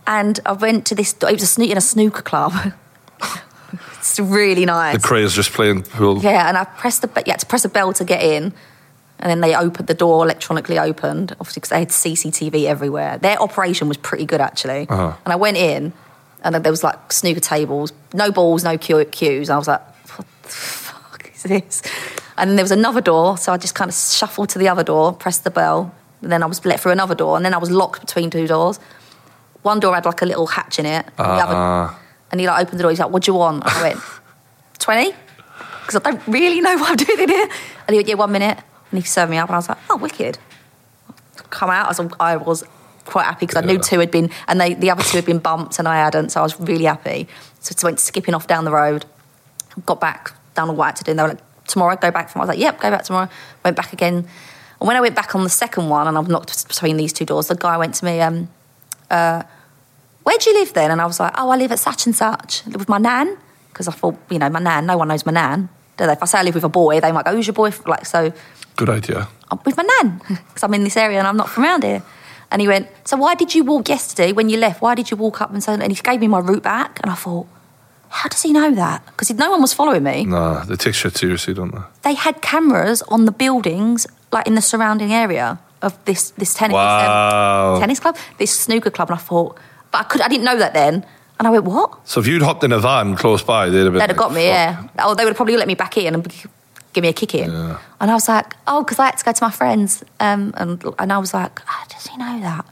[0.06, 1.14] and I went to this.
[1.14, 2.54] It was a snoo- in a snooker club.
[3.98, 5.02] it's really nice.
[5.02, 6.20] The Krays just playing pool.
[6.22, 8.54] Yeah, and I pressed the you had to press a bell to get in,
[9.24, 13.18] and then they opened the door electronically opened, obviously because they had CCTV everywhere.
[13.18, 15.14] Their operation was pretty good actually, Uh-huh.
[15.24, 15.94] and I went in,
[16.44, 19.50] and then there was like snooker tables, no balls, no cue- cues.
[19.50, 19.82] I was like,
[20.18, 21.82] what the fuck is this?
[22.38, 24.84] And then there was another door, so I just kind of shuffled to the other
[24.84, 27.58] door, pressed the bell, and then I was let through another door, and then I
[27.60, 28.78] was locked between two doors.
[29.62, 31.96] One door had like a little hatch in it, and the other,
[32.32, 32.92] and he like opened the door.
[32.92, 34.00] He's like, "What do you want?" I went,
[34.80, 35.14] 20?
[35.86, 37.48] Because I don't really know what I'm doing in here.
[37.88, 38.58] And he went, yeah, one minute.
[38.94, 39.50] And he served me up.
[39.50, 40.38] And I was like, oh, wicked.
[41.50, 41.86] Come out.
[41.86, 42.64] I was, I was
[43.06, 45.40] quite happy because I knew two had been, and they, the other two had been
[45.40, 46.30] bumped and I hadn't.
[46.30, 47.28] So I was really happy.
[47.60, 49.06] So I went skipping off down the road,
[49.88, 51.12] got back, done all what I had to do.
[51.12, 52.32] And they were like, tomorrow, go back.
[52.32, 52.46] Tomorrow.
[52.46, 53.30] I was like, yep, go back tomorrow.
[53.66, 54.16] Went back again.
[54.80, 57.26] And when I went back on the second one and I'm knocked between these two
[57.26, 58.48] doors, the guy went to me, um,
[59.10, 59.42] uh,
[60.22, 60.92] where do you live then?
[60.92, 62.64] And I was like, oh, I live at such and such.
[62.68, 63.38] I live with my nan.
[63.70, 65.68] Because I thought, you know, my nan, no one knows my nan.
[65.98, 66.14] Do they?
[66.14, 67.72] If I say I live with a boy, they might go, who's your boy?
[67.88, 68.32] Like, so
[68.76, 69.28] Good idea.
[69.52, 72.02] I'm with my nan because I'm in this area and I'm not from around here.
[72.52, 74.82] And he went, so why did you walk yesterday when you left?
[74.82, 75.74] Why did you walk up and so?
[75.74, 77.48] And he gave me my route back, and I thought,
[78.10, 79.04] how does he know that?
[79.08, 80.26] Because no one was following me.
[80.26, 81.82] Nah, they take shit seriously, don't they?
[82.04, 86.76] They had cameras on the buildings, like in the surrounding area of this this tennis
[86.76, 87.74] Wow.
[87.74, 89.10] um, tennis club, this snooker club.
[89.10, 89.58] And I thought,
[89.92, 91.04] but I could, I didn't know that then.
[91.40, 92.08] And I went, what?
[92.08, 94.00] So if you'd hopped in a van close by, they'd have been.
[94.00, 95.08] They'd have like, got me, "Fuck." yeah.
[95.08, 96.24] Or they would have probably let me back in and
[96.94, 97.50] give me a kick in.
[98.00, 100.04] And I was like, oh, because I had to go to my friends.
[100.20, 102.66] Um, and, and I was like, how does he know that?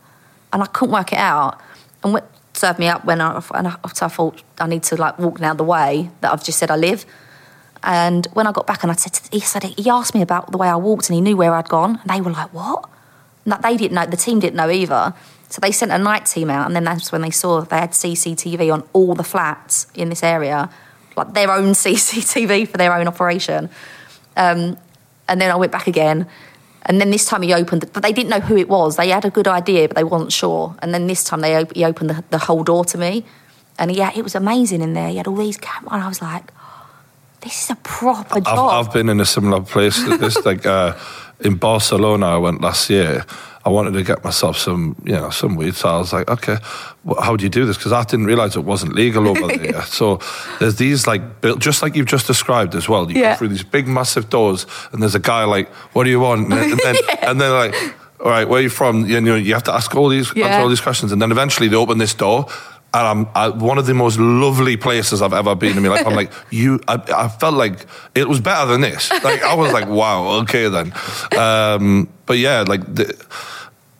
[0.54, 1.60] And I couldn't work it out.
[2.04, 4.96] And what served me up when I, and I, so I thought I need to
[4.96, 7.06] like walk now the way that I've just said I live.
[7.84, 10.58] And when I got back and I said, he said, he asked me about the
[10.58, 12.00] way I walked and he knew where I'd gone.
[12.02, 12.88] And they were like, what?
[13.46, 15.16] And that they didn't know, the team didn't know either.
[15.52, 17.92] So they sent a night team out, and then that's when they saw they had
[17.92, 20.70] CCTV on all the flats in this area,
[21.18, 23.70] like their own CCTV for their own operation.
[24.38, 24.78] Um,
[25.28, 26.28] and then I went back again,
[26.84, 28.98] and then this time he opened, but they didn't know who it was.
[28.98, 30.76] They had a good idea, but they weren't sure.
[30.82, 33.24] And then this time they op- he opened the, the whole door to me,
[33.78, 35.10] and yeah, it was amazing in there.
[35.10, 36.52] He had all these cameras, and I was like,
[37.42, 38.86] this is a proper I've, job.
[38.86, 40.44] I've been in a similar place to this.
[40.46, 40.98] like uh,
[41.40, 43.26] in Barcelona, I went last year.
[43.66, 45.76] I wanted to get myself some, you know, some weed.
[45.76, 46.57] So I was like, okay,
[47.07, 47.78] wh- how do you do this?
[47.78, 49.82] Because I didn't realize it wasn't legal over there.
[49.84, 50.20] So
[50.59, 53.09] there's these like built, just like you've just described as well.
[53.12, 53.34] You Yeah.
[53.34, 56.41] go through these big, massive doors, and there's a guy like, "What do you want?"
[56.43, 57.76] And then, and then, and then like.
[58.24, 59.05] all right, where are you from?
[59.07, 60.45] You know, you have to ask all these, Yeah.
[60.45, 62.45] answer all these questions, and then eventually they open this door.
[62.93, 66.05] And I'm I, one of the most lovely places I've ever been in my life.
[66.05, 69.09] I'm like, you, I, I felt like it was better than this.
[69.24, 70.93] Like, I was like, wow, okay then.
[71.38, 73.10] Um, but yeah, like, the,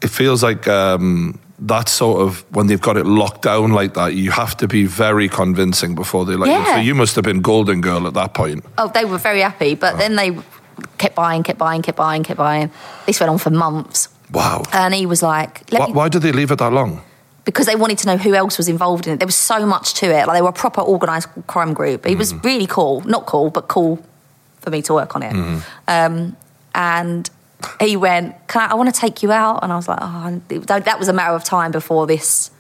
[0.02, 4.14] it feels like um, that sort of when they've got it locked down like that,
[4.14, 6.54] you have to be very convincing before they let you.
[6.54, 6.76] Yeah.
[6.76, 8.64] So you must have been golden girl at that point.
[8.78, 10.38] Oh, they were very happy, but then they
[10.98, 12.72] kept buying, kept buying, kept buying, kept buying.
[13.06, 14.08] This went on for months.
[14.32, 14.64] Wow.
[14.72, 17.02] And he was like, Why, me, why did they leave it that long?
[17.44, 19.18] because they wanted to know who else was involved in it.
[19.18, 20.26] There was so much to it.
[20.26, 22.06] Like they were a proper organised crime group.
[22.08, 23.02] It was really cool.
[23.02, 24.00] Not cool, but cool
[24.60, 25.64] for me to work on it.
[25.90, 26.38] Um,
[26.74, 27.30] and
[27.80, 29.64] he went, Can I, I want to take you out.
[29.64, 32.52] And I was like, oh, that that was a matter of time before this,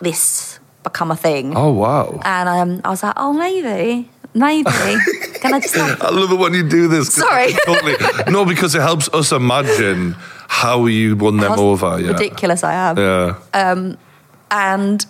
[0.00, 1.56] this become a thing.
[1.56, 2.20] Oh wow.
[2.24, 4.70] And um, I was like, oh, maybe, maybe.
[5.40, 7.14] Can I just I love it when you do this.
[7.14, 7.52] Sorry.
[7.66, 7.94] Totally.
[8.28, 10.16] No, because it helps us imagine
[10.48, 12.00] how you won them how over.
[12.00, 12.12] Yeah.
[12.12, 12.96] ridiculous I am?
[12.96, 13.96] Yeah.
[14.50, 15.06] And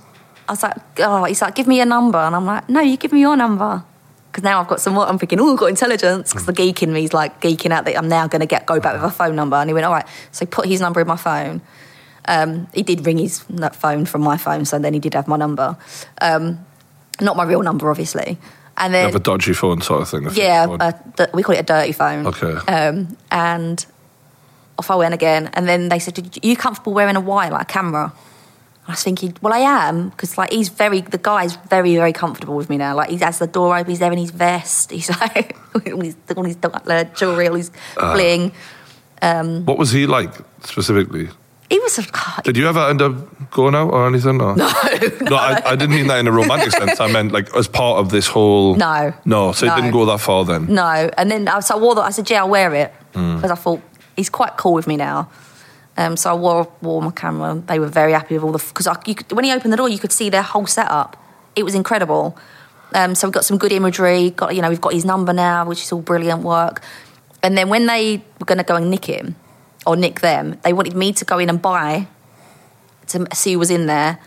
[0.48, 2.18] I was like, oh, he's like, give me a number.
[2.18, 3.84] And I'm like, no, you give me your number.
[4.39, 5.05] Because now I've got some more.
[5.05, 6.30] I'm thinking, oh, I've got intelligence.
[6.32, 8.66] Because the geek in me is like geeking out that I'm now going to get
[8.66, 9.57] go back with a phone number.
[9.57, 10.07] And he went, all right.
[10.30, 11.61] So he put his number in my phone.
[12.26, 13.41] Um, he did ring his
[13.72, 14.64] phone from my phone.
[14.64, 15.76] So then he did have my number.
[16.20, 16.64] Um,
[17.20, 18.39] not my real number, obviously.
[18.76, 20.28] And You then, have a dodgy phone sort of thing.
[20.34, 20.93] yeah, uh,
[21.34, 22.24] we call it a dirty phone.
[22.28, 22.53] Okay.
[22.72, 23.84] Um, and
[24.78, 25.51] off I went again.
[25.55, 28.12] And then they said, "Are you comfortable wearing a wire, like a camera?"
[28.89, 32.57] I was thinking, well, I am because like he's very, the guy's very, very comfortable
[32.57, 32.97] with me now.
[32.97, 36.16] Like he has the door open, he's there in his vest, he's like all his,
[36.36, 38.14] all his uh, jewelry, all his Uh.
[38.14, 38.53] bling.
[39.66, 40.32] what was he like
[40.64, 41.28] specifically?
[41.70, 44.41] He was, a, Did you ever end up going out or anything?
[44.41, 44.57] Or?
[44.57, 44.72] No,
[45.20, 45.36] no.
[45.36, 46.99] I, I didn't mean that in a romantic sense.
[46.99, 48.74] I meant like as part of this whole.
[48.76, 49.12] No.
[49.26, 50.64] No, so it didn't go that far then.
[50.72, 51.11] no.
[51.18, 52.03] And then I, so I wore that.
[52.03, 53.36] I said, yeah, I'll wear it Hmm.
[53.36, 53.82] because I thought
[54.16, 55.28] he's quite cool with me now.
[55.99, 57.61] Um, so I wore, wore my camera.
[57.66, 58.86] They were very happy with all the because
[59.30, 61.16] when he opened the door, you could see their whole setup.
[61.57, 62.38] It was incredible.
[62.94, 64.30] Um, so we got some good imagery.
[64.30, 66.82] Got you know we've got his number now, which is all brilliant work.
[67.42, 69.34] And then when they were going to go and nick him
[69.86, 72.07] or nick them, they wanted me to go in and buy
[73.09, 74.20] to see who was in there,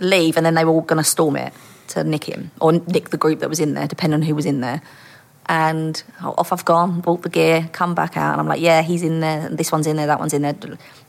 [0.00, 1.52] leave, and then they were all going to storm it
[1.88, 4.46] to nick him or nick the group that was in there, depending on who was
[4.46, 4.82] in there.
[5.46, 9.02] And off I've gone, bought the gear, come back out, and I'm like, yeah, he's
[9.02, 10.54] in there, this one's in there, that one's in there.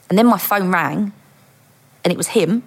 [0.10, 1.12] And then my phone rang,
[2.04, 2.64] and it was him.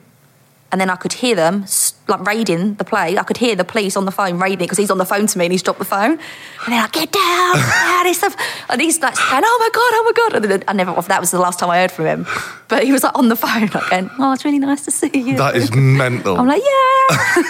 [0.73, 1.65] And then I could hear them
[2.09, 3.17] like raiding the place.
[3.17, 5.39] I could hear the police on the phone raiding because he's on the phone to
[5.39, 6.13] me and he's dropped the phone.
[6.13, 8.37] And they're like, "Get down!" get down," and.
[8.71, 9.91] And he's like going, "Oh my god!
[9.95, 11.01] Oh my god!" And then I never.
[11.03, 12.27] That was the last time I heard from him.
[12.69, 15.11] But he was like on the phone, like going, "Oh, it's really nice to see
[15.15, 16.37] you." That is mental.
[16.37, 17.43] I'm like, "Yeah."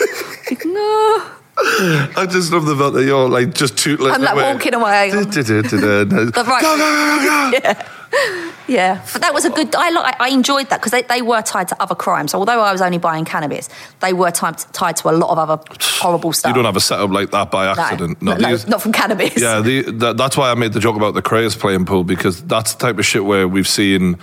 [0.50, 1.35] Like, no.
[1.58, 4.12] I just love the fact that you're like just tootling.
[4.12, 4.52] I'm, like, away.
[4.52, 5.10] walking away.
[5.14, 6.62] But right.
[6.62, 7.82] Go, go, go, go.
[8.68, 9.74] Yeah, but that was a good.
[9.76, 12.32] I I enjoyed that because they, they were tied to other crimes.
[12.32, 13.68] So although I was only buying cannabis,
[14.00, 16.50] they were tied tied to a lot of other horrible stuff.
[16.50, 18.20] You don't have a setup like that by accident.
[18.20, 19.40] no, no, these- not from cannabis.
[19.40, 22.42] Yeah, the, that, that's why I made the joke about the Krays playing pool because
[22.42, 24.18] that's the type of shit where we've seen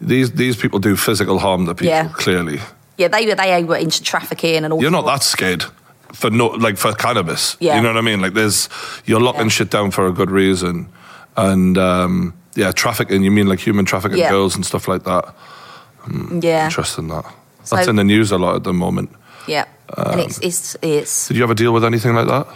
[0.00, 1.86] these these people do physical harm to people.
[1.86, 2.08] Yeah.
[2.08, 2.60] Clearly,
[2.98, 3.06] yeah.
[3.08, 4.82] They were they were into trafficking and all.
[4.82, 5.66] you're not that scared
[6.14, 7.56] for no like for cannabis.
[7.60, 7.76] Yeah.
[7.76, 8.20] you know what I mean.
[8.22, 8.68] Like there's
[9.04, 9.48] you're locking Yeah.
[9.56, 10.88] shit down for a good reason,
[11.36, 13.22] and um, yeah, trafficking.
[13.24, 14.30] You mean like human trafficking Yeah.
[14.30, 15.34] girls and stuff like that.
[16.42, 17.24] Yeah, Interesting that.
[17.64, 19.10] So- That's in the news a lot at the moment.
[19.46, 19.64] yeah.
[19.96, 22.46] and Um, it's it's it's Did you ever deal with anything like that?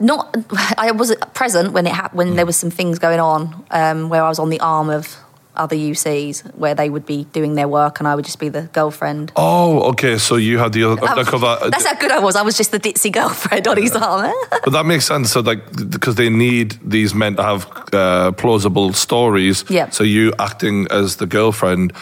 [0.00, 0.36] not.
[0.78, 2.36] I was present when it happened when Hmm.
[2.36, 5.16] there was some things going on um, where I was on the arm of
[5.56, 8.62] other UCs where they would be doing their work and I would just be the
[8.72, 9.32] girlfriend.
[9.36, 10.18] Oh, okay.
[10.18, 11.58] So you had the undercover.
[11.70, 12.36] That's how good I was.
[12.36, 14.32] I was just the ditzy girlfriend on his arm.
[14.64, 15.32] But that makes sense.
[15.32, 19.64] So, like, because they need these men to have uh, plausible stories.
[19.68, 19.90] Yeah.
[19.90, 21.92] So, you acting as the girlfriend,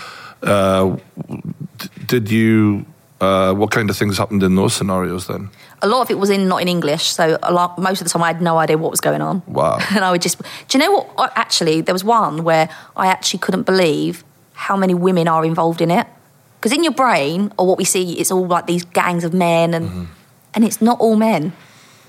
[0.42, 0.96] uh,
[1.78, 2.84] d- did you?
[3.20, 5.50] Uh, what kind of things happened in those scenarios then?
[5.82, 8.10] a lot of it was in not in English, so a lot, most of the
[8.10, 9.42] time I had no idea what was going on.
[9.46, 9.78] Wow.
[9.94, 11.32] And I would just, do you know what?
[11.36, 14.22] Actually, there was one where I actually couldn't believe
[14.54, 16.06] how many women are involved in it.
[16.58, 19.74] Because in your brain, or what we see, it's all like these gangs of men,
[19.74, 20.04] and Mm-hmm.
[20.54, 21.52] and it's not all men.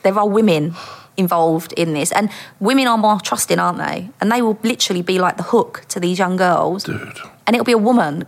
[0.03, 0.76] There are women
[1.16, 4.09] involved in this, and women are more trusting, aren't they?
[4.20, 7.20] And they will literally be like the hook to these young girls, Dude.
[7.45, 8.26] and it'll be a woman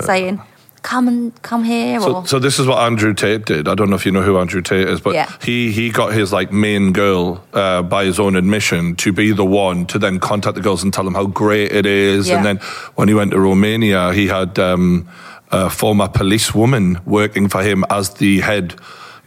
[0.00, 0.40] saying,
[0.90, 3.66] "Come and come here," So, or so this is what Andrew Tate did.
[3.68, 5.28] I don't know if you know who Andrew Tate is, but Yeah.
[5.42, 9.44] he he got his like main girl uh, by his own admission to be the
[9.68, 12.28] one to then contact the girls and tell them how great it is.
[12.28, 12.36] Yeah.
[12.36, 12.56] And then
[12.96, 15.06] when he went to Romania, he had um,
[15.50, 18.74] a former policewoman working for him as the head.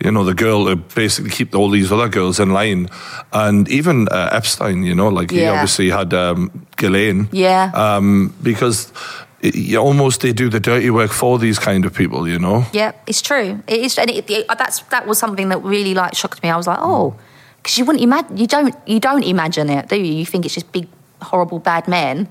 [0.05, 2.87] You know, the girl to basically keep all these other girls in line,
[3.33, 4.83] and even uh, Epstein.
[4.83, 7.71] You know, like he obviously had um, Ghislaine Yeah.
[7.73, 8.93] um, because
[9.41, 12.65] it, almost they do the dirty work for these kind of people, you know.
[12.73, 13.61] Yeah, it's true.
[13.67, 16.49] It is, and it, it, uh, that's that was something that really like shocked me.
[16.49, 17.21] I was like, oh, hmm.
[17.57, 20.13] because you wouldn't imagine, you don't, you don't imagine it, do you?
[20.13, 20.87] You think it's just big,
[21.21, 22.27] horrible, bad men.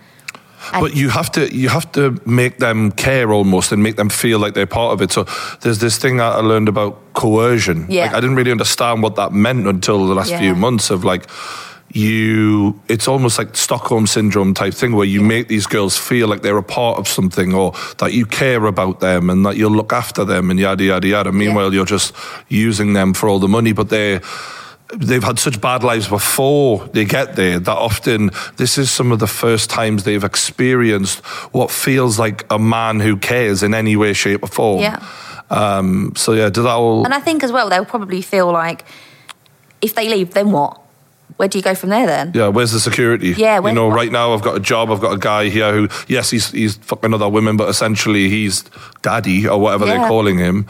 [0.73, 4.09] And- But you have to you have to make them care almost and make them
[4.09, 5.13] feel like they're part of it.
[5.13, 5.25] So
[5.61, 7.87] there's this thing that I learned about coercion.
[7.89, 8.07] Yeah.
[8.07, 10.41] Like I didn't really understand what that meant until the last Yeah.
[10.41, 11.29] few months of like
[11.93, 16.43] you it's almost like Stockholm syndrome type thing where you make these girls feel like
[16.43, 19.93] they're a part of something or that you care about them and that you'll look
[19.93, 21.33] after them and yada yada yada.
[21.33, 22.15] Meanwhile you're just
[22.49, 24.21] using them for all the money but they
[24.95, 29.19] they've had such bad lives before they get there that often this is some of
[29.19, 34.13] the first times they've experienced what feels like a man who cares in any way,
[34.13, 34.81] shape, or form.
[34.81, 35.05] Yeah.
[35.51, 37.05] Um, so yeah, did that all?
[37.05, 38.85] And I think as well, they'll probably feel like
[39.81, 40.81] if they leave, then what?
[41.37, 42.33] Where do you go from there then?
[42.35, 43.35] yeah, where's the security?
[43.37, 44.91] Yeah, you know, what- right now I've got a job.
[44.91, 48.65] I've got a guy here who, yes, he's he's fucking other women, but essentially he's
[49.03, 50.67] daddy or whatever they're calling him.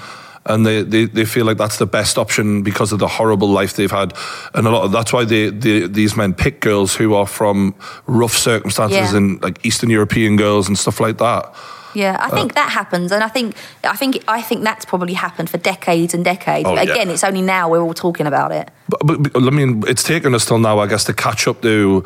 [0.48, 3.74] And they, they, they feel like that's the best option because of the horrible life
[3.74, 4.12] they've had,
[4.54, 7.74] and a lot of that's why they, they these men pick girls who are from
[8.06, 9.16] rough circumstances Yeah.
[9.16, 11.52] and like Eastern European girls and stuff like that.
[11.96, 13.56] Yeah, I Uh, think that happens, and I think
[13.94, 16.68] I think I think that's probably happened for decades and decades.
[16.68, 16.94] Oh, but yeah.
[16.94, 18.66] again, it's only now we're all talking about it.
[18.88, 21.62] But, but, but, I mean, it's taken us till now, I guess, to catch up
[21.62, 22.04] to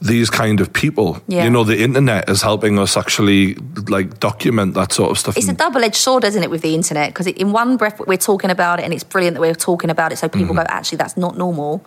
[0.00, 1.08] these kind of people.
[1.28, 1.44] Yeah.
[1.44, 3.56] You know, the internet is helping us actually
[3.88, 5.36] like document that sort of stuff.
[5.36, 7.08] It's a double edged sword, isn't it, with the internet?
[7.10, 10.12] Because in one breath we're talking about it, and it's brilliant that we're talking about
[10.12, 10.72] it, so people Mm-hmm.
[10.72, 11.80] go, actually, that's not normal.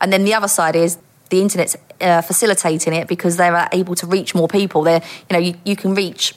[0.00, 0.98] And then the other side is
[1.30, 4.82] the internet's uh, facilitating it because they're able to reach more people.
[4.82, 6.34] They're, you know, you, you can reach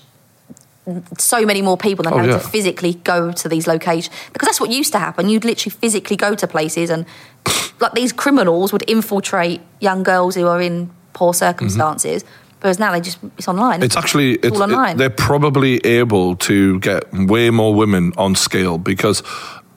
[1.18, 2.40] so many more people than Oh, having yeah.
[2.40, 5.30] to physically go to these locations because that's what used to happen.
[5.30, 7.06] You'd literally physically go to places, and
[7.80, 12.26] like these criminals would infiltrate young girls who are in poor circumstances.
[12.62, 13.76] Whereas now they just it's online.
[13.76, 13.84] Mm-hmm.
[13.84, 14.96] It's actually it's, all online.
[14.96, 19.22] it- they're probably able to get way more women on scale because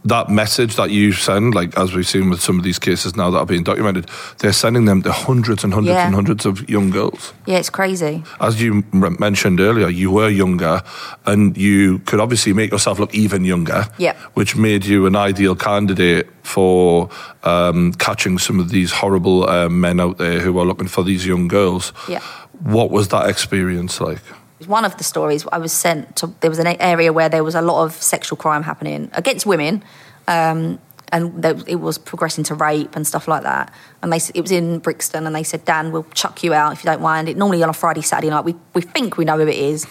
[0.06, 3.30] that message that you send, like as we've seen with some of these cases now
[3.30, 4.06] that are being documented,
[4.38, 6.06] they're sending them to hundreds and hundreds Yeah.
[6.06, 7.32] and hundreds of young girls.
[7.46, 8.22] yeah, it's crazy.
[8.40, 10.82] As you mentioned earlier, you were younger
[11.26, 14.16] and you could obviously make yourself look even younger, Yep.
[14.34, 17.08] which made you an ideal candidate for
[17.42, 21.26] um, catching some of these horrible um, men out there who are looking for these
[21.26, 21.92] young girls.
[22.08, 22.20] Yeah.
[22.62, 24.20] What was that experience like?
[24.64, 26.28] One of the stories I was sent to.
[26.40, 29.84] There was an area where there was a lot of sexual crime happening against women,
[30.28, 30.78] um,
[31.12, 33.72] and there, it was progressing to rape and stuff like that.
[34.02, 36.82] And they it was in Brixton, and they said, "Dan, we'll chuck you out if
[36.82, 38.44] you don't mind." It normally on a Friday, Saturday night.
[38.44, 39.86] We we think we know who it is.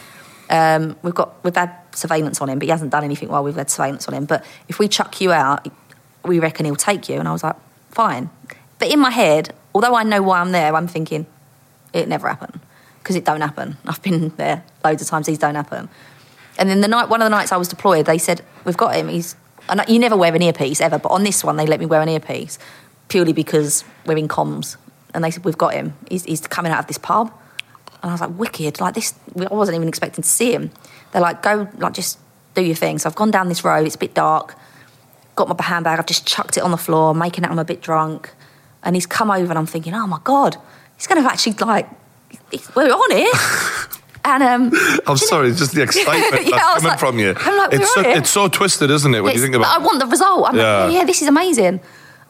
[0.50, 3.56] Um, we've got we've had surveillance on him, but he hasn't done anything while we've
[3.56, 4.26] had surveillance on him.
[4.26, 5.68] But if we chuck you out,
[6.24, 7.20] we reckon he'll take you.
[7.20, 7.56] And I was like,
[7.92, 8.32] fine.
[8.80, 11.28] But in my head, although I know why I'm there, I'm thinking
[11.94, 12.60] it never happened
[13.06, 13.78] because it don't happen.
[13.86, 15.28] I've been there loads of times.
[15.28, 15.90] These don't happen.
[16.58, 18.96] And then the night, one of the nights I was deployed, they said we've got
[18.96, 19.10] him.
[19.10, 19.36] He's
[19.70, 22.02] and you never wear an earpiece ever, but on this one they let me wear
[22.02, 22.58] an earpiece
[23.08, 24.78] purely because we're in comms.
[25.14, 25.94] And they said we've got him.
[26.10, 27.32] He's, he's coming out of this pub.
[28.02, 28.82] And I was like, wicked.
[28.82, 30.72] Like this, I wasn't even expecting to see him.
[31.12, 32.18] They're like, go, like just
[32.56, 32.98] do your thing.
[32.98, 33.86] So I've gone down this road.
[33.86, 34.56] It's a bit dark.
[35.36, 36.00] Got my handbag.
[36.00, 38.32] I've just chucked it on the floor, making out I'm a bit drunk.
[38.82, 40.58] And he's come over, and I'm thinking, oh my god,
[40.96, 41.90] he's going to actually like,
[42.76, 44.00] we're on it.
[44.26, 44.72] and um,
[45.08, 47.34] I'm sorry, it's just the excitement Yeah, that's coming like- from you.
[47.34, 50.08] Like, it's, so, it's so twisted, isn't it, when you think about I want the
[50.08, 50.48] result.
[50.50, 50.84] I'm Yeah.
[50.86, 51.80] like, yeah, yeah, this is amazing.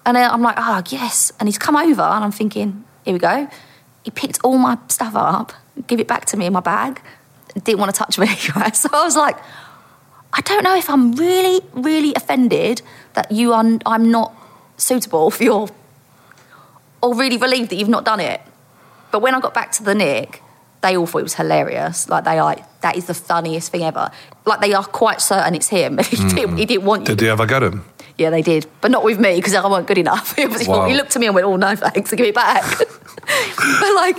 [0.05, 1.31] And I'm like, oh, yes.
[1.39, 3.47] And he's come over and I'm thinking, here we go.
[4.03, 5.53] He picked all my stuff up,
[5.87, 7.01] give it back to me in my bag,
[7.63, 8.27] didn't want to touch me.
[8.55, 8.75] Right?
[8.75, 9.37] So I was like,
[10.33, 12.81] I don't know if I'm really, really offended
[13.13, 14.33] that you are, I'm not
[14.77, 15.69] suitable for your,
[17.01, 18.41] or really relieved that you've not done it.
[19.15, 20.41] But when I got back to the Nick,
[20.81, 22.09] they all thought it was hilarious.
[22.09, 24.11] Like they are, like, that is the funniest thing ever.
[24.43, 25.97] Like they are quite certain it's him.
[26.03, 26.57] he, didn't, mm-hmm.
[26.57, 27.15] he didn't want you.
[27.15, 27.85] Did they ever get him?
[28.17, 30.35] Yeah, they did, but not with me because I weren't good enough.
[30.37, 30.87] He obviously Wow.
[30.87, 34.15] he looked at me and went, "Oh no, thanks, give it back." but like,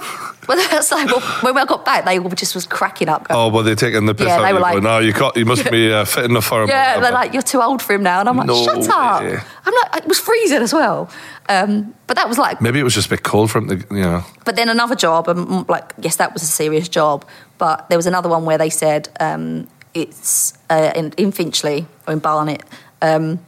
[0.46, 3.28] but that's like well, when I got back, they all just was cracking up.
[3.28, 4.62] going, Oh, well, they're taking the piss Yeah, out they were you.
[4.62, 6.68] like- going, no, you, got, you must be uh, fit enough for him.
[6.68, 9.22] yeah, they're like, "You're too old for him now," and I'm like, No "Shut up!"
[9.22, 11.08] I'm like, it was freezing as well.
[11.48, 13.76] Um, but that was like, Maybe it was just a bit cold for him to,
[13.94, 14.24] you know.
[14.44, 17.24] but then another job, and mm, like, yes, that was a serious job.
[17.58, 22.12] But there was another one where they said um, it's uh, in, in Finchley or
[22.12, 22.62] in Barnet.
[23.00, 23.38] Um,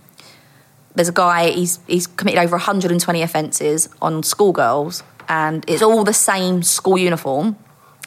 [0.95, 1.51] there's a guy.
[1.51, 7.57] He's he's committed over 120 offences on schoolgirls, and it's all the same school uniform.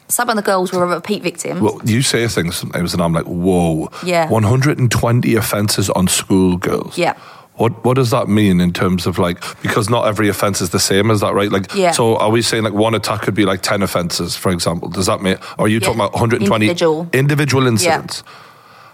[0.08, 1.60] Some of the girls were repeat victim.
[1.60, 3.88] Well, you say things sometimes, and I'm like, whoa.
[4.04, 4.28] Yeah.
[4.28, 6.98] 120 offences on schoolgirls.
[6.98, 7.14] Yeah.
[7.56, 10.78] What what does that mean in terms of like because not every offence is the
[10.80, 11.50] same, is that right?
[11.50, 11.92] Like Yeah.
[11.92, 14.88] so are we saying like one attack could be like ten offences, for example?
[14.88, 15.80] Does that mean are you Yeah.
[15.86, 17.08] talking about 120 Individual.
[17.12, 18.22] individual incidents?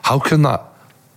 [0.02, 0.60] How can that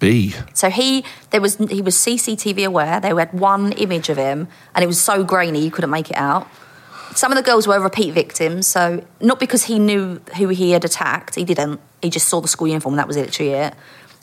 [0.02, 0.36] be?
[0.54, 3.00] So he there was he was CCTV aware.
[3.00, 6.18] They had one image of him, and it was so grainy you couldn't make it
[6.18, 6.48] out.
[7.16, 10.84] Some of the girls were repeat victims, so not because he knew who he had
[10.84, 11.36] attacked.
[11.36, 11.80] He didn't.
[12.02, 13.74] He just saw the school uniform, and that was literally it.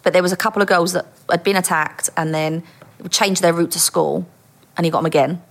[0.03, 2.62] But there was a couple of girls that had been attacked, and then
[3.11, 4.26] changed their route to school,
[4.76, 5.43] and he got them again.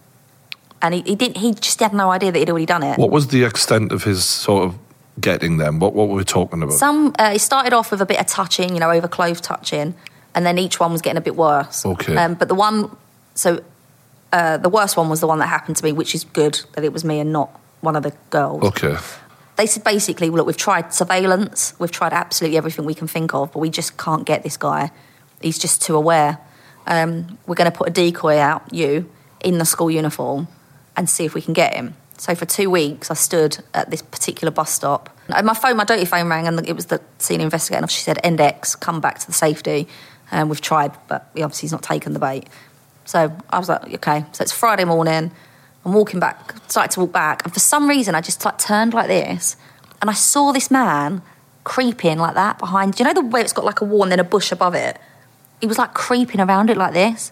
[0.81, 1.37] And he, he didn't.
[1.37, 2.99] He just had no idea that he'd already done it.
[2.99, 4.75] What was the extent of his sort of
[5.19, 5.79] getting them?
[5.79, 6.73] What what were we talking about?
[6.73, 9.95] Some uh, it started off with a bit of touching, you know, over clove touching,
[10.37, 11.83] and then each one was getting a bit worse.
[11.83, 12.15] Okay.
[12.15, 12.95] Um, but the one,
[13.33, 13.63] so
[14.31, 16.83] uh, the worst one was the one that happened to me, which is good that
[16.83, 17.49] it was me and not
[17.81, 18.63] one of the girls.
[18.63, 18.97] okay.
[19.55, 23.51] They said basically, look, we've tried surveillance, we've tried absolutely everything we can think of,
[23.51, 24.91] but we just can't get this guy.
[25.41, 26.37] He's just too aware.
[26.85, 29.09] Um, we're going to put a decoy out, you,
[29.43, 30.47] in the school uniform,
[30.95, 31.95] and see if we can get him.
[32.17, 35.09] So for two weeks, I stood at this particular bus stop.
[35.29, 37.81] And my phone, my dirty phone rang, and it was the senior investigator.
[37.81, 39.87] And she said, "Index, come back to the safety."
[40.31, 42.47] And we've tried, but he obviously he's not taken the bait.
[43.05, 44.25] So I was like, okay.
[44.33, 45.31] So it's Friday morning.
[45.85, 48.93] I'm walking back, started to walk back, and for some reason I just like turned
[48.93, 49.55] like this,
[50.01, 51.21] and I saw this man
[51.63, 52.95] creeping like that behind.
[52.95, 54.75] Do you know the way it's got like a wall and then a bush above
[54.75, 54.99] it?
[55.61, 57.31] He was like creeping around it like this,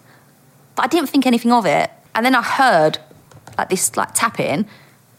[0.74, 1.90] but I didn't think anything of it.
[2.14, 2.98] And then I heard
[3.58, 4.66] like this like tapping,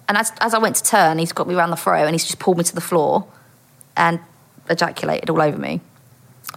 [0.10, 2.26] and as as I went to turn, he's got me around the throat and he's
[2.26, 3.28] just pulled me to the floor,
[3.96, 4.20] and
[4.68, 5.82] ejaculated all over me.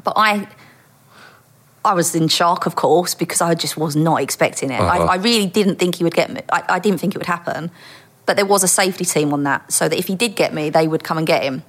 [0.03, 0.49] But I
[1.85, 4.81] I was in shock, of course, because I just was not expecting it.
[4.81, 5.05] Uh-huh.
[5.05, 6.43] I, I really didn't think he would get me.
[6.53, 7.71] I, I didn't think it would happen.
[8.27, 10.71] But there was a safety team on that, so that if he did get me,
[10.71, 11.63] they would come and get him.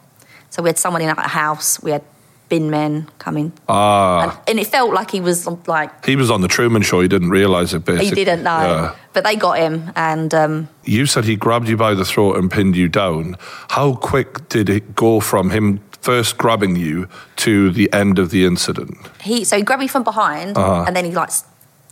[0.49, 2.03] So we had someone in our house, we had
[2.49, 3.53] bin men coming.
[3.69, 4.23] Ah.
[4.23, 6.99] And, and it felt like he was like, He was on the Truman Show.
[6.99, 7.85] He didn't realise it.
[7.85, 8.59] Basically, he didn't know.
[8.59, 8.95] Yeah.
[9.13, 12.51] But they got him, and um, You said he grabbed you by the throat and
[12.51, 13.37] pinned you down.
[13.69, 18.45] How quick did it go from him first grabbing you to the end of the
[18.45, 18.97] incident?
[19.21, 20.83] he so he grabbed me from behind Uh-huh.
[20.87, 21.29] and then he like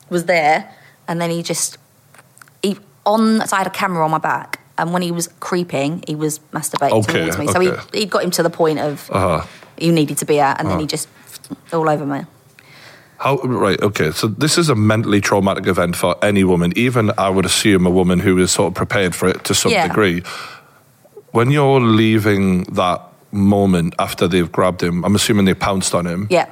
[0.09, 0.69] was there
[1.07, 1.77] and then he just
[2.63, 6.03] he on so I had a camera on my back and when he was creeping
[6.07, 7.79] he was masturbating Okay, towards me so okay.
[7.93, 9.45] he, he got him to the point of Uh-huh.
[9.77, 11.07] you needed to be at and then he just
[11.71, 12.21] all over me
[13.19, 13.79] How right?
[13.81, 17.85] Okay, so this is a mentally traumatic event for any woman, even I would assume
[17.85, 19.87] a woman who is sort of prepared for it to some Yeah.
[19.87, 20.23] degree.
[21.31, 23.01] When you're leaving that
[23.31, 26.27] moment after they've grabbed him, I'm assuming they pounced on him.
[26.29, 26.47] yeah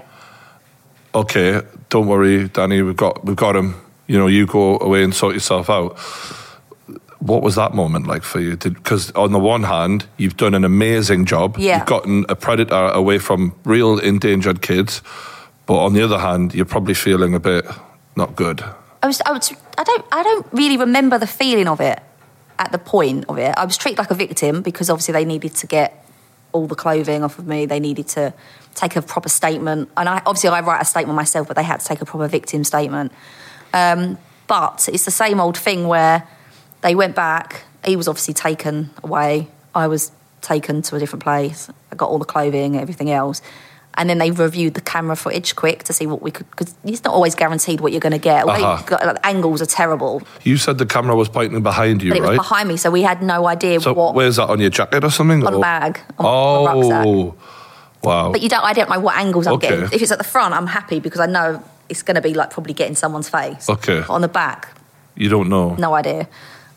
[1.17, 2.86] Okay, don't worry, Danni.
[2.86, 3.73] We've got we've got him.
[4.05, 5.97] You know, you go away and sort yourself out.
[7.19, 8.55] What was that moment like for you?
[8.55, 11.57] Because on the one hand, you've done an amazing job.
[11.57, 11.78] Yeah.
[11.80, 15.01] You've gotten a predator away from real endangered kids.
[15.65, 17.65] But on the other hand, you're probably feeling a bit
[18.15, 18.63] not good.
[19.01, 21.99] I was, I was I don't I don't really remember the feeling of it
[22.59, 23.55] at the point of it.
[23.57, 26.07] I was treated like a victim because obviously they needed to get
[26.58, 27.66] all the clothing off of me.
[27.66, 28.34] They needed to
[28.76, 31.80] take a proper statement, and I obviously I write a statement myself, but they had
[31.80, 33.12] to take a proper victim statement.
[33.74, 36.28] Um, but it's the same old thing where
[36.82, 37.64] they went back.
[37.86, 39.49] He was obviously taken away.
[39.74, 41.70] I was taken to a different place.
[41.91, 43.41] I got all the clothing, and everything else.
[43.98, 47.04] And then they reviewed the camera footage quick to see what we could, because it's
[47.04, 48.45] not always guaranteed what you're going to get.
[48.45, 48.84] Like, Uh-huh.
[48.86, 52.22] got- like, angles are terrible, You said the camera was pointing behind you, but it
[52.22, 52.36] was right?
[52.38, 55.10] behind me, so we had no idea so what where's that on your jacket or
[55.10, 55.45] something?
[55.45, 56.26] on a bag, on.
[56.26, 57.36] Oh,
[58.04, 58.32] wow.
[58.32, 58.64] But you don't.
[58.64, 59.70] I don't know what angles I'm Okay.
[59.70, 59.86] getting.
[59.91, 62.52] If it's at the front, I'm happy because I know it's going to be like
[62.52, 63.68] probably getting someone's face.
[63.70, 64.02] Okay.
[64.02, 64.68] But on the back,
[65.16, 65.76] you don't know.
[65.80, 66.28] no idea.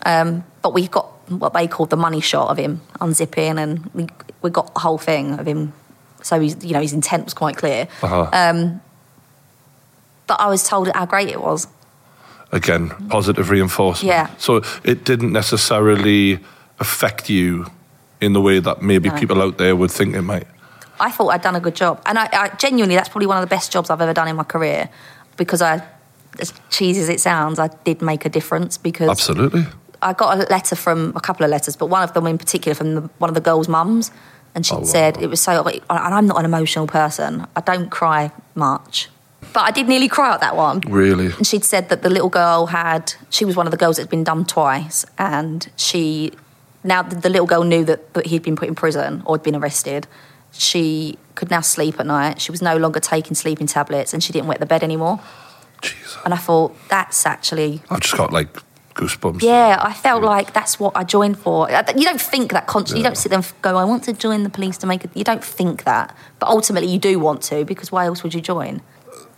[0.07, 4.07] Um, but we got what they called the money shot of him unzipping, and we
[4.43, 5.73] we got the whole thing of him.
[6.23, 7.89] So he's you know his intent was quite clear.
[8.03, 8.29] Uh-huh.
[8.33, 8.81] Um,
[10.27, 11.67] but I was told how great it was.
[12.53, 14.09] Again, positive reinforcement.
[14.09, 14.31] Yeah.
[14.39, 16.41] So it didn't necessarily
[16.81, 17.67] affect you
[18.21, 19.17] in the way that maybe No.
[19.17, 20.47] people out there would think it might.
[20.99, 23.43] I thought I'd done a good job, and I, I genuinely that's probably one of
[23.43, 24.91] the best jobs I've ever done in my career
[25.37, 25.83] because I,
[26.39, 29.67] as cheesy as it sounds, I did make a difference because Absolutely.
[30.03, 32.75] I got a letter from a couple of letters, but one of them in particular
[32.75, 34.11] from the, one of the girls' mums,
[34.55, 34.85] and she Oh, wow.
[34.85, 35.65] said it was so.
[35.67, 37.47] And I'm not an emotional person.
[37.57, 39.09] I don't cry much,
[39.53, 40.81] but I did nearly cry at that one.
[40.89, 41.27] Really.
[41.27, 43.15] And she'd said that the little girl had.
[43.31, 46.33] She was one of the girls that had been done twice, and she
[46.83, 49.43] now the, the little girl knew that, that he'd been put in prison or had
[49.43, 50.07] been arrested.
[50.53, 52.41] She could now sleep at night.
[52.41, 55.21] She was no longer taking sleeping tablets, and she didn't wet the bed anymore.
[55.81, 56.23] Jeez.
[56.25, 58.49] And I thought that's actually I've just got like
[58.95, 59.43] goosebumps.
[59.43, 61.69] yeah, I felt like that's what I joined for.
[61.71, 62.99] You don't think that consciously.
[62.99, 65.11] You don't sit there and go, I want to join the police to make it.
[65.15, 66.15] You don't think that.
[66.39, 68.83] But ultimately, you do want to because why else would you join?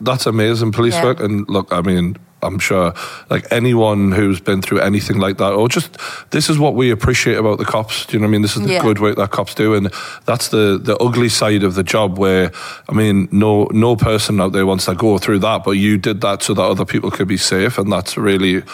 [0.01, 1.05] that's amazing police Yeah.
[1.05, 1.20] work.
[1.20, 2.93] And look, I mean, I'm sure
[3.31, 5.97] like anyone who's been through anything like that, or just
[6.31, 8.05] this is what we appreciate about the cops.
[8.07, 8.43] Do you know what I mean?
[8.43, 8.83] This is the Yeah.
[8.83, 9.93] good work that cops do, and
[10.24, 12.19] that's the the ugly side of the job.
[12.19, 12.51] Where
[12.89, 16.20] I mean, no no person out there wants to go through that, but you did
[16.23, 18.65] that so that other people could be safe, and that's really,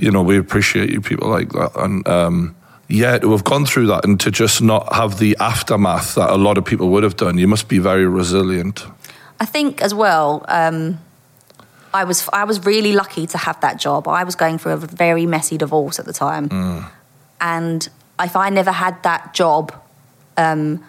[0.00, 2.06] you know, we appreciate you people like that, and.
[2.08, 2.56] um
[2.88, 6.36] yeah, to have gone through that and to just not have the aftermath that a
[6.36, 8.86] lot of people would have done, you must be very resilient.
[9.40, 11.00] I think as well, um,
[11.92, 14.06] I was I was really lucky to have that job.
[14.06, 16.48] I was going through a very messy divorce at the time,
[17.40, 17.88] and
[18.20, 19.72] if I never had that job,
[20.36, 20.84] um,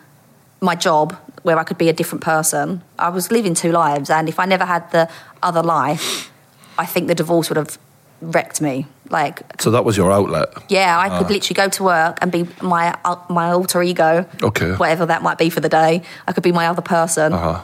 [0.62, 4.10] my job where I could be a different person, I was living two lives.
[4.10, 5.10] And if I never had the
[5.42, 6.30] other life,
[6.78, 7.78] I think the divorce would have
[8.22, 8.86] wrecked me.
[9.10, 10.50] Like So that was your outlet.
[10.70, 14.72] yeah, I could literally go to work and be my uh, my alter ego, Okay.
[14.76, 16.02] whatever that might be for the day.
[16.28, 17.34] I could be my other person.
[17.34, 17.62] Uh-huh.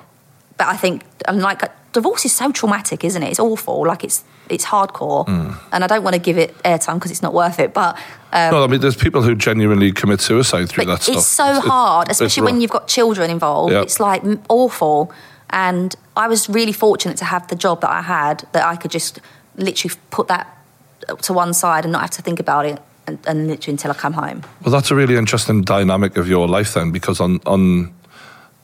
[0.58, 1.62] But I think, and like,
[1.94, 3.30] divorce is so traumatic, isn't it?
[3.32, 3.86] It's awful.
[3.88, 5.52] Like it's it's hardcore, Hmm.
[5.72, 7.74] and I don't want to give it airtime because it's not worth it.
[7.74, 7.96] But
[8.34, 11.16] um, no, I mean, there's people who genuinely commit suicide through that stuff.
[11.18, 12.62] it's so hard, it's especially when rough.
[12.62, 13.74] you've got children involved.
[13.74, 13.84] Yep.
[13.84, 15.12] It's like awful.
[15.50, 18.92] And I was really fortunate to have the job that I had that I could
[18.92, 19.20] just
[19.56, 20.46] literally put that
[21.22, 23.94] to one side and not have to think about it and, and literally until I
[23.96, 24.42] come home.
[24.64, 27.94] Well, that's a really interesting dynamic of your life then, because on on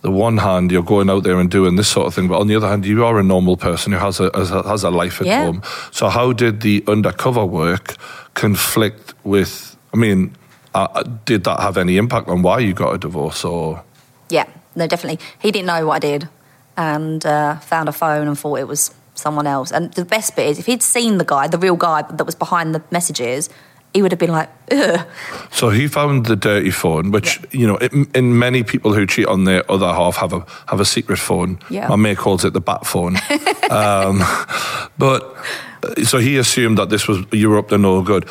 [0.02, 2.48] the one hand you're going out there and doing this sort of thing, but on
[2.48, 4.90] the other hand you are a normal person who has a has a, has a
[4.90, 5.44] life at Yeah.
[5.46, 5.62] home.
[5.92, 7.96] So how did the undercover work
[8.34, 9.76] conflict with?
[9.94, 10.36] I mean,
[10.74, 13.44] uh, did that have any impact on why you got a divorce?
[13.44, 13.84] Or
[14.30, 14.46] Yeah,
[14.76, 15.20] no, definitely.
[15.40, 16.30] He didn't know what I did
[16.78, 19.72] and uh, found a phone and thought it was someone else.
[19.72, 22.36] And the best bit is if he'd seen the guy, the real guy that was
[22.36, 23.50] behind the messages,
[23.94, 25.08] he would have been like, Ugh.
[25.52, 29.26] So he found the dirty phone, which you know, it, in many people who cheat
[29.28, 31.60] on their other half have a have a secret phone.
[31.70, 31.88] Yeah.
[31.88, 33.18] My mate calls it the bat phone.
[33.72, 34.22] um,
[34.98, 35.36] but
[36.04, 38.28] so he assumed that this was you were up to no good.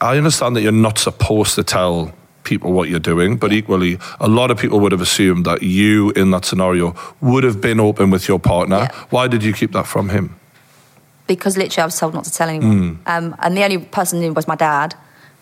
[0.00, 2.12] I understand that you're not supposed to tell
[2.46, 6.10] people what you're doing, but equally, a lot of people would have assumed that you,
[6.12, 8.78] in that scenario, would have been open with your partner.
[8.88, 9.06] Yeah.
[9.10, 10.36] Why did you keep that from him?
[11.28, 12.78] because literally I was told not to tell anyone.
[12.78, 12.94] Hmm.
[13.12, 14.94] Um, and the only person who knew was my dad.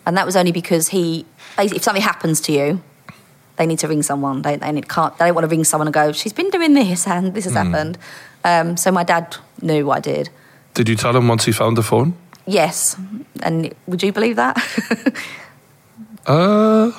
[0.07, 2.81] And that was only because he, basically, if something happens to you,
[3.57, 4.41] they need to ring someone.
[4.41, 6.73] They, they, need, can't, they don't want to ring someone and go, she's been doing
[6.73, 7.71] this and this has Hmm.
[7.71, 7.97] happened.
[8.43, 10.29] Um, so my dad knew what I did.
[10.73, 12.15] Did you tell him once he found the phone?
[12.47, 12.97] Yes.
[13.43, 14.57] And would you believe that?
[16.25, 16.91] Uh,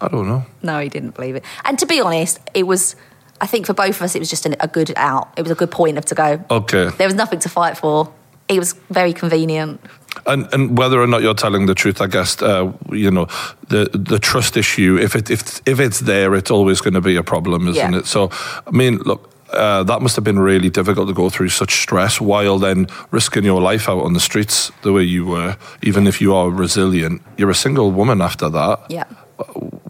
[0.00, 0.44] I don't know.
[0.62, 1.44] No, he didn't believe it.
[1.64, 2.96] And to be honest, it was,
[3.40, 5.32] I think for both of us, it was just an, a good out.
[5.36, 6.44] It was a good point of to go.
[6.50, 6.90] Okay.
[6.98, 8.12] There was nothing to fight for.
[8.48, 9.80] It was very convenient.
[10.26, 13.28] And and whether or not you're telling the truth, I guess uh, you know
[13.68, 14.98] the the trust issue.
[15.00, 17.98] If it if if it's there, it's always going to be a problem, isn't Yeah.
[18.00, 18.06] it?
[18.06, 18.28] So
[18.66, 19.31] I mean, look.
[19.52, 23.44] Uh, that must have been really difficult to go through such stress while then risking
[23.44, 25.56] your life out on the streets the way you were.
[25.82, 28.80] Even if you are resilient, you're a single woman after that.
[28.88, 29.04] Yeah.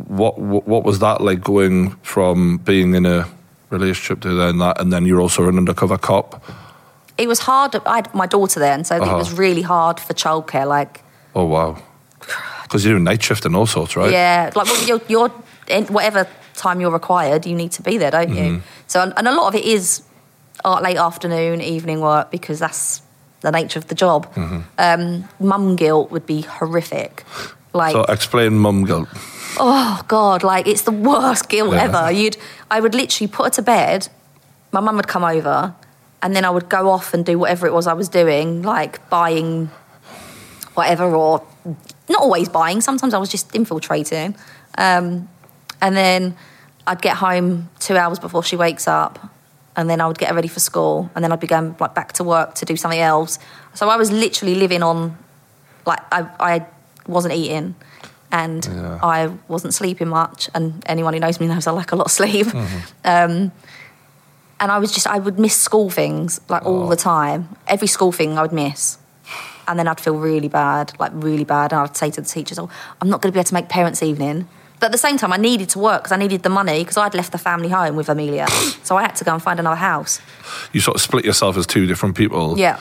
[0.08, 3.26] What what, what was that like going from being in a
[3.70, 6.42] relationship to then that, and then you're also an undercover cop?
[7.18, 7.76] It was hard.
[7.86, 9.14] I had my daughter then, so Uh-huh.
[9.14, 10.66] it was really hard for childcare.
[10.66, 11.02] Like,
[11.34, 11.76] Oh wow,
[12.62, 14.10] because you're doing night shift and all sorts, right?
[14.10, 15.30] yeah, like well, you're, you're
[15.68, 18.54] in whatever time you're required, you need to be there, don't Mm-hmm.
[18.56, 18.62] you?
[18.86, 20.02] So, and, a lot of it is
[20.64, 23.02] uh, late afternoon, evening work because that's
[23.40, 24.32] the nature of the job.
[24.34, 24.60] Mm-hmm.
[24.78, 27.24] Um, mum guilt would be horrific.
[27.72, 29.08] Like, So explain mum guilt.
[29.58, 31.84] oh god, like it's the worst guilt Yeah.
[31.84, 32.10] ever.
[32.12, 32.36] You'd,
[32.70, 34.08] I would literally put her to bed.
[34.72, 35.74] My mum would come over,
[36.22, 39.08] and then I would go off and do whatever it was I was doing, like
[39.10, 39.70] buying
[40.74, 41.42] whatever, or
[42.08, 42.80] not always buying.
[42.80, 44.34] Sometimes I was just infiltrating.
[44.78, 45.28] Um,
[45.82, 46.34] and then
[46.86, 49.18] I'd get home two hours before she wakes up,
[49.76, 51.94] and then I would get her ready for school, and then I'd be going like
[51.94, 53.38] back to work to do something else.
[53.74, 55.16] So I was literally living on,
[55.84, 56.66] like I, I
[57.06, 57.74] wasn't eating,
[58.30, 58.98] and Yeah.
[59.02, 60.48] I wasn't sleeping much.
[60.54, 62.46] And anyone who knows me knows I like a lot of sleep.
[63.04, 63.52] Um,
[64.60, 67.48] and I was just I would miss school things like all the time.
[67.66, 68.96] Every school thing I would miss.
[69.66, 71.72] And then I'd feel really bad, like really bad.
[71.72, 72.68] And I'd say to the teachers, "Oh,
[73.00, 74.46] I'm not going to be able to make parents' evening."
[74.82, 76.96] But at the same time, I needed to work because I needed the money because
[76.96, 78.48] I'd left the family home with Amelia,
[78.82, 80.20] so I had to go and find another house.
[80.72, 82.58] You sort of split yourself as two different people.
[82.58, 82.80] Yeah,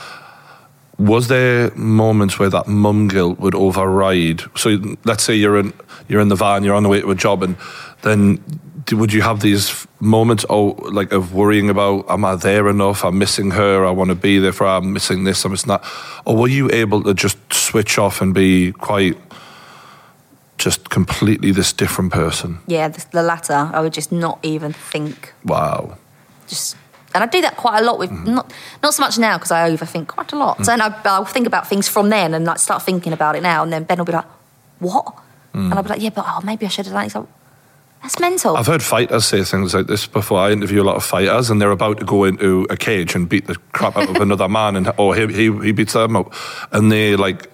[0.98, 4.42] Was there moments where that mum guilt would override?
[4.56, 5.74] So let's say you're in
[6.08, 7.56] you're in the van, you're on the way to a job, and
[8.02, 8.44] then
[8.92, 13.06] would you have these moments, oh, like of worrying about, am I there enough?
[13.06, 13.86] I'm missing her.
[13.86, 14.72] I want to be there for her.
[14.72, 15.46] I'm missing this.
[15.46, 15.84] I'm missing that.
[16.26, 19.18] Or were you able to just switch off and be quite,
[20.64, 22.60] just completely this different person?
[22.68, 23.70] yeah, the, the latter.
[23.74, 25.34] I would just not even think.
[25.44, 25.98] Wow.
[26.48, 26.78] Just
[27.14, 28.36] And I do that quite a lot with mm-hmm.
[28.36, 30.58] not not so much now because I overthink quite a lot.
[30.58, 33.44] So then I, I'll think about things from then and like start thinking about it
[33.44, 33.64] now.
[33.64, 34.26] And then Ben will be like,
[34.80, 35.14] "What?"
[35.54, 37.28] And I'll be like, "Yeah, but oh, maybe I should have done it." Like,
[38.02, 38.56] That's mental.
[38.56, 40.40] I've heard fighters say things like this before.
[40.40, 43.28] I interview a lot of fighters, and they're about to go into a cage and
[43.28, 46.34] beat the crap out of another man, and or he, he he beats them up,
[46.72, 47.51] and they like.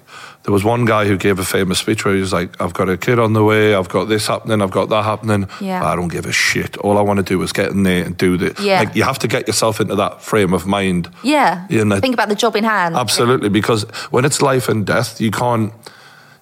[0.48, 2.88] There was one guy who gave a famous speech where he was like, "I've got
[2.88, 3.76] a kid on the way.
[3.76, 4.62] I've got this happening.
[4.62, 5.50] I've got that happening.
[5.60, 5.84] Yeah.
[5.84, 6.78] I don't give a shit.
[6.78, 8.58] All I want to do is get in there and do this.
[8.58, 8.80] Yeah.
[8.80, 11.10] Like you have to get yourself into that frame of mind.
[11.22, 11.68] yeah.
[11.70, 12.96] You know, Think about the job in hand.
[12.96, 15.74] Absolutely, because when it's life and death, you can't.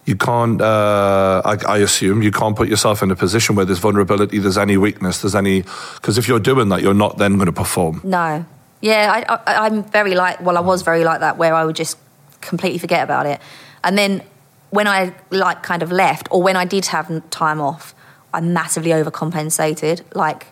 [0.05, 0.61] You can't.
[0.61, 4.59] Uh, I, I assume you can't put yourself in a position where there's vulnerability, there's
[4.59, 5.63] any weakness, there's any.
[5.95, 8.01] Because if you're doing that, you're not then going to perform.
[8.03, 8.45] No.
[8.81, 11.75] Yeah, I, I, I'm very like, well, I was very like that where I would
[11.75, 11.97] just
[12.41, 13.41] completely forget about it.
[13.85, 14.21] And then
[14.71, 17.93] when I like kind of left or when I did have time off,
[18.33, 20.47] I massively overcompensated, like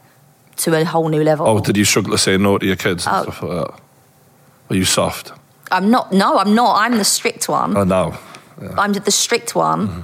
[0.57, 1.47] to a whole new level.
[1.47, 3.23] Oh, did you struggle to say no to your kids and Oh.
[3.23, 3.79] stuff like that?
[4.69, 5.33] Were you soft?
[5.71, 6.75] I'm not, no, I'm not.
[6.79, 7.75] I'm the strict one.
[7.75, 8.15] Oh no.
[8.77, 10.01] I'm the strict one, Mm-hmm.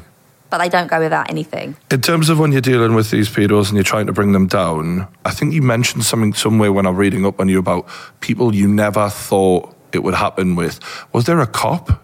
[0.50, 1.76] but they don't go without anything.
[1.92, 4.48] In terms of when you're dealing with these pedos and you're trying to bring them
[4.48, 7.86] down, I think you mentioned something somewhere when I'm reading up on you about
[8.20, 10.80] people you never thought it would happen with.
[11.14, 12.04] Was there a cop?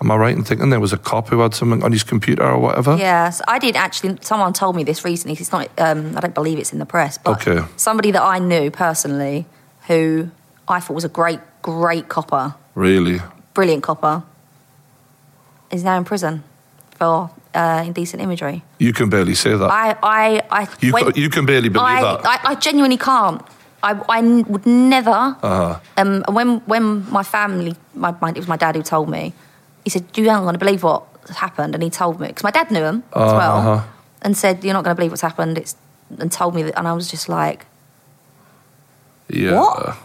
[0.00, 2.44] Am I right in thinking there was a cop who had something on his computer
[2.44, 2.96] or whatever?
[2.96, 4.16] Yes, I did actually.
[4.20, 5.36] Someone told me this recently.
[5.40, 5.68] It's not.
[5.78, 7.66] Um, I don't believe it's in the press, but Okay.
[7.76, 9.46] somebody that I knew personally,
[9.88, 10.30] who
[10.68, 13.20] I thought was a great, great copper, Really?
[13.54, 14.22] brilliant copper,
[15.72, 16.44] is now in prison
[16.92, 18.62] for uh, indecent imagery.
[18.78, 19.68] You can barely say that.
[19.70, 20.68] I, I, I.
[20.80, 22.20] you, when- ca- you can barely believe I, that.
[22.24, 23.42] I, I genuinely can't.
[23.82, 25.10] I, I would never.
[25.42, 25.80] uh-huh.
[25.96, 29.32] Um, when when my family, my, my, it was my dad who told me.
[29.88, 31.02] He said, "You aren't going to believe what
[31.44, 33.80] happened," and he told me because my dad knew him as well, Uh-huh.
[34.22, 35.74] and said, "You're not going to believe what's happened." It's
[36.20, 37.60] and told me that, and I was just like,
[39.28, 39.54] Yeah.
[39.60, 39.96] What?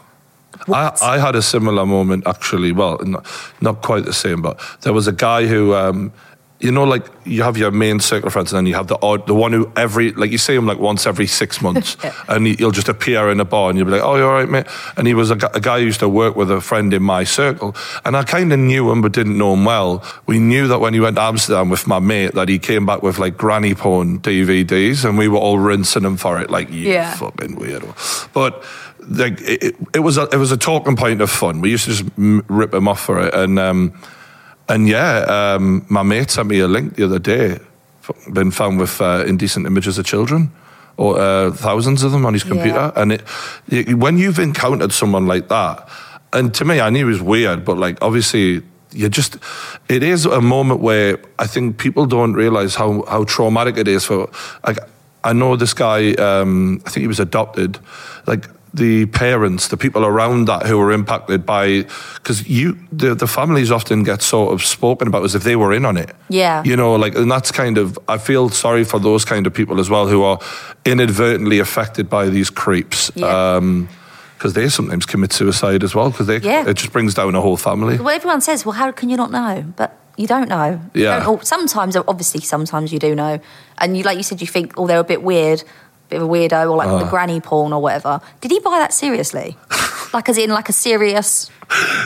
[0.68, 1.02] What?
[1.02, 2.72] I, I had a similar moment actually.
[2.72, 3.26] Well, not,
[3.62, 6.12] not quite the same, but there was a guy who, um,
[6.64, 8.98] you know, like you have your main circle of friends, and then you have the
[9.02, 11.98] odd, the one who every, like you see him like once every six months,
[12.30, 14.34] and he, he'll just appear in a bar, and you'll be like, "Oh, you're all
[14.40, 14.66] right, mate?"
[14.98, 17.26] And he was a, a guy who used to work with a friend in my
[17.26, 17.76] circle,
[18.06, 20.04] and I kind of knew him, but didn't know him well.
[20.26, 23.04] We knew that when he went to Amsterdam with my mate, that he came back
[23.04, 26.90] with like granny porn DVDs, and we were all rinsing him for it, like, "You
[26.92, 27.14] Yeah.
[27.16, 28.64] fucking weirdo," but
[29.10, 31.60] like it, it- was a, it was a talking point of fun.
[31.60, 32.06] We used to just
[32.48, 33.94] rip him off for it, and um,
[34.74, 37.60] and yeah, um, my mate sent me a link the other day.
[38.34, 40.50] Been found with uh, indecent images of children,
[40.98, 42.92] or uh, thousands of them on his computer.
[42.92, 43.02] Yeah.
[43.02, 43.22] And it,
[43.70, 45.88] it, when you've encountered someone like that,
[46.32, 48.62] and to me, I knew it was weird, but like obviously.
[48.96, 49.38] You just,
[49.90, 54.06] it is a moment where I think people don't realize how, how traumatic it is
[54.06, 54.30] for,
[54.68, 54.78] like,
[55.24, 57.80] I know this guy, um, I think he was adopted,
[58.28, 61.86] like, the parents, the people around that who were impacted by,
[62.16, 65.72] because you, the, the families often get sort of spoken about as if they were
[65.74, 66.16] in on it.
[66.30, 66.64] Yeah.
[66.64, 69.80] You know, like, and that's kind of, I feel sorry for those kind of people
[69.80, 70.40] as well who are
[70.86, 73.12] inadvertently affected by these creeps.
[73.16, 73.56] Yeah.
[73.56, 73.90] Um,
[74.38, 76.68] because they sometimes commit suicide as well, because they Yeah.
[76.68, 77.98] it just brings down a whole family.
[77.98, 79.64] well, everyone says, well, how can you not know?
[79.78, 80.82] But you don't know.
[80.94, 81.20] Yeah.
[81.20, 83.40] don't- or sometimes, obviously, sometimes you do know,
[83.78, 85.64] and you, like you said, you think, oh, they're a bit weird,
[86.10, 86.98] bit of a weirdo, or like Uh.
[87.00, 88.22] the granny porn or whatever.
[88.42, 89.58] Did he buy that seriously?
[90.14, 91.50] like, as in, like a serious?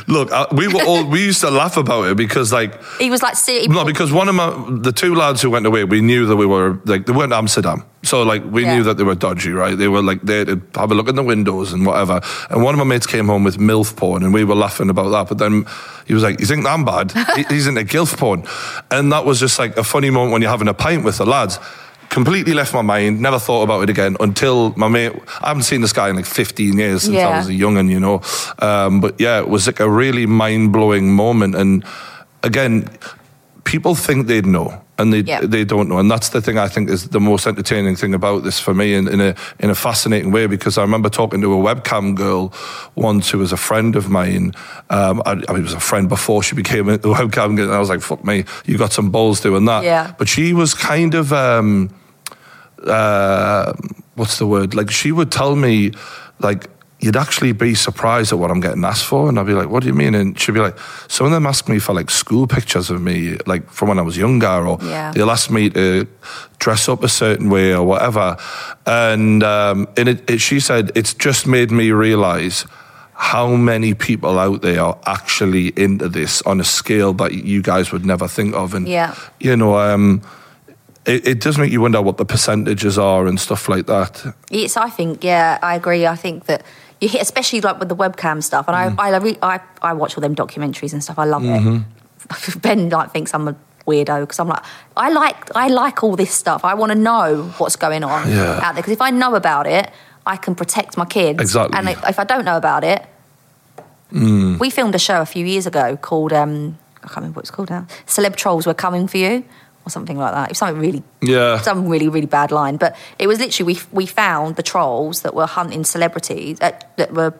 [0.07, 3.21] Look, uh, we were all we used to laugh about it because like He was
[3.21, 4.49] like, ser- no, because one of my
[4.81, 7.83] the two lads who went away, we knew that we were like they weren't Amsterdam,
[8.03, 8.75] so like we Yeah.
[8.75, 9.77] knew that they were dodgy, right?
[9.77, 12.21] They were like to have a look in the windows and whatever.
[12.49, 15.09] And one of my mates came home with milf porn, and we were laughing about
[15.09, 15.27] that.
[15.27, 15.65] But then
[16.05, 17.11] he was like, "You think I'm bad?
[17.35, 18.43] He- He's into gilf porn,"
[18.89, 21.25] and that was just like a funny moment when you're having a pint with the
[21.25, 21.59] lads.
[22.09, 23.21] Completely left my mind.
[23.21, 25.13] Never thought about it again until my mate.
[25.41, 27.99] I haven't seen this guy in like 15 years since I was a young'un, you
[27.99, 28.21] know.
[28.59, 31.55] Um, but yeah, it was like a really mind blowing moment.
[31.55, 31.83] And
[32.43, 32.89] again,
[33.65, 35.41] people think they'd know, and they Yeah.
[35.41, 35.97] they don't know.
[35.99, 38.93] And that's the thing I think is the most entertaining thing about this for me,
[38.93, 40.47] in, in a in a fascinating way.
[40.47, 42.51] Because I remember talking to a webcam girl
[42.95, 44.53] once who was a friend of mine.
[44.89, 47.73] Um, I, I mean, it was a friend before she became a webcam girl, and
[47.73, 50.13] I was like, "Fuck me, you got some balls doing that." Yeah.
[50.17, 51.31] But she was kind of.
[51.31, 51.89] Um,
[52.85, 53.73] uh,
[54.15, 54.75] what's the word?
[54.75, 55.91] Like she would tell me,
[56.39, 56.69] like
[56.99, 59.81] you'd actually be surprised at what I'm getting asked for, and I'd be like, "What
[59.83, 62.47] do you mean?" And she'd be like, "Some of them ask me for like school
[62.47, 65.11] pictures of me, like from when I was younger, or Yeah.
[65.13, 66.07] they'll ask me to
[66.59, 68.37] dress up a certain way or whatever."
[68.85, 72.65] And um, and it, it, she said, "It's just made me realize."
[73.19, 77.91] How many people out there are actually into this on a scale that you guys
[77.91, 78.75] would never think of?
[78.75, 79.15] And Yeah.
[79.39, 80.21] you know, um,
[81.07, 84.23] it, it does make you wonder what the percentages are and stuff like that.
[84.51, 86.05] Yes, I think, yeah, I agree.
[86.05, 86.61] I think that
[87.01, 88.67] you hit, especially like with the webcam stuff.
[88.67, 88.99] And Mm.
[88.99, 91.19] I, I, re- I, I watch all them documentaries and stuff.
[91.19, 91.77] I love Mm-hmm.
[92.55, 92.61] it.
[92.61, 93.55] ben like thinks I'm a
[93.85, 94.63] weirdo because I'm like,
[94.97, 96.65] I like, I like all this stuff.
[96.65, 98.59] I want to know what's going on Yeah.
[98.63, 99.91] out there because if I know about it,
[100.25, 101.39] I can protect my kids.
[101.39, 101.77] Exactly.
[101.77, 103.05] And if I don't know about it,
[104.13, 104.57] Mm.
[104.59, 107.51] we filmed a show a few years ago called um, I can't remember what it's
[107.51, 107.85] called now.
[108.05, 109.43] Celeb trolls were coming for you,
[109.87, 110.45] or something like that.
[110.47, 111.59] It was something really Yeah.
[111.61, 115.33] some really really bad line but it was literally we, we found the trolls that
[115.33, 117.33] were hunting celebrities uh, that were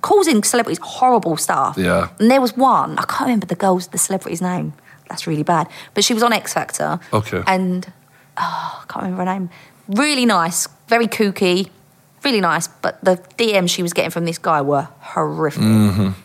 [0.00, 2.08] causing celebrities horrible stuff Yeah.
[2.18, 4.72] and there was one i can't remember the girl's the celebrity's name
[5.08, 7.42] that's really bad but she was on x factor Okay.
[7.46, 7.92] and
[8.38, 9.50] oh, i can't remember her name
[9.88, 11.68] really nice very kooky
[12.24, 15.62] really nice but the dms she was getting from this guy were horrific.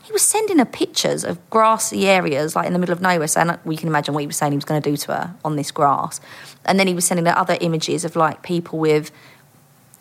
[0.03, 3.51] He was sending her pictures of grassy areas like in the middle of nowhere saying
[3.63, 5.55] we can imagine what he was saying he was going to do to her on
[5.55, 6.19] this grass.
[6.65, 9.11] And then he was sending her other images of like people with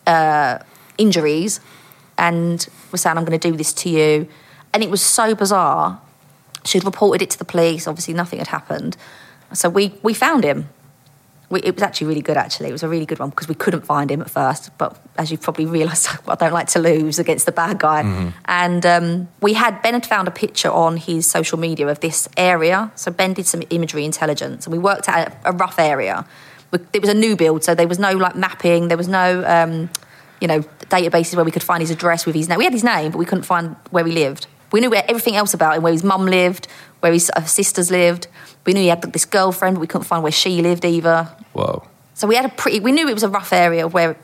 [0.07, 0.57] uh,
[0.97, 1.59] injuries
[2.17, 4.27] and was saying i'm going to do this to you.
[4.73, 6.01] And it was so bizarre.
[6.65, 8.97] She'd reported it to the police obviously nothing had happened.
[9.53, 10.69] So we we found him
[11.49, 12.69] we, it was actually really good actually.
[12.69, 14.77] It was a really good one because we couldn't find him at first.
[14.77, 18.01] But as you probably realised i don't like to lose against the bad guy.
[18.45, 22.29] And um, we had ben had found a picture on his social media of this
[22.37, 22.91] area.
[22.95, 26.25] So ben did some imagery intelligence and we worked out a, rough area.
[26.93, 28.87] It was a new build so there was no like mapping.
[28.87, 29.89] There was no um,
[30.39, 32.83] you know databases where we could find his address with his name we had his
[32.83, 34.45] name but we couldn't find where he lived.
[34.71, 36.67] We knew where everything else about him where his mum lived
[36.99, 38.27] where his uh, sisters lived
[38.65, 41.83] we knew he had this girlfriend but we couldn't find where she lived either Wow.
[42.13, 42.79] so we had a pretty.
[42.79, 44.15] We knew it was a rough area where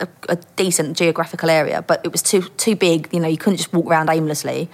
[0.00, 3.08] a, a decent geographical area, but it was too too big.
[3.12, 4.68] You know, you couldn't just walk around aimlessly.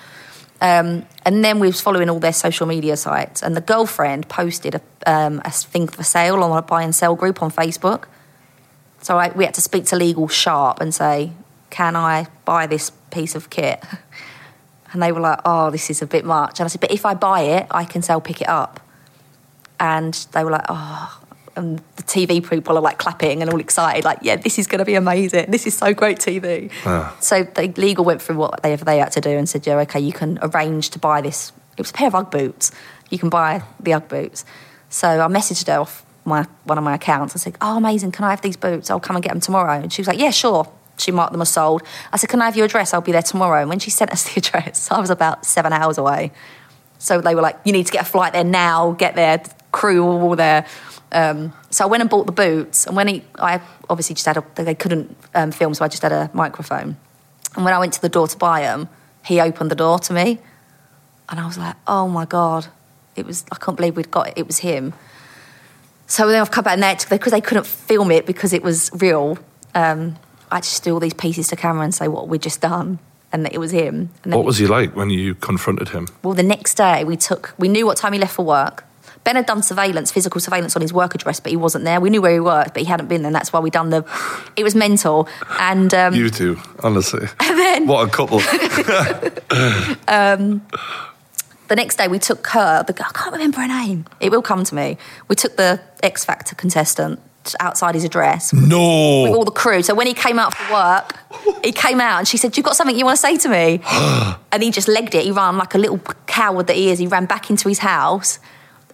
[0.60, 4.74] Um, and then we was following all their social media sites, and the girlfriend posted
[4.76, 8.04] a, um, a thing for sale on a buy and sell group on Facebook.
[9.02, 11.32] So I, we had to speak to legal sharp and say,
[11.70, 13.82] "Can I buy this piece of kit?"
[14.92, 17.04] And they were like, "Oh, this is a bit much." And I said, "But if
[17.04, 18.78] I buy it, I can sell pick it up."
[19.80, 21.20] And they were like, "Oh."
[21.56, 24.80] And the TV people are like clapping and all excited, like, "Yeah, this is going
[24.80, 25.50] to be amazing.
[25.50, 27.14] This is so great TV." Ah.
[27.20, 30.12] So the legal went through whatever they had to do and said, "Yeah, okay, you
[30.12, 32.72] can arrange to buy this." It was a pair of UGG boots.
[33.10, 34.44] You can buy the UGG boots.
[34.88, 37.36] So I messaged her off my one of my accounts.
[37.36, 38.12] I said, "Oh, amazing!
[38.12, 38.90] Can I have these boots?
[38.90, 41.42] I'll come and get them tomorrow." And she was like, "Yeah, sure." She marked them
[41.42, 41.82] as sold.
[42.12, 42.94] I said, "Can I have your address?
[42.94, 45.72] I'll be there tomorrow." And when she sent us the address, I was about seven
[45.72, 46.32] hours away.
[46.98, 48.92] So they were like, "You need to get a flight there now.
[48.92, 49.42] Get there."
[49.74, 50.64] Crew were all there.
[51.12, 52.86] Um, so I went and bought the boots.
[52.86, 53.60] And when he, I
[53.90, 56.96] obviously just had a, they couldn't um, film, so I just had a microphone.
[57.54, 58.88] And when I went to the door to buy them,
[59.24, 60.38] he opened the door to me,
[61.28, 62.66] and I was like, "Oh my god!"
[63.16, 64.34] It was I can't believe we'd got it.
[64.36, 64.92] It was him.
[66.06, 69.38] So then I've come back next because they couldn't film it because it was real.
[69.74, 70.16] Um,
[70.50, 72.98] I just do all these pieces to camera and say what we'd just done,
[73.32, 74.10] and that it was him.
[74.22, 76.08] And then What was he like when you confronted him?
[76.22, 78.84] well, the next day we took, we knew what time he left for work.
[79.24, 81.98] Ben had done surveillance, physical surveillance on his work address, but he wasn't there.
[82.00, 83.28] We knew where he worked, but he hadn't been there.
[83.28, 84.04] And that's why we done the.
[84.56, 85.28] It was mental,
[85.58, 87.26] and um, You two, honestly.
[87.40, 88.38] then What a couple.
[91.68, 92.82] the next day we took her.
[92.82, 94.04] The, I can't remember her name.
[94.20, 94.98] It will come to me.
[95.28, 97.18] We took the X Factor contestant
[97.60, 99.22] outside his address No.
[99.24, 99.82] with all the crew.
[99.82, 101.14] So when he came out for work,
[101.62, 103.80] he came out and she said, "You've got something you want to say to me?"
[104.52, 105.24] and he just legged it.
[105.24, 106.98] He ran like a little coward that he is.
[106.98, 108.38] He ran back into his house.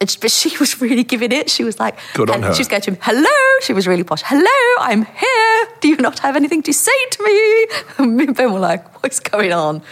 [0.00, 1.50] And she- But she was really giving it.
[1.50, 2.54] She was like, Good on her.
[2.54, 4.22] She was going to him, "Hello." She was really posh.
[4.24, 5.68] "Hello, I'm here.
[5.80, 7.66] Do you not have anything to say to me?"
[7.98, 9.82] And me and Ben were like, "What's going on?"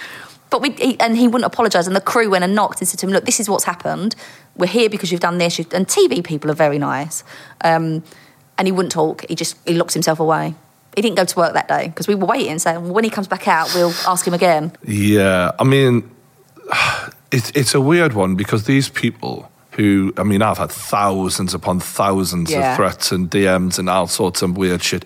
[0.51, 1.87] But we he, and he wouldn't apologise.
[1.87, 4.15] And the crew went and knocked and said to him, "Look, this is what's happened.
[4.57, 7.23] We're here because you've done this." You've, and TV people are very nice.
[7.63, 8.03] Um,
[8.57, 9.27] and he wouldn't talk.
[9.29, 10.55] He just he locked himself away.
[10.97, 12.59] He didn't go to work that day because we were waiting.
[12.59, 14.73] So when he comes back out, we'll ask him again.
[14.87, 16.11] Yeah, I mean,
[17.31, 21.79] it's it's a weird one because these people who, I mean, I've had thousands upon
[21.81, 22.73] thousands Yeah.
[22.73, 25.05] of threats and DMs and all sorts of weird shit.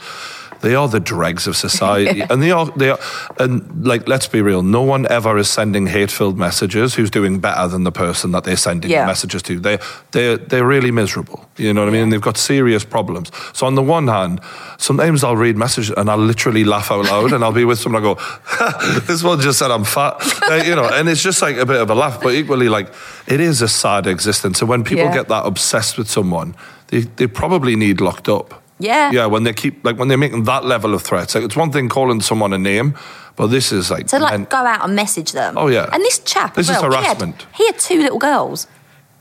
[0.63, 2.99] They are the dregs of society, and they are they are,
[3.39, 4.63] and like let's be real.
[4.63, 8.57] No one ever is sending hate-filled messages who's doing better than the person that they're
[8.57, 9.03] sending Yeah.
[9.03, 9.59] the messages to.
[9.61, 9.79] They
[10.13, 11.49] they they're really miserable.
[11.59, 12.03] You know what I mean?
[12.05, 13.31] And they've got serious problems.
[13.53, 14.41] So on the one hand,
[14.79, 18.03] sometimes I'll read messages and I'll literally laugh out loud, and I'll be with someone.
[18.03, 20.15] I go, "This one just said I'm fat,"
[20.51, 22.21] Uh, you know, and it's just like a bit of a laugh.
[22.23, 22.89] But equally, like
[23.27, 24.61] it is a sad existence.
[24.63, 25.15] And when people Yeah.
[25.15, 26.55] get that obsessed with someone,
[26.89, 28.62] they they probably need locked up.
[28.79, 29.11] Yeah.
[29.13, 31.35] Yeah, when they keep like when they're making that level of threats.
[31.35, 32.95] Like it's one thing calling someone a name,
[33.37, 35.57] but this is like To like men- go out and message them.
[35.57, 35.89] Oh, yeah.
[35.93, 37.47] And this chap, This as is well, he had- harassment.
[37.55, 38.67] He had, two little girls,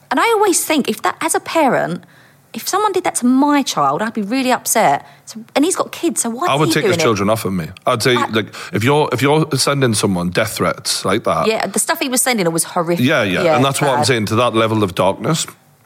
[0.09, 2.03] and I always think if that as a parent,
[2.53, 5.05] if someone did that to my child, I'd be really upset.
[5.25, 6.47] So, and he's got kids, so why?
[6.47, 6.99] I would take his it?
[6.99, 7.69] children off of me.
[7.85, 11.67] I'd say, I- like, if you're if you're sending someone death threats like that, Yeah,
[11.67, 13.05] the stuff he was sending was horrific.
[13.05, 14.25] yeah, yeah, and that's what I'm saying.
[14.27, 15.45] To that level of darkness,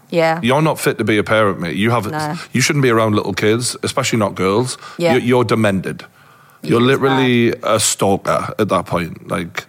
[0.09, 1.75] Yeah, you're not fit to be a parent, mate.
[1.75, 2.35] You have, No.
[2.53, 4.77] you shouldn't be around little kids, especially not girls.
[4.97, 5.13] Yeah.
[5.13, 6.03] You're, you're demented.
[6.61, 9.27] You're literally a stalker at that point.
[9.27, 9.65] Like,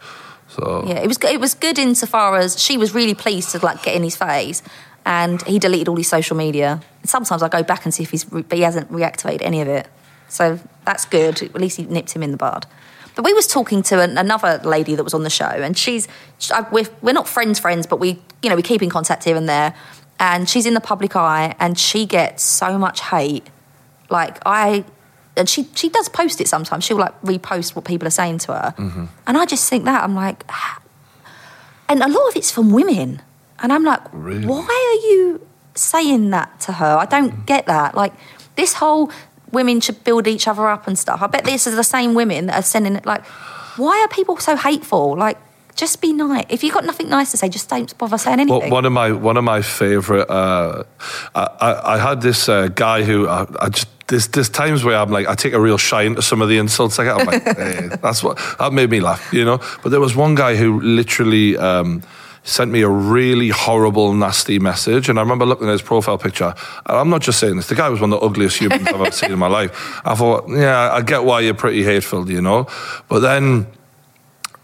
[0.48, 0.94] so yeah.
[1.00, 4.02] It was it was good insofar as she was really pleased to like get in
[4.02, 4.62] his face,
[5.04, 6.80] and he deleted all his social media.
[7.04, 9.88] Sometimes I go back and see if he's, but he hasn't reactivated any of it.
[10.28, 11.42] So that's good.
[11.42, 12.66] At least he nipped him in the bud.
[13.14, 16.08] But we was talking to an, another lady that was on the show, and she's
[16.52, 19.36] I- we're, we're not friends friends, but we you know we keep in contact here
[19.36, 19.74] and there.
[20.18, 23.47] And she's in the public eye, and she gets so much hate.
[24.09, 24.84] Like I,
[25.36, 26.84] and she she does post it sometimes.
[26.84, 29.05] She'll like repost what people are saying to her, mm-hmm.
[29.26, 30.44] and I just think that I'm like,
[31.88, 33.20] and a lot of it's from women,
[33.59, 34.47] and I'm like, Really?
[34.47, 36.97] why are you saying that to her?
[36.97, 37.44] I don't mm-hmm.
[37.44, 37.94] get that.
[37.94, 38.14] Like
[38.56, 39.10] this whole
[39.52, 41.22] women should build each other up and stuff.
[41.22, 43.06] I bet this is the same women that are sending it.
[43.06, 43.24] Like,
[43.76, 45.16] why are people so hateful?
[45.16, 45.38] Like,
[45.77, 46.47] just be nice.
[46.48, 48.61] If you've got nothing nice to say, just don't bother saying anything.
[48.61, 50.28] Well, one of my one of my favorite.
[50.28, 50.85] Uh,
[51.35, 53.89] I, I, I had this uh, guy who I, I just.
[54.09, 56.59] There's, there's times where I'm like, I take a real shine to some of the
[56.59, 57.20] insults I get.
[57.20, 59.59] I'm like, hey, that's what that made me laugh, you know.
[59.82, 62.05] But there was one guy who literally um,
[62.44, 66.55] sent me a really horrible, nasty message, and I remember looking at his profile picture.
[66.86, 67.66] And I'm not just saying this.
[67.66, 70.01] The guy was one of the ugliest humans I've ever seen in my life.
[70.05, 72.69] I thought, yeah, I get why you're pretty hateful, you know.
[73.09, 73.66] But then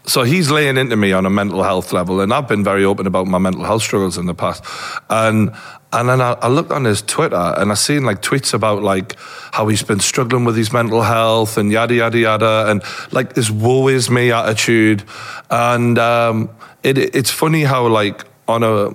[0.05, 3.07] so he's laying into me on a mental health level, and I've been very open
[3.07, 4.63] about my mental health struggles in the past.
[5.09, 5.53] And
[5.93, 9.15] and then I, I looked on his Twitter and I seen like tweets about like
[9.51, 13.49] how he's been struggling with his mental health and yada yada yada, and like this
[13.49, 15.03] woe is me attitude.
[15.49, 16.49] And um,
[16.83, 18.89] it, it's funny how like on a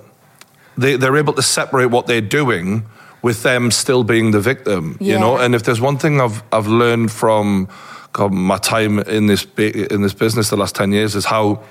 [0.77, 2.85] they, they're able to separate what they're doing
[3.23, 5.37] with them still being the victim, you know.
[5.39, 7.69] And if there's one thing I've I've learned from
[8.13, 11.63] God, my time in this in this business the last ten years is how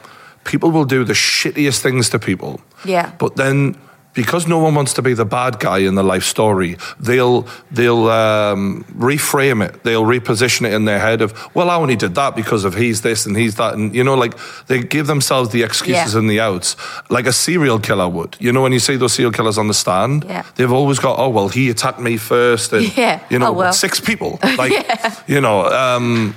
[0.44, 2.60] people will do the shittiest things to people.
[2.86, 3.12] Yeah.
[3.18, 3.76] But then
[4.18, 8.10] because no one wants to be the bad guy in the life story, they'll they'll
[8.10, 9.84] um, reframe it.
[9.84, 13.02] They'll reposition it in their head of, well, I only did that because of he's
[13.04, 14.34] this and he's that, and you know, like
[14.66, 16.20] they give themselves the excuses Yeah.
[16.20, 16.76] and the outs,
[17.10, 18.36] like a serial killer would.
[18.40, 20.44] You know, when you see those serial killers on the stand, Yeah.
[20.56, 23.20] they've always got, oh well, he attacked me first, and Yeah.
[23.30, 23.72] you know, Oh, well.
[23.74, 24.74] six people, like
[25.28, 25.66] you know.
[25.68, 26.36] Um,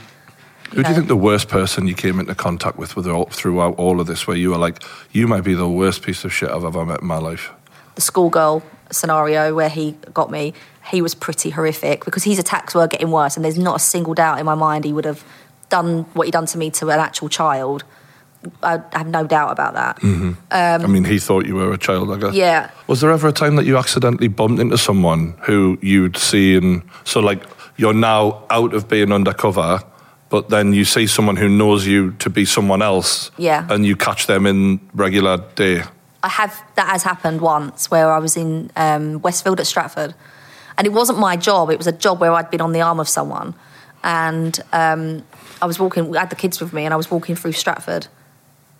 [0.72, 3.74] who do you think the worst person you came into contact with, with all, throughout
[3.76, 4.80] all of this, where you were like,
[5.10, 7.50] you might be the worst piece of shit I've ever met in my life?
[8.00, 10.54] The schoolgirl scenario where he got me,
[10.90, 14.14] he was pretty horrific because his attacks were getting worse, and there's not a single
[14.14, 15.22] doubt in my mind he would have
[15.68, 17.84] done what he'd done to me to an actual child.
[18.62, 19.98] I have no doubt about that.
[20.50, 22.30] I mean, he thought you were a child, I guess.
[22.30, 22.70] Um, Yeah.
[22.86, 26.82] Was there ever a time that you accidentally bumped into someone who you'd seen?
[27.04, 27.42] So, like,
[27.76, 29.80] you're now out of being undercover,
[30.30, 33.30] but then you see someone who knows you to be someone else.
[33.36, 33.66] Yeah.
[33.68, 35.82] And you catch them in regular day.
[36.22, 40.14] I have that has happened once where I was in um, Westfield at Stratford,
[40.76, 41.70] and it wasn't my job.
[41.70, 43.54] It was a job where I'd been on the arm of someone,
[44.04, 45.22] and um,
[45.62, 46.14] I was walking.
[46.16, 48.06] I had the kids with me, and I was walking through Stratford,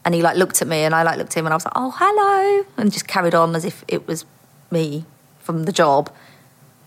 [0.04, 1.64] and he like looked at me, and I like looked at him, and I was
[1.64, 4.24] like, "Oh, hello," and just carried on as if it was
[4.70, 5.04] me
[5.40, 6.10] from the job.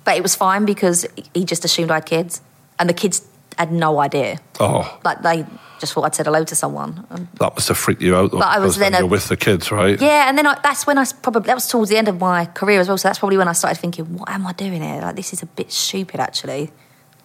[0.06, 2.42] But it was fine because he just assumed I had kids,
[2.78, 3.26] and the kids
[3.58, 4.38] had no idea.
[4.60, 5.46] Oh, Like they
[5.84, 7.06] just thought I'd said hello to someone.
[7.10, 8.40] Um, that must have freaked you out, though.
[8.40, 10.00] But I was then then a- you're with the kids, right?
[10.00, 12.46] Yeah, and then I, that's when I probably that was towards the end of my
[12.46, 12.98] career as well.
[12.98, 15.02] So that's probably when I started thinking, what am I doing here?
[15.02, 16.72] Like this is a bit stupid, actually.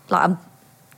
[0.08, 0.38] Like I'm,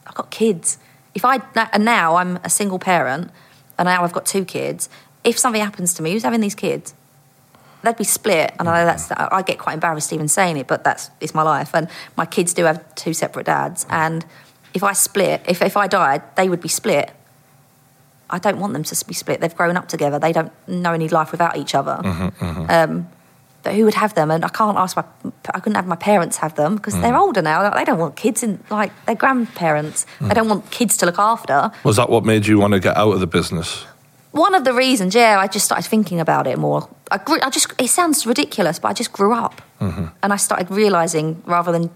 [0.06, 0.78] I've got kids.
[1.14, 1.42] If I
[1.74, 3.30] and now I'm a single parent,
[3.78, 4.88] and now I've got two kids.
[5.22, 6.94] If something happens to me, who's having these kids?
[7.82, 9.28] They'd be split, and I know that's mm.
[9.30, 12.54] I get quite embarrassed even saying it, but that's it's my life, and my kids
[12.54, 14.24] do have two separate dads, and
[14.72, 17.10] if I split, if if I died, they would be split.
[18.30, 19.40] I don't want them to be split.
[19.40, 20.18] They've grown up together.
[20.18, 22.00] They don't know any life without each other.
[22.02, 22.70] Mm-hmm, mm-hmm.
[22.70, 23.08] Um,
[23.62, 24.30] but who would have them?
[24.30, 25.04] And I can't ask my.
[25.52, 27.20] I couldn't have my parents have them because they're mm.
[27.20, 27.62] older now.
[27.62, 30.06] Like, They don't want kids in like their grandparents.
[30.20, 30.34] They mm.
[30.34, 31.70] don't want kids to look after.
[31.84, 33.84] Was that what made you want to get out of the business?
[34.32, 36.88] One of the reasons, yeah, I just started thinking about it more.
[37.10, 37.72] I, grew, I just.
[37.78, 40.06] It sounds ridiculous, but I just grew up, mm-hmm.
[40.22, 41.90] and I started realizing rather than.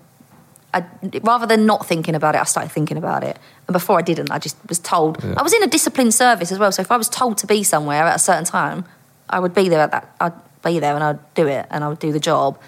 [0.75, 0.85] I,
[1.23, 3.39] rather than not thinking about it, I started thinking about it.
[3.69, 5.25] And before I didn't, I just was told.
[5.25, 7.63] I was in a disciplined service as well, so if I was told to be
[7.63, 8.85] somewhere at a certain time,
[9.31, 10.15] I would be there at that.
[10.21, 10.33] I'd
[10.65, 12.59] be there and I'd do it and I would do the job.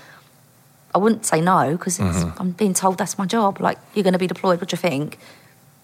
[0.95, 2.41] I wouldn't say no because mm-hmm.
[2.41, 3.61] I'm being told that's my job.
[3.61, 4.61] Like you're going to be deployed.
[4.61, 5.19] What do you think?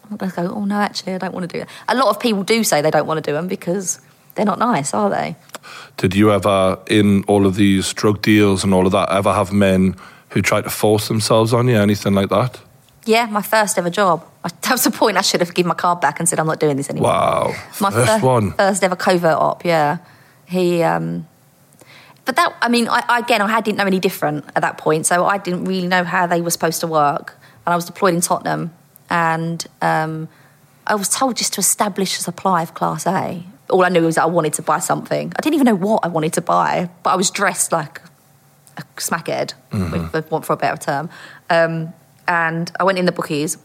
[0.04, 0.54] I'm not going to go.
[0.54, 1.68] Oh no, actually, I don't want to do it.
[1.88, 4.00] A lot of people do say they don't want to do them because
[4.34, 5.36] they're not nice, are they?
[5.96, 9.52] Did you ever, in all of these drug deals and all of that, ever have
[9.52, 9.96] men
[10.32, 11.76] who tried to force themselves on you?
[11.76, 12.60] Anything like that?
[13.04, 14.24] Yeah, my first ever job.
[14.62, 15.16] That was the point.
[15.16, 17.10] I should have given my card back and said, I'm not doing this anymore.
[17.10, 17.54] Wow.
[17.80, 18.52] My First fir- one.
[18.52, 19.98] first ever covert op, yeah.
[20.46, 21.26] He, um,
[22.24, 25.24] but that, I mean, I, again, I didn't know any different at that point, so
[25.26, 27.36] I didn't really know how they were supposed to work.
[27.66, 28.72] And I was deployed in Tottenham,
[29.10, 30.28] and um,
[30.86, 33.42] I was told just to establish a supply of Class A.
[33.70, 35.32] All I knew was that I wanted to buy something.
[35.36, 38.00] I didn't even know what I wanted to buy, but I was dressed like
[38.76, 41.10] a smackhead, with, for a better term.
[41.50, 41.92] Um,
[42.28, 43.58] and I went in the bookies,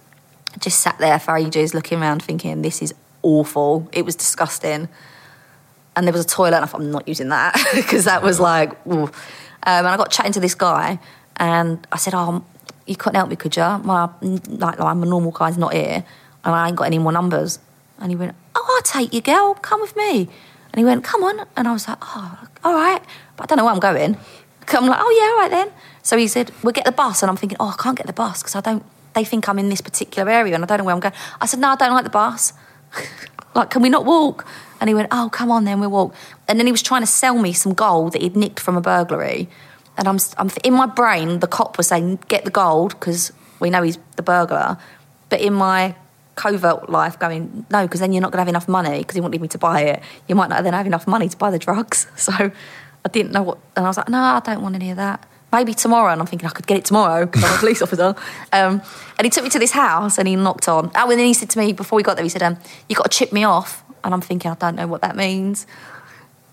[0.60, 3.90] just sat there for ages, looking around, thinking, "This is awful.
[3.92, 4.90] It was disgusting."
[5.96, 8.40] And there was a toilet, and I thought, "I'm not using that," because that was
[8.40, 8.72] like.
[8.86, 9.12] Um,
[9.64, 11.00] and I got chatting to this guy,
[11.38, 12.44] and I said, "Oh,
[12.86, 13.62] you couldn't help me, could you?
[13.62, 16.04] My like, like, a normal guy's not here,
[16.44, 17.60] and I ain't got any more numbers."
[18.00, 19.56] And he went, "Oh, I'll take you, girl.
[19.56, 20.30] Come with me."
[20.72, 23.02] And he went, "Come on." And I was like, "Oh, all right,"
[23.36, 24.18] but I don't know where I'm going.
[24.76, 25.74] I'm like, "Oh yeah, right then."
[26.04, 28.14] So he said, "We'll get the bus," and I'm thinking, "Oh, I can't get the
[28.14, 28.84] bus because I don't."
[29.14, 31.14] They think I'm in this particular area, and I don't know where I'm going.
[31.42, 32.54] I said, "No, I don't like the bus."
[33.56, 34.46] like, can we not walk?
[34.80, 36.16] And he went, oh, come on then, we'll walk.
[36.48, 38.82] And then he was trying to sell me some gold that he'd nicked from a
[38.82, 39.50] burglary.
[39.98, 43.70] And I'm, I'm in my brain, the cop was saying, get the gold because we
[43.70, 44.78] know he's the burglar.
[45.30, 45.96] But in my
[46.36, 49.22] covert life, going, no, because then you're not going to have enough money because he
[49.22, 50.04] wanted me to buy it.
[50.28, 52.08] You might not then have enough money to buy the drugs.
[52.16, 52.52] So
[53.08, 55.26] I didn't know what, and I was like, no, I don't want any of that.
[55.54, 58.16] Maybe tomorrow, and I'm thinking I could get it tomorrow because I'm a police officer.
[58.52, 58.82] Um,
[59.18, 60.92] and he took me to this house and he knocked on.
[60.94, 62.58] Oh, and then he said to me before we got there, he said, um,
[62.90, 65.66] "You got to chip me off." And I'm thinking, I don't know what that means.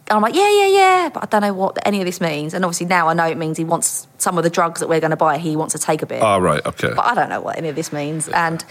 [0.06, 2.52] And I'm like, yeah, yeah, yeah, but I don't know what any of this means.
[2.54, 5.00] And obviously now I know it means he wants some of the drugs that we're
[5.00, 5.38] going to buy.
[5.38, 6.64] He wants to take a bit, Ah, right.
[6.66, 6.92] Okay.
[6.94, 8.28] but I don't know what any of this means.
[8.28, 8.64] And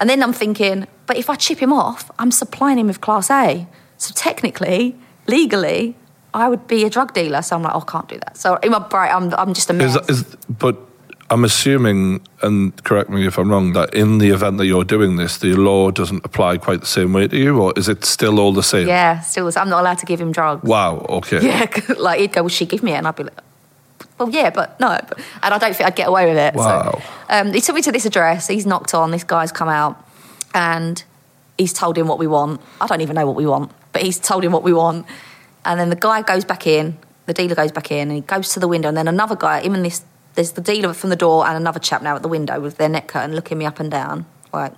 [0.00, 3.30] and then I'm thinking, but if I chip him off, I'm supplying him with Class
[3.30, 3.66] A.
[3.96, 4.94] So technically,
[5.26, 5.96] legally,
[6.36, 7.42] I would be a drug dealer.
[7.42, 8.36] So I'm like, oh, I can't do that.
[8.36, 9.88] So in my brain, I'm I'm just a mess.
[9.88, 10.76] Is, that- is but
[11.28, 15.16] I'm assuming, and correct me if I'm wrong, that in the event that you're doing
[15.16, 18.38] this, the law doesn't apply quite the same way to you, or is it still
[18.38, 18.86] all the same?
[18.86, 20.62] yeah, still, I'm not allowed to give him drugs.
[20.62, 21.04] Wow.
[21.08, 21.40] Okay.
[21.46, 21.66] Yeah,
[21.98, 23.40] like he'd go, "Will she give me it?" And I'd be like,
[24.18, 24.90] "Well, yeah, but no."
[25.42, 26.54] And I don't think I'd get away with it.
[26.54, 26.92] Wow.
[26.92, 28.46] So, um, he took me to this address.
[28.46, 29.10] He's knocked on.
[29.10, 29.96] This guy's come out,
[30.54, 31.02] and
[31.58, 32.60] he's told him what we want.
[32.80, 35.06] I don't even know what we want, but he's told him what we want.
[35.66, 36.96] And then the guy goes back in.
[37.26, 38.88] The dealer goes back in, and he goes to the window.
[38.88, 41.80] And then another guy, him and this, there's the dealer from the door, and another
[41.80, 44.26] chap now at the window with their neck cut and looking me up and down,
[44.52, 44.72] like.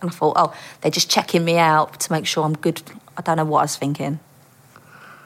[0.00, 2.80] And I thought, oh, they're just checking me out to make sure I'm good.
[3.18, 4.18] I don't know what I was thinking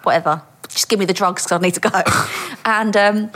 [0.05, 0.43] whatever.
[0.69, 2.03] Just give me the drugs because I need to go.
[2.65, 3.31] and um,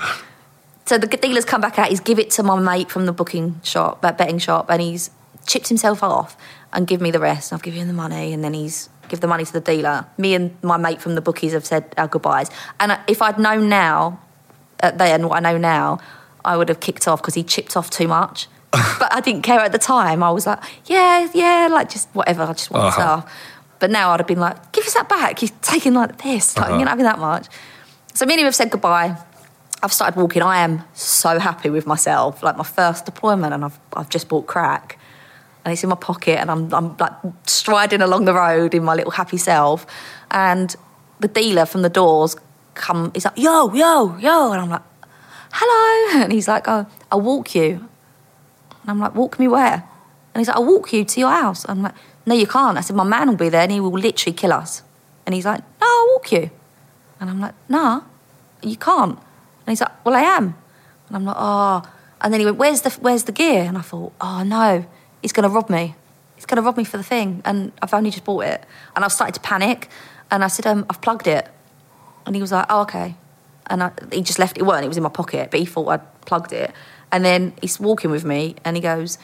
[0.86, 1.88] so the dealer's come back out.
[1.88, 5.10] He's give it to my mate from the booking shop, that betting shop, and he's
[5.46, 6.36] chipped himself off
[6.72, 7.52] and give me the rest.
[7.52, 10.06] And I've given him the money, and then he's give the money to the dealer.
[10.16, 12.50] Me and my mate from the bookies have said our goodbyes.
[12.80, 14.20] And if I'd known now,
[14.82, 15.98] uh, then what I know now,
[16.44, 18.48] I would have kicked off because he chipped off too much.
[18.70, 20.22] but I didn't care at the time.
[20.22, 22.42] I was like, yeah, yeah, like just whatever.
[22.42, 23.00] I just want Uh-huh.
[23.22, 23.32] stuff.
[23.80, 25.40] But now I'd have been like, give us that back.
[25.40, 26.56] You're taking like this.
[26.58, 27.46] Like, You're not having that much.
[28.14, 29.16] So me and him have said goodbye.
[29.82, 30.42] I've started walking.
[30.42, 32.42] I am so happy with myself.
[32.42, 34.97] Like my first deployment, and I've, I've just bought crack.
[35.64, 37.12] And it's in my pocket, and I'm, I'm like
[37.46, 39.86] striding along the road in my little happy self.
[40.30, 40.74] And
[41.20, 42.36] the dealer from the doors
[42.74, 44.52] come, he's like, yo, yo, yo.
[44.52, 44.82] And I'm like,
[45.52, 46.22] hello.
[46.24, 47.88] And he's like, oh, I'll walk you.
[48.82, 49.84] And I'm like, walk me where?
[50.34, 51.64] And he's like, I'll walk you to your house.
[51.64, 51.94] and I'm like,
[52.24, 52.78] no, you can't.
[52.78, 54.82] I said, my man will be there and he will literally kill us.
[55.26, 56.50] And he's like, no, I'll walk you.
[57.20, 58.02] And I'm like, nah,
[58.62, 59.18] you can't.
[59.18, 60.54] And he's like, well, I am.
[61.08, 61.82] And I'm like, oh.
[62.20, 63.62] And then he went, where's the, where's the gear?
[63.62, 64.86] And I thought, oh, no,
[65.22, 65.94] he's going to rob me.
[66.36, 67.42] He's going to rob me for the thing.
[67.44, 68.64] And I've only just bought it.
[68.94, 69.88] And I started to panic.
[70.30, 71.48] And I said, um, I've plugged it.
[72.26, 73.14] And he was like, oh, okay.
[73.68, 75.66] And I, he just left it, well, and it was in my pocket, but he
[75.66, 76.72] thought I'd plugged it.
[77.12, 79.18] And then he's walking with me and he goes,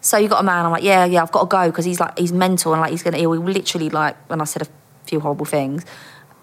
[0.00, 0.64] so you got a man?
[0.64, 2.90] I'm like, yeah, yeah, I've got to go because he's like, he's mental and like
[2.90, 4.66] he's going to, he will literally like, when I said a
[5.06, 5.84] few horrible things.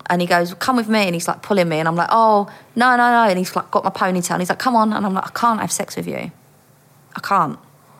[0.10, 1.00] And he goes, come with me.
[1.00, 1.80] And he's like pulling me.
[1.80, 3.30] And I'm like, oh, no, no, no.
[3.30, 4.32] And he's like got my ponytail.
[4.32, 4.94] And he's like, come on.
[4.94, 6.32] And I'm like, I can't have sex with you.
[7.16, 7.60] I can't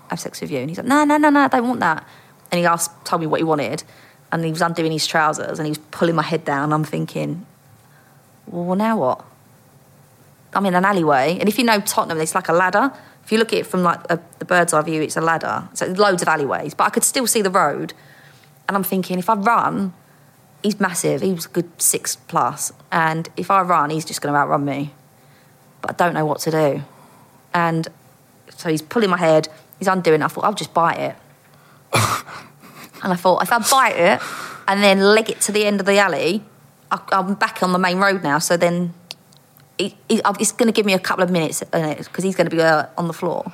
[0.10, 0.60] have sex with you.
[0.60, 2.06] And he's like, no, no, no, no, I don't want that.
[2.52, 3.84] And he asked, told me what he wanted.
[4.32, 6.74] And he was undoing his trousers and he was pulling my head down.
[6.74, 7.46] I'm thinking,
[8.46, 9.26] well, now what?
[10.54, 11.38] I'm in an alleyway.
[11.40, 12.92] And if you know Tottenham, it's like a ladder.
[13.24, 15.68] If you look at it from like a, the bird's eye view, it's a ladder.
[15.74, 16.74] So loads of alleyways.
[16.74, 17.94] But I could still see the road.
[18.68, 19.94] And I'm thinking, if I run,
[20.64, 21.22] he's massive.
[21.22, 22.72] He was a good six plus.
[22.92, 24.94] And if I run, he's just going to outrun me.
[25.82, 26.82] But I don't know what to do.
[27.54, 27.88] And
[28.56, 29.48] so he's pulling my head,
[29.80, 30.26] he's undoing it.
[30.26, 31.16] I thought, I'll just bite it.
[33.04, 34.22] and I thought, if I bite it
[34.68, 36.44] and then leg it to the end of the alley,
[36.92, 38.40] I, I'm back on the main road now.
[38.40, 38.94] So then
[39.78, 42.50] he, he, uh, he's going to give me a couple of minutes because he's going
[42.50, 43.52] to be uh, on the floor.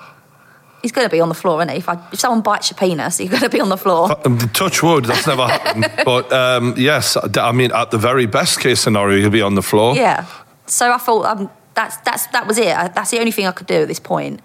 [0.81, 1.77] He's going to be on the floor, isn't he?
[1.77, 4.17] If, I, if someone bites your penis, you're going to be on the floor.
[4.25, 5.89] Um, Touch wood, that's never happened.
[6.05, 9.61] But um, yes, I mean, at the very best case scenario, you'll be on the
[9.61, 9.95] floor.
[9.95, 10.25] Yeah.
[10.65, 12.75] So I thought um, that's that's that was it.
[12.75, 14.41] I- That's the only thing I could do at this point.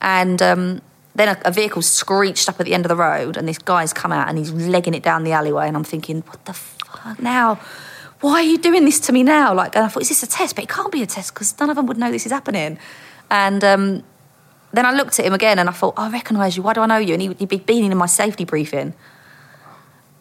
[0.00, 0.82] And um,
[1.14, 3.92] then a, a vehicle screeched up at the end of the road, and this guy's
[3.92, 7.20] come out and he's legging it down the alleyway, and I'm thinking, what the fuck
[7.20, 7.58] now?
[8.20, 9.54] Why are you doing this to me now?
[9.54, 10.54] Like, and I thought, is this a test?
[10.54, 12.78] But it can't be a test because none of them would know this is happening.
[13.30, 14.02] And um,
[14.72, 16.62] then I looked at him again, and I thought, I recognise you.
[16.62, 17.12] Why do I know you?
[17.14, 18.94] And he, he'd been in my safety briefing.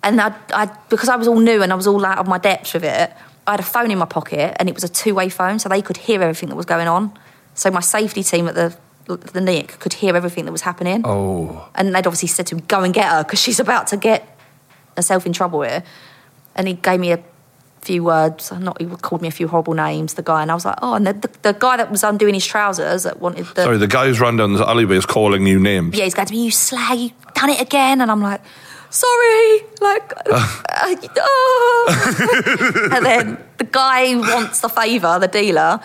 [0.03, 2.37] And I, I, because I was all new and I was all out of my
[2.37, 3.11] depth with it,
[3.47, 5.67] I had a phone in my pocket and it was a two way phone, so
[5.67, 7.17] they could hear everything that was going on.
[7.55, 11.01] So my safety team at the the Nick could hear everything that was happening.
[11.05, 13.97] Oh, And they'd obviously said to him, "Go and get her," because she's about to
[13.97, 14.37] get
[14.95, 15.83] herself in trouble here.
[16.55, 17.19] And he gave me a
[17.81, 18.51] few words.
[18.51, 20.15] Not he called me a few horrible names.
[20.15, 22.33] The guy, and I was like, "Oh." And the, the, the guy that was undoing
[22.33, 25.45] his trousers that wanted the sorry, the guy who's run down the alleyway is calling
[25.45, 25.95] you names.
[25.97, 28.01] yeah, he's going to me, you slag, you done it again.
[28.01, 28.41] And I'm like,
[28.89, 29.59] sorry.
[29.81, 32.89] Like, uh, oh.
[32.95, 35.79] and then the guy who wants the favour, the dealer,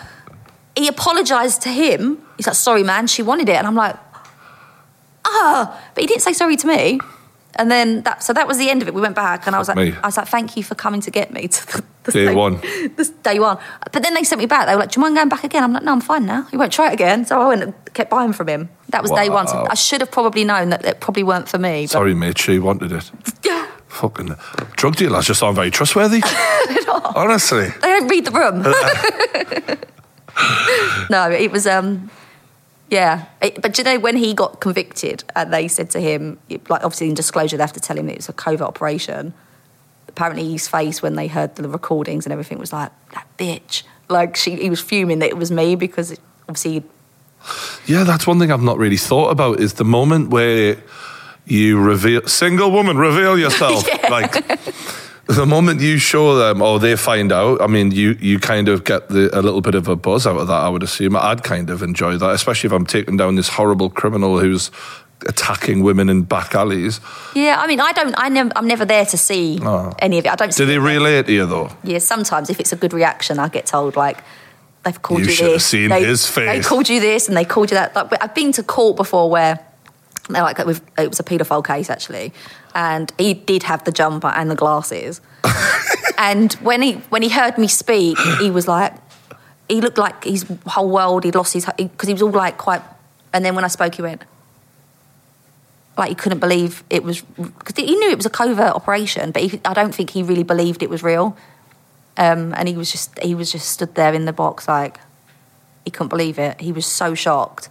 [0.75, 2.21] he apologised to him.
[2.37, 3.55] He's like, sorry, man, she wanted it.
[3.55, 3.95] And I'm like,
[5.25, 6.99] ah, but he didn't say sorry to me.
[7.55, 8.93] And then that, so that was the end of it.
[8.93, 9.93] We went back, and I was like, me.
[10.01, 12.37] I was like, thank you for coming to get me to the, the Day same-
[12.37, 12.61] one.
[12.95, 13.57] This day one.
[13.91, 14.67] But then they sent me back.
[14.67, 15.61] They were like, do you mind going back again?
[15.63, 16.43] I'm like, no, I'm fine now.
[16.43, 17.25] He won't try it again.
[17.25, 18.69] So I went and kept buying from him.
[18.89, 19.47] That was day one.
[19.49, 21.83] So I should have probably known that it probably weren't for me.
[21.83, 23.11] But Sorry, mate, she wanted it.
[23.43, 23.67] Yeah.
[23.89, 24.33] Fucking
[24.77, 26.21] drug dealers just aren't very trustworthy.
[27.13, 27.67] Honestly.
[27.81, 29.77] They don't read the room.
[31.09, 32.09] no, it was um
[32.89, 33.25] yeah.
[33.41, 36.37] It- but do you know when he got convicted and they said to him
[36.69, 39.33] like obviously in disclosure they have to tell him it was a covert operation.
[40.07, 43.83] Apparently his face when they heard the recordings and everything was like that bitch.
[44.09, 46.83] Like she he was fuming that it was me because it, obviously
[47.85, 50.77] Yeah, that's one thing I've not really thought about is the moment where
[51.45, 53.87] you reveal single woman, reveal yourself.
[54.11, 54.33] Like
[55.27, 58.83] the moment you show them or they find out, I mean you you kind of
[58.83, 61.15] get the, a little bit of a buzz out of that, I would assume.
[61.15, 64.71] I'd kind of enjoy that, especially if I'm taking down this horrible criminal who's
[65.27, 66.99] attacking women in back alleys.
[67.35, 69.93] Yeah, I mean I don't I never I'm never there to see oh.
[69.99, 70.31] any of it.
[70.31, 71.69] I don't Do see they relate to you though?
[71.83, 74.23] Yeah, sometimes if it's a good reaction, I get told like
[74.83, 75.65] they've called You you, should have this.
[75.65, 77.95] seen they, his They called you this and they called you that.
[77.95, 79.59] Like, I've been to court before where
[80.33, 82.33] they're like with, it was a paedophile case actually,
[82.75, 85.21] and he did have the jumper and the glasses.
[86.17, 88.93] and when he when he heard me speak, he was like,
[89.69, 91.23] he looked like his whole world.
[91.23, 92.81] He'd lost his because he was all like quite.
[93.33, 94.23] And then when I spoke, he went
[95.97, 99.43] like he couldn't believe it was because he knew it was a covert operation, but
[99.43, 101.37] he, I don't think he really believed it was real.
[102.17, 104.99] Um, and he was just he was just stood there in the box like
[105.85, 106.61] he couldn't believe it.
[106.61, 107.69] He was so shocked.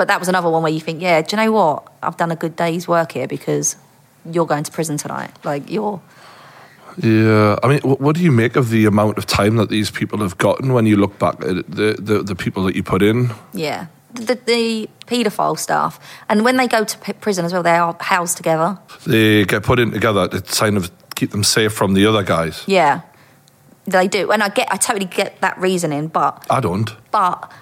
[0.00, 1.92] But that was another one where you think, yeah, do you know what?
[2.02, 3.76] I've done a good day's work here because
[4.24, 5.30] you're going to prison tonight.
[5.44, 6.00] Like you're
[6.96, 10.20] Yeah, I mean, what do you make of the amount of time that these people
[10.20, 13.28] have gotten when you look back at the, the the people that you put in?
[13.52, 16.00] yeah the, the paedophile stuff.
[16.30, 18.78] And when they go to prison as well, they are housed together.
[19.06, 22.64] They get put in together to kind of keep them safe from the other guys.
[22.66, 23.02] Yeah,
[23.84, 24.32] they do.
[24.32, 26.90] And I get I totally get that reasoning, but I don't.
[27.10, 27.52] but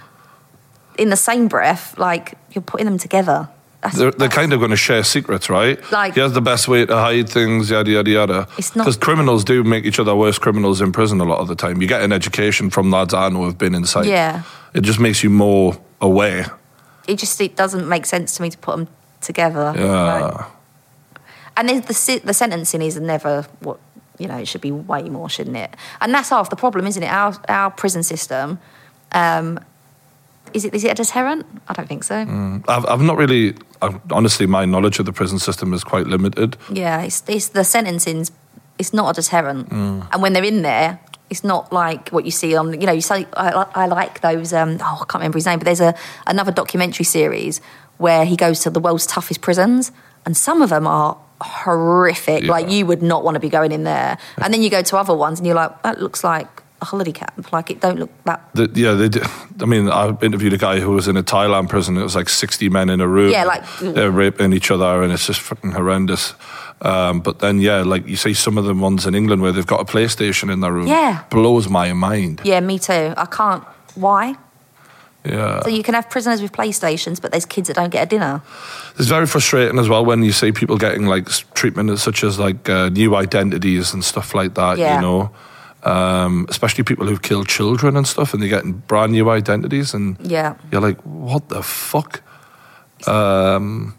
[0.98, 3.48] in the same breath, like you're putting them together.
[3.80, 5.78] That's, They're, they're kind of going to share secrets, right?
[5.92, 8.48] Like- here's the best way to hide things, yada yada yada.
[8.58, 11.46] It's not- because criminals do make each other worse criminals in prison a lot of
[11.46, 11.80] the time.
[11.80, 14.06] You get an education from lads I know have been inside.
[14.06, 14.42] Yeah.
[14.74, 16.50] it just makes you more aware.
[17.06, 18.88] it just it doesn't make sense to me to put them
[19.20, 19.72] together.
[19.76, 20.22] Yeah.
[20.22, 20.46] Like-
[21.56, 23.78] and the, the the sentencing is never what
[24.18, 24.38] you know.
[24.38, 25.74] It should be way more, shouldn't it?
[26.00, 27.10] And that's half the problem, isn't it?
[27.10, 28.58] Our our prison system.
[29.12, 29.58] Um,
[30.54, 31.46] is it is it a deterrent?
[31.68, 32.16] I don't think so.
[32.68, 36.56] I've, I've not really, I've, honestly, my knowledge of the prison system is quite limited.
[36.72, 38.32] Yeah, it's, it's the sentencing's.
[38.78, 41.00] It's not a deterrent, and when they're in there,
[41.30, 42.80] it's not like what you see on.
[42.80, 44.52] You know, you say I, I like those.
[44.52, 45.94] Um, oh, I can't remember his name, but there's a
[46.26, 47.60] another documentary series
[47.96, 49.90] where he goes to the world's toughest prisons,
[50.24, 52.44] and some of them are horrific.
[52.44, 52.50] Yeah.
[52.50, 54.96] Like you would not want to be going in there, and then you go to
[54.96, 57.52] other ones, and you're like, that looks like a holiday camp.
[57.52, 58.40] Like it don't look that.
[58.54, 59.20] The, yeah, they do.
[59.60, 61.96] I mean, I interviewed a guy who was in a Thailand prison.
[61.96, 63.30] It was like 60 men in a room.
[63.30, 66.34] Yeah, like- They're raping each other, and it's just fucking horrendous.
[66.80, 69.66] Um, but then, yeah, like you see some of the ones in England where they've
[69.66, 70.86] got a PlayStation in their room.
[70.86, 71.24] Yeah.
[71.30, 72.40] Blows my mind.
[72.44, 73.14] Yeah, me too.
[73.16, 73.64] I can't.
[73.96, 74.36] Why?
[75.24, 75.60] Yeah.
[75.62, 78.40] So you can have prisoners with PlayStations, but there's kids that don't get a dinner.
[78.96, 82.68] It's very frustrating as well when you see people getting like treatment such as like
[82.68, 84.94] uh, new identities and stuff like that, Yeah.
[84.96, 85.30] you know.
[85.84, 90.16] Um, especially people who've killed children and stuff, and they're getting brand new identities, and
[90.20, 90.54] Yeah.
[90.72, 92.20] you're like, what the fuck?
[93.06, 93.94] Um,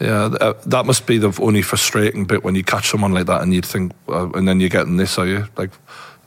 [0.00, 3.42] yeah, uh, that must be the only frustrating bit when you catch someone like that,
[3.42, 5.70] and you'd think, uh, and then you're getting this, are you like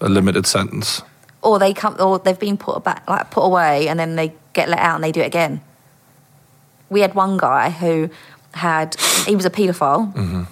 [0.02, 1.02] a limited sentence?
[1.42, 4.68] or they come or they've been put back like put away and then they get
[4.68, 5.62] let out and they do it again
[6.90, 8.10] we had one guy who
[8.56, 8.96] had
[9.28, 10.48] he was a paedophile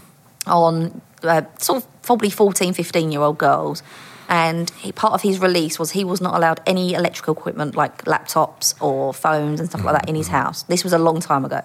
[0.45, 3.81] on uh, sort of probably 14 15 year old girls
[4.29, 8.05] and he, part of his release was he was not allowed any electrical equipment like
[8.05, 11.43] laptops or phones and stuff like that in his house this was a long time
[11.43, 11.61] ago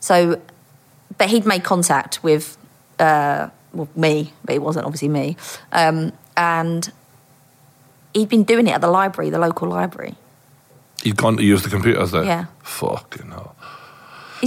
[0.00, 0.40] so
[1.18, 2.56] but he'd made contact with
[2.98, 5.36] uh, well, me but it wasn't obviously me
[5.72, 6.92] um, and
[8.16, 10.14] he'd been doing it at the library, the local library.
[11.02, 12.24] He'd gone to use the computers there.
[12.24, 12.46] Yeah.
[12.62, 13.54] Fucking hell.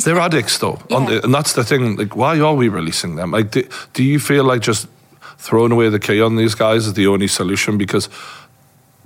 [0.03, 1.19] They're addicts, though, Yeah.
[1.23, 1.95] and that's the thing.
[1.95, 3.31] Like, why are we releasing them?
[3.31, 4.87] Like, do, do you feel like just
[5.39, 7.77] throwing away the key on these guys is the only solution?
[7.77, 8.09] Because,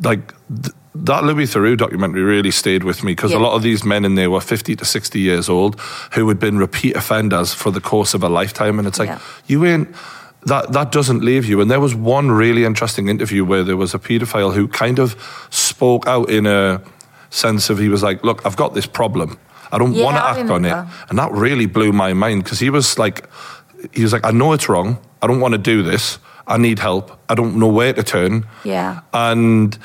[0.03, 3.38] like, th- that Louis Theroux documentary really stayed with me because Yeah.
[3.39, 5.80] a lot of these men in there were fifty to sixty years old
[6.14, 9.19] who had been repeat offenders for the course of a lifetime, and it's like Yeah.
[9.47, 9.88] you ain't.
[10.45, 11.61] That, that doesn't leave you.
[11.61, 15.15] And there was one really interesting interview where there was a paedophile who kind of
[15.51, 16.81] spoke out in a
[17.30, 19.38] sense of he was like, Look, I've got this problem.
[19.72, 20.76] I don't Yeah, want to act on it.
[21.10, 23.23] And that really blew my mind because he was like,
[23.91, 24.97] he was like, I know it's wrong.
[25.22, 26.19] I don't want to do this.
[26.47, 27.19] I need help.
[27.30, 28.45] I don't know where to turn.
[28.64, 29.01] Yeah.
[29.14, 29.77] And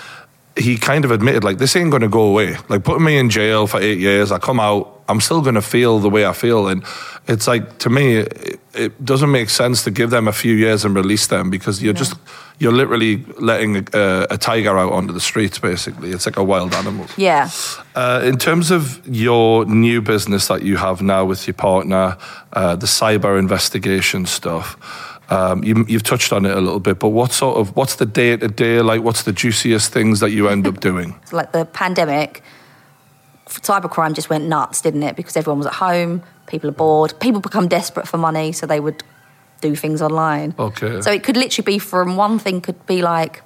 [0.57, 2.57] he kind of admitted, like, this ain't going to go away.
[2.69, 5.63] Like, putting me in jail for eight years, I come out, I'm still going to
[5.63, 6.69] feel the way I feel.
[6.69, 6.85] And
[7.27, 10.85] it's like, to me, it, it doesn't make sense to give them a few years
[10.85, 12.15] and release them because you're just,
[12.59, 16.11] you're literally letting a, a tiger out onto the streets, basically.
[16.11, 17.07] It's like a wild animal.
[17.17, 17.51] Yeah.
[17.95, 22.17] Uh, in terms of your new business that you have now with your partner,
[22.53, 24.77] uh, the cyber investigation stuff,
[25.31, 26.99] um, you, you've touched on it a little bit.
[26.99, 29.03] But what sort of what's the day to day like?
[29.03, 31.19] What's the juiciest things that you end up doing?
[31.33, 32.43] Like the pandemic,
[33.49, 35.17] cybercrime just went nuts, didn't it?
[35.17, 38.81] Because everyone was at home, people are bored, people become desperate for money, so they
[38.81, 39.03] would
[39.61, 40.55] do things online.
[40.59, 41.01] Okay.
[41.01, 43.43] So it could literally be from one thing could be like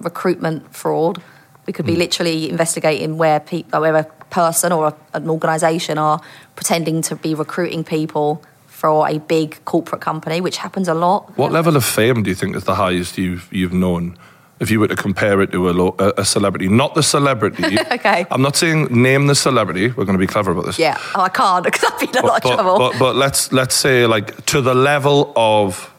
[0.00, 1.22] recruitment fraud.
[1.66, 1.98] We could be Hmm.
[1.98, 6.20] literally investigating where people, where a person or a, an organisation are
[6.54, 11.36] pretending to be recruiting people for a big corporate company, which happens a lot.
[11.36, 14.16] What level of fame do you think is the highest you've you've known?
[14.58, 17.76] If you were to compare it to a, lo- a, celebrity, not the celebrity.
[17.92, 18.24] Okay.
[18.30, 19.88] I'm not saying name the celebrity.
[19.88, 20.78] We're going to be clever about this.
[20.78, 22.78] Yeah, oh, I can't because I'd be in a lot of but, trouble.
[22.78, 25.92] But, but let's let's say like to the level of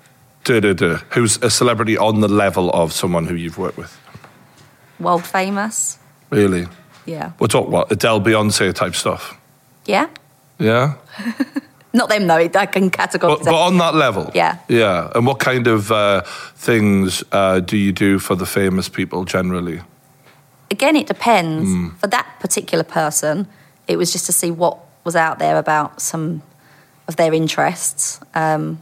[0.44, 3.96] da da da, who's a celebrity on the level of someone who you've worked with.
[5.00, 6.00] World famous.
[6.32, 6.68] Really,
[7.06, 7.32] Yeah.
[7.40, 9.38] we're talking what Adele, Beyonce type stuff.
[9.86, 10.08] Yeah.
[10.60, 10.96] Yeah,
[11.94, 12.36] Not them though.
[12.36, 13.40] I can categorize.
[13.40, 14.32] but, but on that level.
[14.34, 14.58] Yeah.
[14.68, 15.12] yeah.
[15.16, 16.22] And what kind of uh,
[16.56, 19.82] things uh, do you do for the famous people generally?
[20.70, 21.70] Again, it depends.
[21.70, 21.90] Hmm.
[22.00, 23.48] For that particular person,
[23.88, 26.44] it was just to see what was out there about some
[27.08, 28.20] of their interests.
[28.36, 28.80] Um,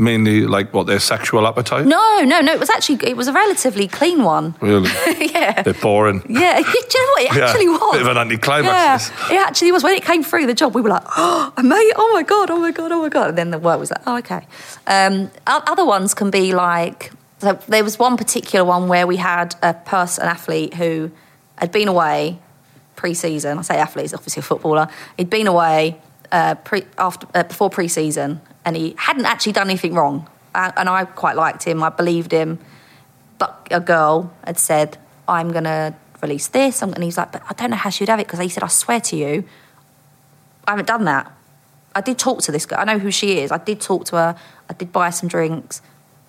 [0.00, 1.84] Mainly like what their sexual appetite.
[1.84, 2.52] no, no, no.
[2.52, 4.54] It was actually it was a relatively clean one.
[4.60, 4.88] Really,
[5.32, 5.62] yeah.
[5.62, 6.22] bit boring.
[6.28, 7.22] Yeah, do you know what?
[7.22, 7.92] It Yeah, actually was.
[7.92, 9.82] bit of an anticlimax, Yeah, it actually was.
[9.82, 12.58] When it came through the job, we were like, oh, mate, oh my God, oh
[12.60, 13.30] my God, oh my God.
[13.30, 14.46] And then the work was like, oh, okay.
[14.86, 17.10] Um, other ones can be like,
[17.40, 21.10] so there was one particular one where we had a person, an athlete who
[21.56, 22.38] had been away
[22.94, 23.58] pre season.
[23.58, 24.86] I say athlete, he's obviously a footballer.
[25.16, 26.00] He'd been away
[26.30, 30.28] uh, pre, after, uh, before pre season and he hadn't actually done anything wrong.
[30.54, 32.58] And I quite liked him, I believed him
[33.38, 36.82] but a girl had said, I'm going to release this.
[36.82, 38.62] And he's like, but I don't know how she would have it because he said,
[38.62, 39.44] I swear to you,
[40.66, 41.32] I haven't done that.
[41.94, 42.78] I did talk to this girl.
[42.80, 43.50] I know who she is.
[43.50, 44.36] I did talk to her.
[44.68, 45.80] I did buy some drinks.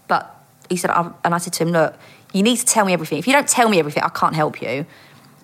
[0.07, 0.33] But
[0.69, 0.91] he said,
[1.23, 1.95] and I said to him, look,
[2.33, 3.17] you need to tell me everything.
[3.17, 4.85] If you don't tell me everything, I can't help you.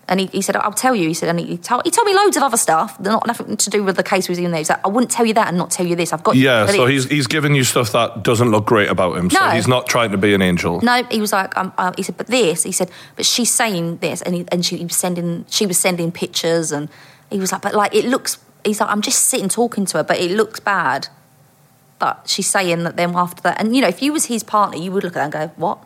[0.07, 1.07] And he, he said, I'll tell you.
[1.07, 3.69] He said, and he told, he told me loads of other stuff, not nothing to
[3.71, 4.59] do with the case was in there.
[4.59, 6.13] He's like, I wouldn't tell you that and not tell you this.
[6.13, 9.31] I've got Yeah, so he's he's giving you stuff that doesn't look great about him.
[9.31, 9.49] So No.
[9.49, 10.79] he's not trying to be an angel.
[10.81, 13.97] No, he was like, um, uh, he said, but this, he said, but she's saying
[13.97, 16.87] this, and he, and she was sending, she was sending pictures, and
[17.31, 20.03] he was like, but like it looks, he's like, I'm just sitting talking to her,
[20.03, 21.07] but it looks bad.
[21.97, 24.77] But she's saying that then after that, and you know, if you was his partner,
[24.77, 25.79] you would look at that and go, what?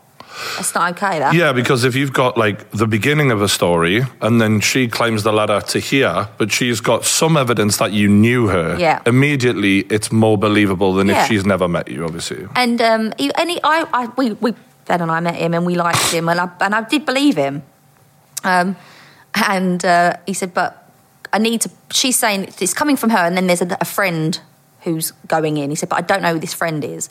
[0.56, 1.20] That's not okay.
[1.20, 1.34] That.
[1.34, 5.24] Yeah, because if you've got like the beginning of a story and then she climbs
[5.24, 9.02] the ladder to here, but she's got some evidence that you knew her, Yeah.
[9.06, 11.22] immediately it's more believable than Yeah.
[11.24, 12.48] if she's never met you, obviously.
[12.56, 14.54] And um, he, and he, I, I, we, we,
[14.86, 17.36] Ben and I met him, and we liked him, and I, and I did believe
[17.36, 17.62] him.
[18.44, 18.76] Um,
[19.36, 20.92] and uh, he said, but
[21.32, 21.70] I need to.
[21.92, 24.40] She's saying it's coming from her, and then there's a, a friend
[24.82, 25.70] who's going in.
[25.70, 27.10] He said, but I don't know who this friend is.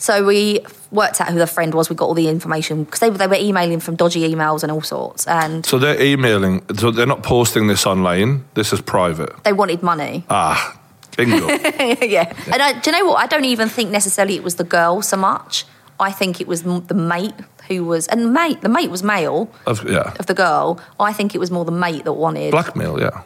[0.00, 0.60] So we
[0.90, 1.90] worked out who the friend was.
[1.90, 4.80] We got all the information because they, they were emailing from dodgy emails and all
[4.80, 6.62] sorts, and So they're emailing.
[6.78, 8.44] So they're not posting this online.
[8.54, 9.30] This is private.
[9.44, 10.24] they wanted money.
[10.30, 10.78] Ah,
[11.18, 11.46] bingo.
[12.16, 12.32] yeah.
[12.50, 13.18] And I, do you know what?
[13.22, 15.66] I don't even think necessarily it was the girl so much.
[16.00, 17.34] I think it was the mate
[17.68, 20.14] who was, and the mate, the mate was male Of- yeah.
[20.18, 20.80] of the girl.
[20.98, 22.98] I think it was more the mate that wanted Blackmail.
[22.98, 23.22] Yeah.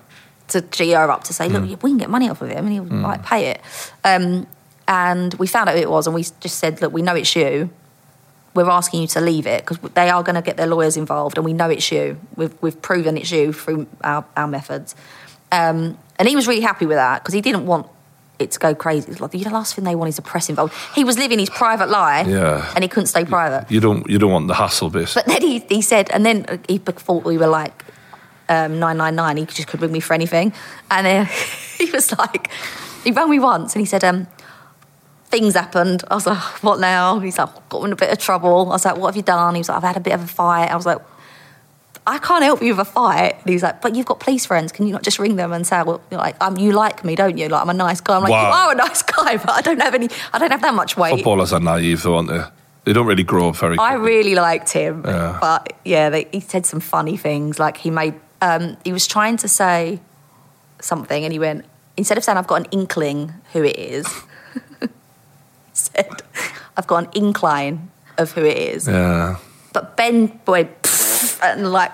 [0.49, 2.73] to G her up to say, look, we can get money off of him and
[2.73, 3.61] he'll like pay it.
[4.03, 4.49] Um,
[4.86, 7.35] and we found out who it was and we just said, look, we know it's
[7.35, 7.70] you.
[8.55, 11.36] We're asking you to leave it because they are going to get their lawyers involved
[11.39, 12.20] and we know it's you.
[12.36, 14.94] We've, we've proven it's you through our, our methods.
[15.51, 17.89] Um, and he was really happy with that because he didn't want
[18.39, 19.11] it to go crazy.
[19.11, 20.74] It's like the last thing they want is a press involved.
[20.94, 22.70] He was living his private life Yeah.
[22.74, 23.70] and he couldn't stay private.
[23.70, 24.09] You don't.
[24.09, 25.23] You don't want the hassle, basically.
[25.23, 27.85] But then he, he said, and then he thought we were like
[28.48, 30.52] um, 999, he just could ring me for anything.
[30.90, 31.27] And then
[31.78, 32.51] he was like,
[33.02, 34.27] he rang me once and he said, um,
[35.35, 36.05] things happened.
[36.11, 37.19] I was like, what now?
[37.19, 38.66] He's like, got in a bit of trouble.
[38.70, 39.55] I was like, what have you done?
[39.55, 40.70] He was like, I've had a bit of a fight.
[40.70, 40.98] I was like,
[42.06, 43.36] I can't help you with a fight.
[43.40, 44.73] And he's like, but you've got police friends.
[44.73, 47.16] Can you not just ring them and say, well, you're like, um, you like me,
[47.16, 47.48] don't you?
[47.48, 48.16] Like, I'm a nice guy.
[48.16, 48.48] I'm like, Wow.
[48.48, 50.97] you are a nice guy, but I don't have any, I don't have that much
[50.97, 51.15] weight.
[51.16, 52.43] Footballers are naive, though, aren't they?
[52.85, 53.78] They don't really grow up very.
[53.78, 55.39] I really liked him, Yeah.
[55.40, 57.59] but yeah, they, he said some funny things.
[57.59, 60.01] Like he made, um, he was trying to say
[60.81, 61.65] something, and he went
[61.97, 64.06] instead of saying "I've got an inkling who it is,"
[65.75, 66.23] said,
[66.77, 69.37] "I've got an incline of who it is." Yeah.
[69.73, 70.69] But Ben boy,
[71.43, 71.93] and like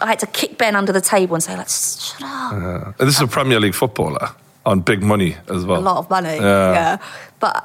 [0.00, 2.92] I had to kick Ben under the table and say, "Like shut up." yeah.
[2.98, 4.28] And this is a Premier League footballer
[4.66, 5.80] on big money as well.
[5.80, 6.72] A lot of money, Yeah.
[6.72, 6.98] yeah.
[7.40, 7.64] But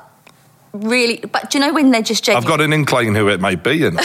[0.74, 2.44] really, but do you know when they're just genuine?
[2.44, 3.74] I've got an incline who it might be.
[3.74, 4.02] You know?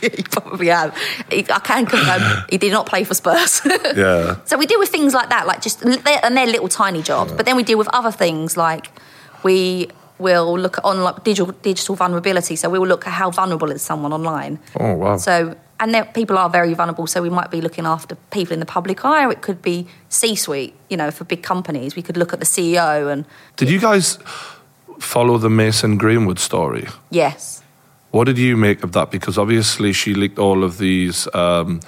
[0.00, 0.92] he probably has.
[1.30, 3.60] He, I can confirm he did not play for Spurs.
[3.96, 4.36] yeah.
[4.46, 7.32] So we deal with things like that, like just they're, and they're little tiny jobs.
[7.32, 8.90] But then we deal with other things like
[9.42, 9.88] we
[10.20, 12.56] will look at on like digital digital vulnerability.
[12.56, 14.58] So we will look at how vulnerable is someone online.
[14.78, 15.16] Oh wow.
[15.16, 17.06] So and there, people are very vulnerable.
[17.06, 19.86] So we might be looking after people in the public eye, or it could be
[20.10, 20.74] C-suite.
[20.90, 23.24] You know, for big companies, we could look at the CEO and
[23.56, 24.18] Did you guys
[24.98, 26.86] follow the Mason Greenwood story?
[27.10, 27.62] yes,
[28.10, 29.10] What did you make of that?
[29.10, 31.80] Because obviously she leaked all of these um,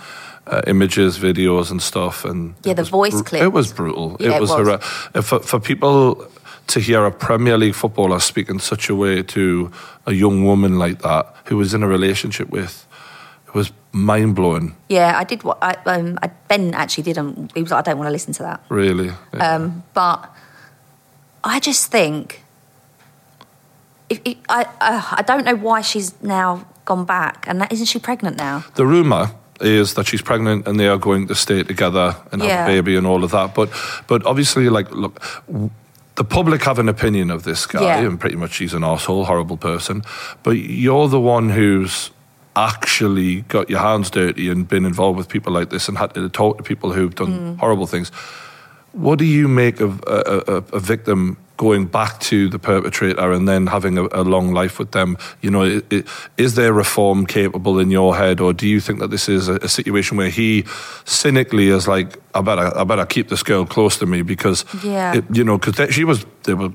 [0.46, 2.24] uh, images, videos, and stuff.
[2.24, 3.44] And Yeah, the voice bru- clips.
[3.44, 4.16] It was brutal.
[4.20, 4.58] Yeah, it it was, was.
[4.68, 4.82] horri-
[5.14, 6.26] uh, for, for people
[6.68, 9.70] to hear a Premier League footballer speak in such a way to
[10.06, 12.86] a young woman like that who was in a relationship with.
[13.46, 17.52] It was mind blowing, yeah, I did what I, um, I, Ben actually didn't.
[17.54, 18.62] He was like, I don't want to listen to that.
[18.70, 19.10] really.
[19.34, 19.54] Yeah.
[19.56, 20.30] Um, but
[21.44, 22.42] I just think
[24.08, 27.86] if, if, I uh, I don't know why she's now gone back, and that, isn't
[27.86, 28.64] she pregnant now?
[28.76, 29.30] The rumor
[29.60, 32.64] is that she's pregnant and they are going to stay together and have Yeah.
[32.64, 33.54] a baby and all of that.
[33.54, 33.68] But
[34.06, 35.20] but obviously, like, look,
[36.16, 38.06] the public have an opinion of this guy, Yeah.
[38.08, 40.02] and pretty much he's an asshole, horrible person.
[40.42, 42.10] But you're the one who's
[42.54, 46.28] actually got your hands dirty and been involved with people like this and had to
[46.28, 47.58] talk to people who've done Mm.
[47.60, 48.10] horrible things.
[48.92, 53.46] What do you make of a, a, a victim going back to the perpetrator and
[53.46, 55.16] then having a, a long life with them?
[55.42, 56.02] You know, i i
[56.36, 59.54] is there reform capable in your head, or do you think that this is a,
[59.62, 60.64] a situation where he
[61.04, 65.16] cynically is like, I better, I better keep this girl close to me because, Yeah.
[65.18, 66.72] it, you know, because she was, they were.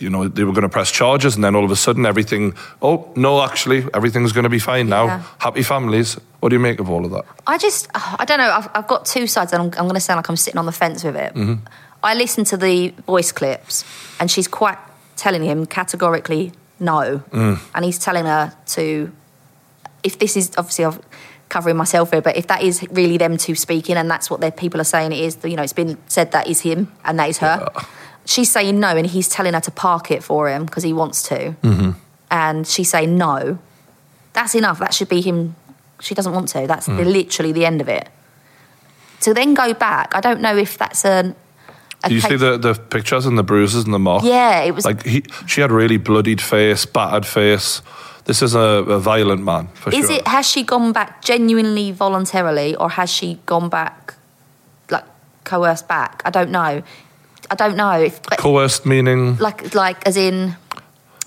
[0.00, 2.54] You know, they were going to press charges, and then all of a sudden, everything.
[2.80, 5.04] Oh no, actually, everything's going to be fine now.
[5.06, 5.22] Yeah.
[5.38, 6.18] Happy families.
[6.40, 7.24] What do you make of all of that?
[7.46, 8.50] I just I don't know.
[8.58, 10.66] I've, I've got two sides, and I'm, I'm going to sound like I'm sitting on
[10.66, 11.32] the fence with it.
[11.34, 11.64] Mm-hmm.
[12.04, 13.84] I listened to the voice clips,
[14.20, 14.78] and she's quite
[15.16, 17.58] telling him categorically no, mm.
[17.74, 19.10] and he's telling her to.
[20.02, 21.00] If this is obviously I'm
[21.48, 24.50] covering myself here, but if that is really them two speaking, and that's what their
[24.50, 25.38] people are saying, it is.
[25.42, 27.66] You know, it's been said that is him and that is her.
[28.26, 31.22] She's saying no, and he's telling her to park it for him because he wants
[31.24, 31.90] to, mm-hmm.
[32.30, 33.58] and she's saying no.
[34.34, 34.78] That's enough.
[34.78, 35.56] That should be him.
[36.00, 36.66] She doesn't want to.
[36.66, 36.98] That's mm.
[36.98, 38.08] the, literally the end of it.
[39.20, 41.34] To then go back, I don't know if that's an.
[42.08, 44.24] Do you see the, the pictures and the bruises and the marks?
[44.24, 44.84] Yeah, it was.
[44.84, 47.82] Like he, she had really bloodied face, battered face.
[48.24, 50.16] This is a, a violent man for is sure.
[50.16, 50.26] it?
[50.26, 54.14] Has she gone back genuinely voluntarily, or has she gone back,
[54.90, 55.04] like
[55.44, 56.22] coerced back?
[56.24, 56.82] I don't know.
[57.50, 59.36] I don't know if but coerced meaning?
[59.36, 60.56] like like as in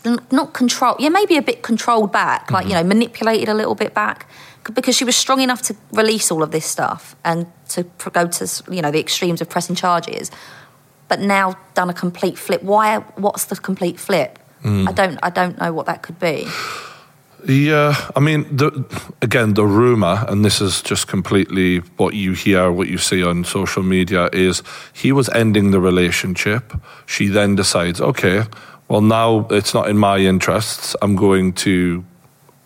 [0.05, 0.95] n- not control.
[0.99, 2.81] Yeah, maybe a bit controlled back, like you mm-hmm.
[2.81, 4.27] know, manipulated a little bit back
[4.65, 8.09] c- because she was strong enough to release all of this stuff and to pr-
[8.09, 10.31] go to s- you know the extremes of pressing charges,
[11.07, 12.63] but now done a complete flip.
[12.63, 12.99] Why?
[13.15, 14.39] What's the complete flip?
[14.61, 14.87] Hmm.
[14.87, 15.19] I don't.
[15.23, 16.47] I don't know what that could be.
[17.47, 18.83] Yeah, uh, I mean, the,
[19.21, 23.45] again, the rumor, and this is just completely what you hear, what you see on
[23.45, 26.73] social media, is he was ending the relationship.
[27.05, 28.43] She then decides, okay,
[28.89, 30.95] well, now it's not in my interests.
[31.01, 32.03] I'm going to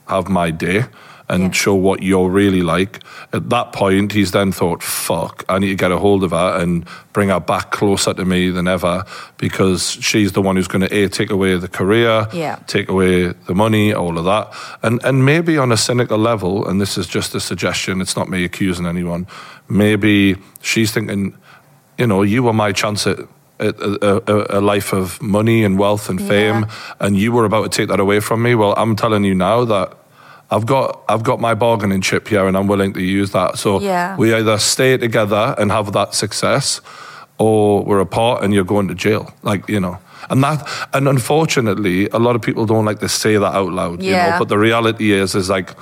[0.07, 0.85] have my day
[1.32, 1.52] and Yeah.
[1.52, 2.99] show what you're really like.
[3.34, 6.60] At that point, he's then thought, fuck, I need to get a hold of her
[6.62, 9.06] and bring her back closer to me than ever
[9.38, 12.58] because she's the one who's going to, A, take away the career, Yeah.
[12.68, 14.53] take away the money, all of that.
[14.84, 18.30] And, and maybe on a cynical level, and this is just a suggestion, it's not
[18.30, 19.26] me accusing anyone,
[19.70, 21.34] maybe she's thinking,
[21.98, 23.20] you know, you were my chance at
[23.60, 23.68] a,
[24.02, 26.66] a, a- a life of money and wealth and fame,
[26.99, 28.56] and you were about to take that away from me.
[28.56, 29.94] Well, I'm telling you now that
[30.52, 33.57] I've got I've got my bargaining chip here, and I'm willing to use that.
[33.57, 34.15] So Yeah.
[34.18, 36.82] we either stay together and have that success,
[37.38, 39.34] or we're apart and you're going to jail.
[39.44, 39.98] Like you know.
[40.30, 44.03] And that, and unfortunately, a lot of people don't like to say that out loud.
[44.03, 44.40] You know, Yeah.
[44.40, 45.73] but the reality is, is like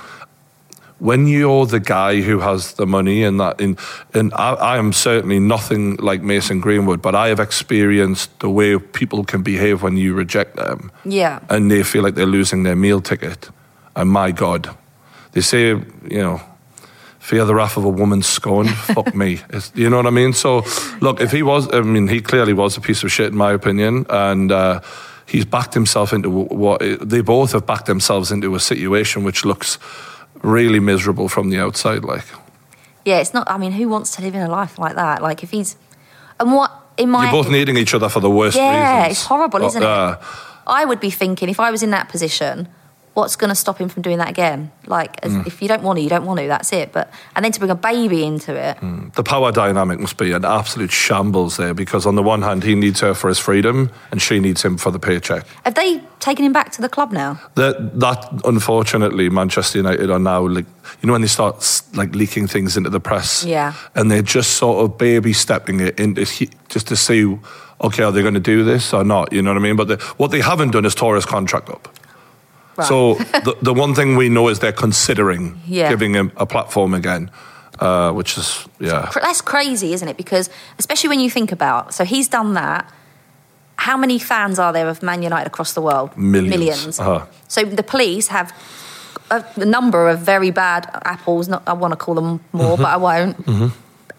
[0.98, 3.76] when you're the guy who has the money and that in
[4.14, 8.78] and I, I am certainly nothing like Mason Greenwood, but I have experienced the way
[8.78, 10.90] people can behave when you reject them.
[11.04, 11.40] Yeah.
[11.48, 13.50] And they feel like they're losing their meal ticket.
[13.96, 14.68] And my God.
[15.32, 16.40] They say, you know,
[17.18, 18.70] fear the wrath of a woman scorned.
[18.94, 19.40] Fuck me.
[19.50, 20.32] It's, you know what I mean?
[20.32, 20.64] So
[21.00, 23.52] look, if he was I mean, he clearly was a piece of shit in my
[23.52, 24.06] opinion.
[24.08, 24.80] And uh
[25.30, 29.78] He's backed himself into what they both have backed themselves into a situation which looks
[30.42, 32.02] really miserable from the outside.
[32.02, 32.24] Like
[33.04, 33.48] Yeah, it's not.
[33.48, 35.22] I mean, who wants to live in a life like that?
[35.22, 35.76] Like, if he's
[36.40, 39.18] and what in my you're both needing each other for the worst yeah, reasons.
[39.18, 40.26] it's horrible, But, isn't uh, it?
[40.66, 42.66] I would be thinking if I was in that position,
[43.14, 44.70] what's going to stop him from doing that again?
[44.86, 45.46] Like, as, Mm.
[45.46, 46.46] if you don't want to, you don't want to.
[46.46, 46.92] That's it.
[46.92, 48.78] But and then to bring a baby into it,
[49.14, 52.74] The power dynamic must be an absolute shambles there because on the one hand he
[52.74, 55.44] needs her for his freedom and she needs him for the paycheck.
[55.64, 57.40] have they taken him back to the club now?
[57.56, 60.66] That that unfortunately Manchester United are now like
[61.00, 63.72] you know when they start like leaking things into the press, Yeah.
[63.94, 66.24] and they're just sort of baby stepping it into
[66.68, 67.38] just to see,
[67.80, 69.32] okay, are they going to do this or not?
[69.32, 69.76] You know what I mean?
[69.76, 71.88] But the, what they haven't done is tore his contract up.
[72.76, 72.86] Right.
[72.88, 75.88] So the the one thing we know is they're considering Yeah.
[75.90, 77.30] giving him a platform again,
[77.80, 79.10] uh, which is yeah.
[79.14, 80.16] That's crazy, isn't it?
[80.16, 82.84] Because especially when you think about, so he's done that.
[83.76, 86.10] How many fans are there of Man United across the world?
[86.16, 87.00] Millions.
[87.00, 87.24] Uh-huh.
[87.48, 88.52] So the police have
[89.30, 91.48] a, number of very bad apples.
[91.48, 93.36] Not I want to call them more, but I won't.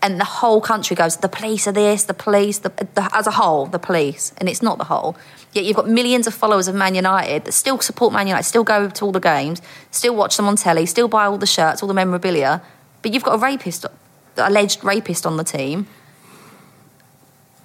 [0.03, 3.31] And the whole country goes, the police are this, the police, the, the, as a
[3.31, 5.15] whole, the police, and it's not the whole.
[5.53, 8.63] Yet you've got millions of followers of Man United that still support Man United, still
[8.63, 9.61] go to all the games,
[9.91, 12.61] still watch them on telly, still buy all the shirts, all the memorabilia.
[13.01, 13.85] But you've got a rapist,
[14.37, 15.87] alleged rapist on the team.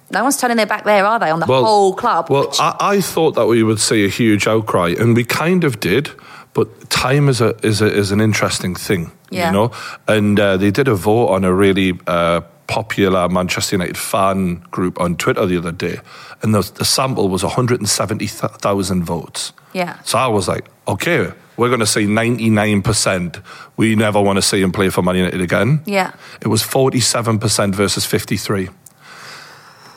[0.09, 2.29] No one's turning their back there, are they, on the whole club?
[2.29, 5.63] Well, which- I, I thought that we would see a huge outcry, and we kind
[5.63, 6.11] of did.
[6.53, 9.47] But time is a is a, is an interesting thing, Yeah.
[9.47, 9.71] you know.
[10.07, 14.99] And uh, they did a vote on a really uh, popular Manchester United fan group
[14.99, 15.99] on Twitter the other day,
[16.41, 19.53] and the, the sample was 170,000 votes.
[19.73, 19.99] Yeah.
[20.03, 23.43] So I was like, okay, we're going to say 99%.
[23.77, 25.81] We never want to see him play for Man United again.
[25.85, 26.13] Yeah.
[26.41, 28.69] It was 47% versus 53.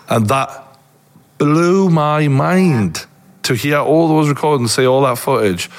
[0.08, 0.78] And that
[1.38, 3.06] blew my mind
[3.42, 5.70] to hear all those recordings, see all that footage,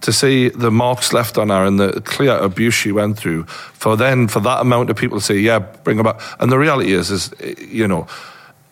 [0.00, 3.44] to see the marks left on her and the clear abuse she went through.
[3.44, 6.20] For then, for that amount of people to say, yeah, bring her back.
[6.38, 8.06] And the reality is, is you know,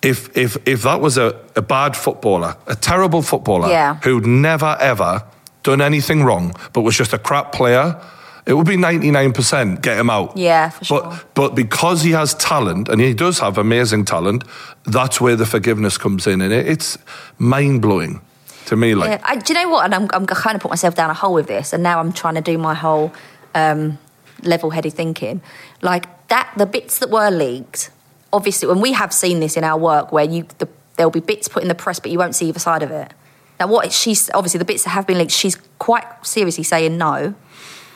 [0.03, 3.97] if if if that was a, a bad footballer, a terrible footballer Yeah.
[4.05, 5.25] who'd never ever
[5.63, 7.99] done anything wrong, but was just a crap player,
[8.45, 10.37] it would be ninety nine percent get him out.
[10.37, 11.21] Yeah, for but, sure.
[11.33, 14.45] But because he has talent, and he does have amazing talent,
[14.85, 16.99] that's where the forgiveness comes in, and it, it's
[17.39, 18.21] mind blowing
[18.67, 18.95] to me.
[18.95, 19.85] Like, Yeah, I, do you know what?
[19.85, 22.13] And I'm, I'm kind of put myself down a hole with this, and now I'm
[22.13, 23.13] trying to do my whole
[23.55, 23.99] um,
[24.43, 25.41] level-headed thinking.
[25.83, 27.91] Like that, the bits that were leaked.
[28.33, 31.47] Obviously, when we have seen this in our work, where you the, there'll be bits
[31.49, 33.13] put in the press, but you won't see either side of it.
[33.61, 37.35] Now, what she's obviously the bits that have been leaked, she's quite seriously saying no.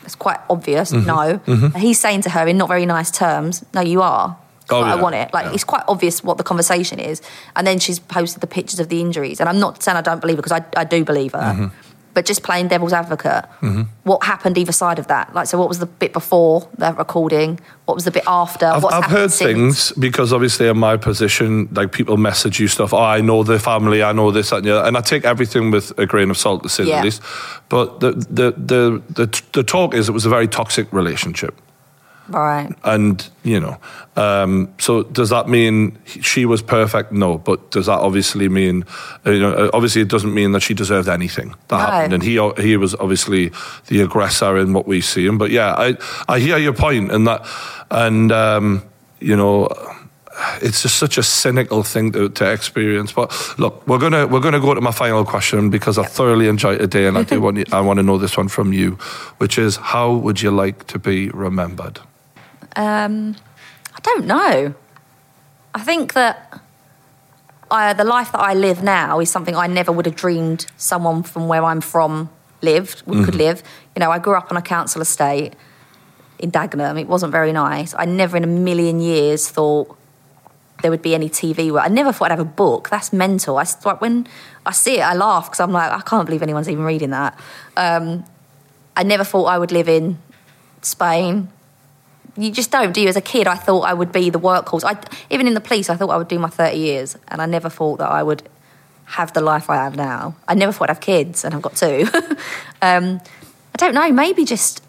[0.04, 1.06] It's quite obvious, Mm-hmm.
[1.06, 1.40] no.
[1.74, 4.36] And he's saying to her in not very nice terms, "No, you are."
[4.70, 5.32] Oh, Like, I want it.
[5.32, 5.52] Like Yeah.
[5.54, 7.22] it's quite obvious what the conversation is.
[7.56, 9.40] And then she's posted the pictures of the injuries.
[9.40, 11.38] And I'm not saying I don't believe her because I, I do believe her.
[11.38, 11.66] Mm-hmm.
[12.14, 13.44] But just playing devil's advocate,
[14.02, 15.34] what happened either side of that?
[15.34, 17.60] Like, so what was the bit before that recording?
[17.84, 18.66] What was the bit after?
[18.66, 19.90] I've, What's I've heard since?
[19.90, 22.92] things because obviously in my position, like people message you stuff.
[22.92, 24.88] Oh, I know the family, I know this, that, and the other.
[24.88, 26.98] and I take everything with a grain of salt to say Yeah.
[26.98, 27.22] the least.
[27.68, 31.54] But the the, the the the talk is it was a very toxic relationship.
[32.28, 32.70] Right.
[32.84, 33.78] And you know,
[34.16, 37.10] um, so does that mean she was perfect?
[37.12, 38.84] No, but does that obviously mean,
[39.26, 41.78] uh, you know, uh, obviously it doesn't mean that she deserved anything that No.
[41.78, 43.50] happened, and he he was obviously
[43.86, 45.38] the aggressor in what we see him.
[45.38, 45.96] But yeah, I
[46.28, 47.46] I hear your point, and that,
[47.90, 48.82] and um,
[49.20, 49.68] you know,
[50.62, 53.12] it's just such a cynical thing to, to experience.
[53.12, 56.78] But look, we're gonna we're gonna go to my final question because I thoroughly enjoyed
[56.80, 58.98] today, and I do want I want to know this one from you,
[59.38, 62.00] which is how would you like to be remembered?
[62.76, 63.36] Um,
[63.94, 64.74] I don't know.
[65.74, 66.60] I think that
[67.70, 71.22] I, the life that I live now is something I never would have dreamed someone
[71.22, 72.30] from where I'm from
[72.62, 73.62] lived would, could live.
[73.94, 75.54] You know, I grew up on a council estate
[76.38, 77.00] in Dagenham.
[77.00, 77.94] It wasn't very nice.
[77.96, 79.96] I never in a million years thought
[80.82, 81.70] there would be any TV.
[81.70, 82.88] Where I never thought I'd have a book.
[82.88, 83.58] That's mental.
[83.58, 83.64] I
[83.98, 84.26] when
[84.64, 87.38] I see it, I laugh because I'm like, I can't believe anyone's even reading that.
[87.76, 88.24] Um,
[88.96, 90.18] I never thought I would live in
[90.82, 91.48] Spain.
[92.38, 93.08] You just don't, do you?
[93.08, 94.84] As a kid, I thought I would be the workhorse.
[94.84, 94.96] I,
[95.28, 97.68] even in the police, I thought I would do my 30 years, and I never
[97.68, 98.48] thought that I would
[99.06, 100.36] have the life I have now.
[100.46, 102.06] I never thought I'd have kids, and I've got two.
[102.82, 103.20] um,
[103.74, 104.82] I don't know, maybe just.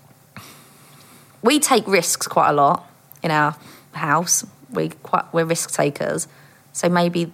[1.41, 2.87] We take risks quite a lot
[3.23, 3.55] in our
[3.93, 4.45] house.
[4.69, 6.27] We quite, we're risk takers.
[6.73, 7.31] So maybe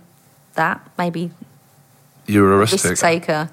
[0.53, 1.31] that, maybe
[2.25, 3.25] You're a risk risk taker.
[3.25, 3.49] taker.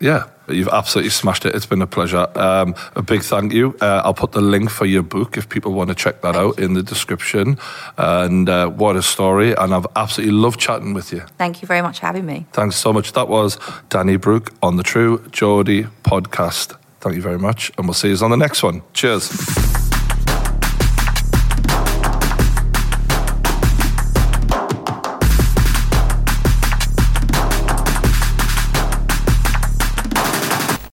[0.54, 1.54] You've absolutely smashed it.
[1.54, 2.26] It's been a pleasure.
[2.38, 3.76] Um, a big thank you.
[3.80, 6.58] Uh, I'll put the link for your book if people want to check that out
[6.58, 7.58] in the description.
[7.96, 9.54] And uh, what a story!
[9.54, 11.20] And I've absolutely loved chatting with you.
[11.38, 12.46] Thank you very much for having me.
[12.52, 13.12] Thanks so much.
[13.12, 13.56] That was
[13.90, 16.76] Danni Brooke on the True Geordie podcast.
[17.00, 18.82] Thank you very much, and we'll see you on the next one.
[18.92, 19.71] Cheers.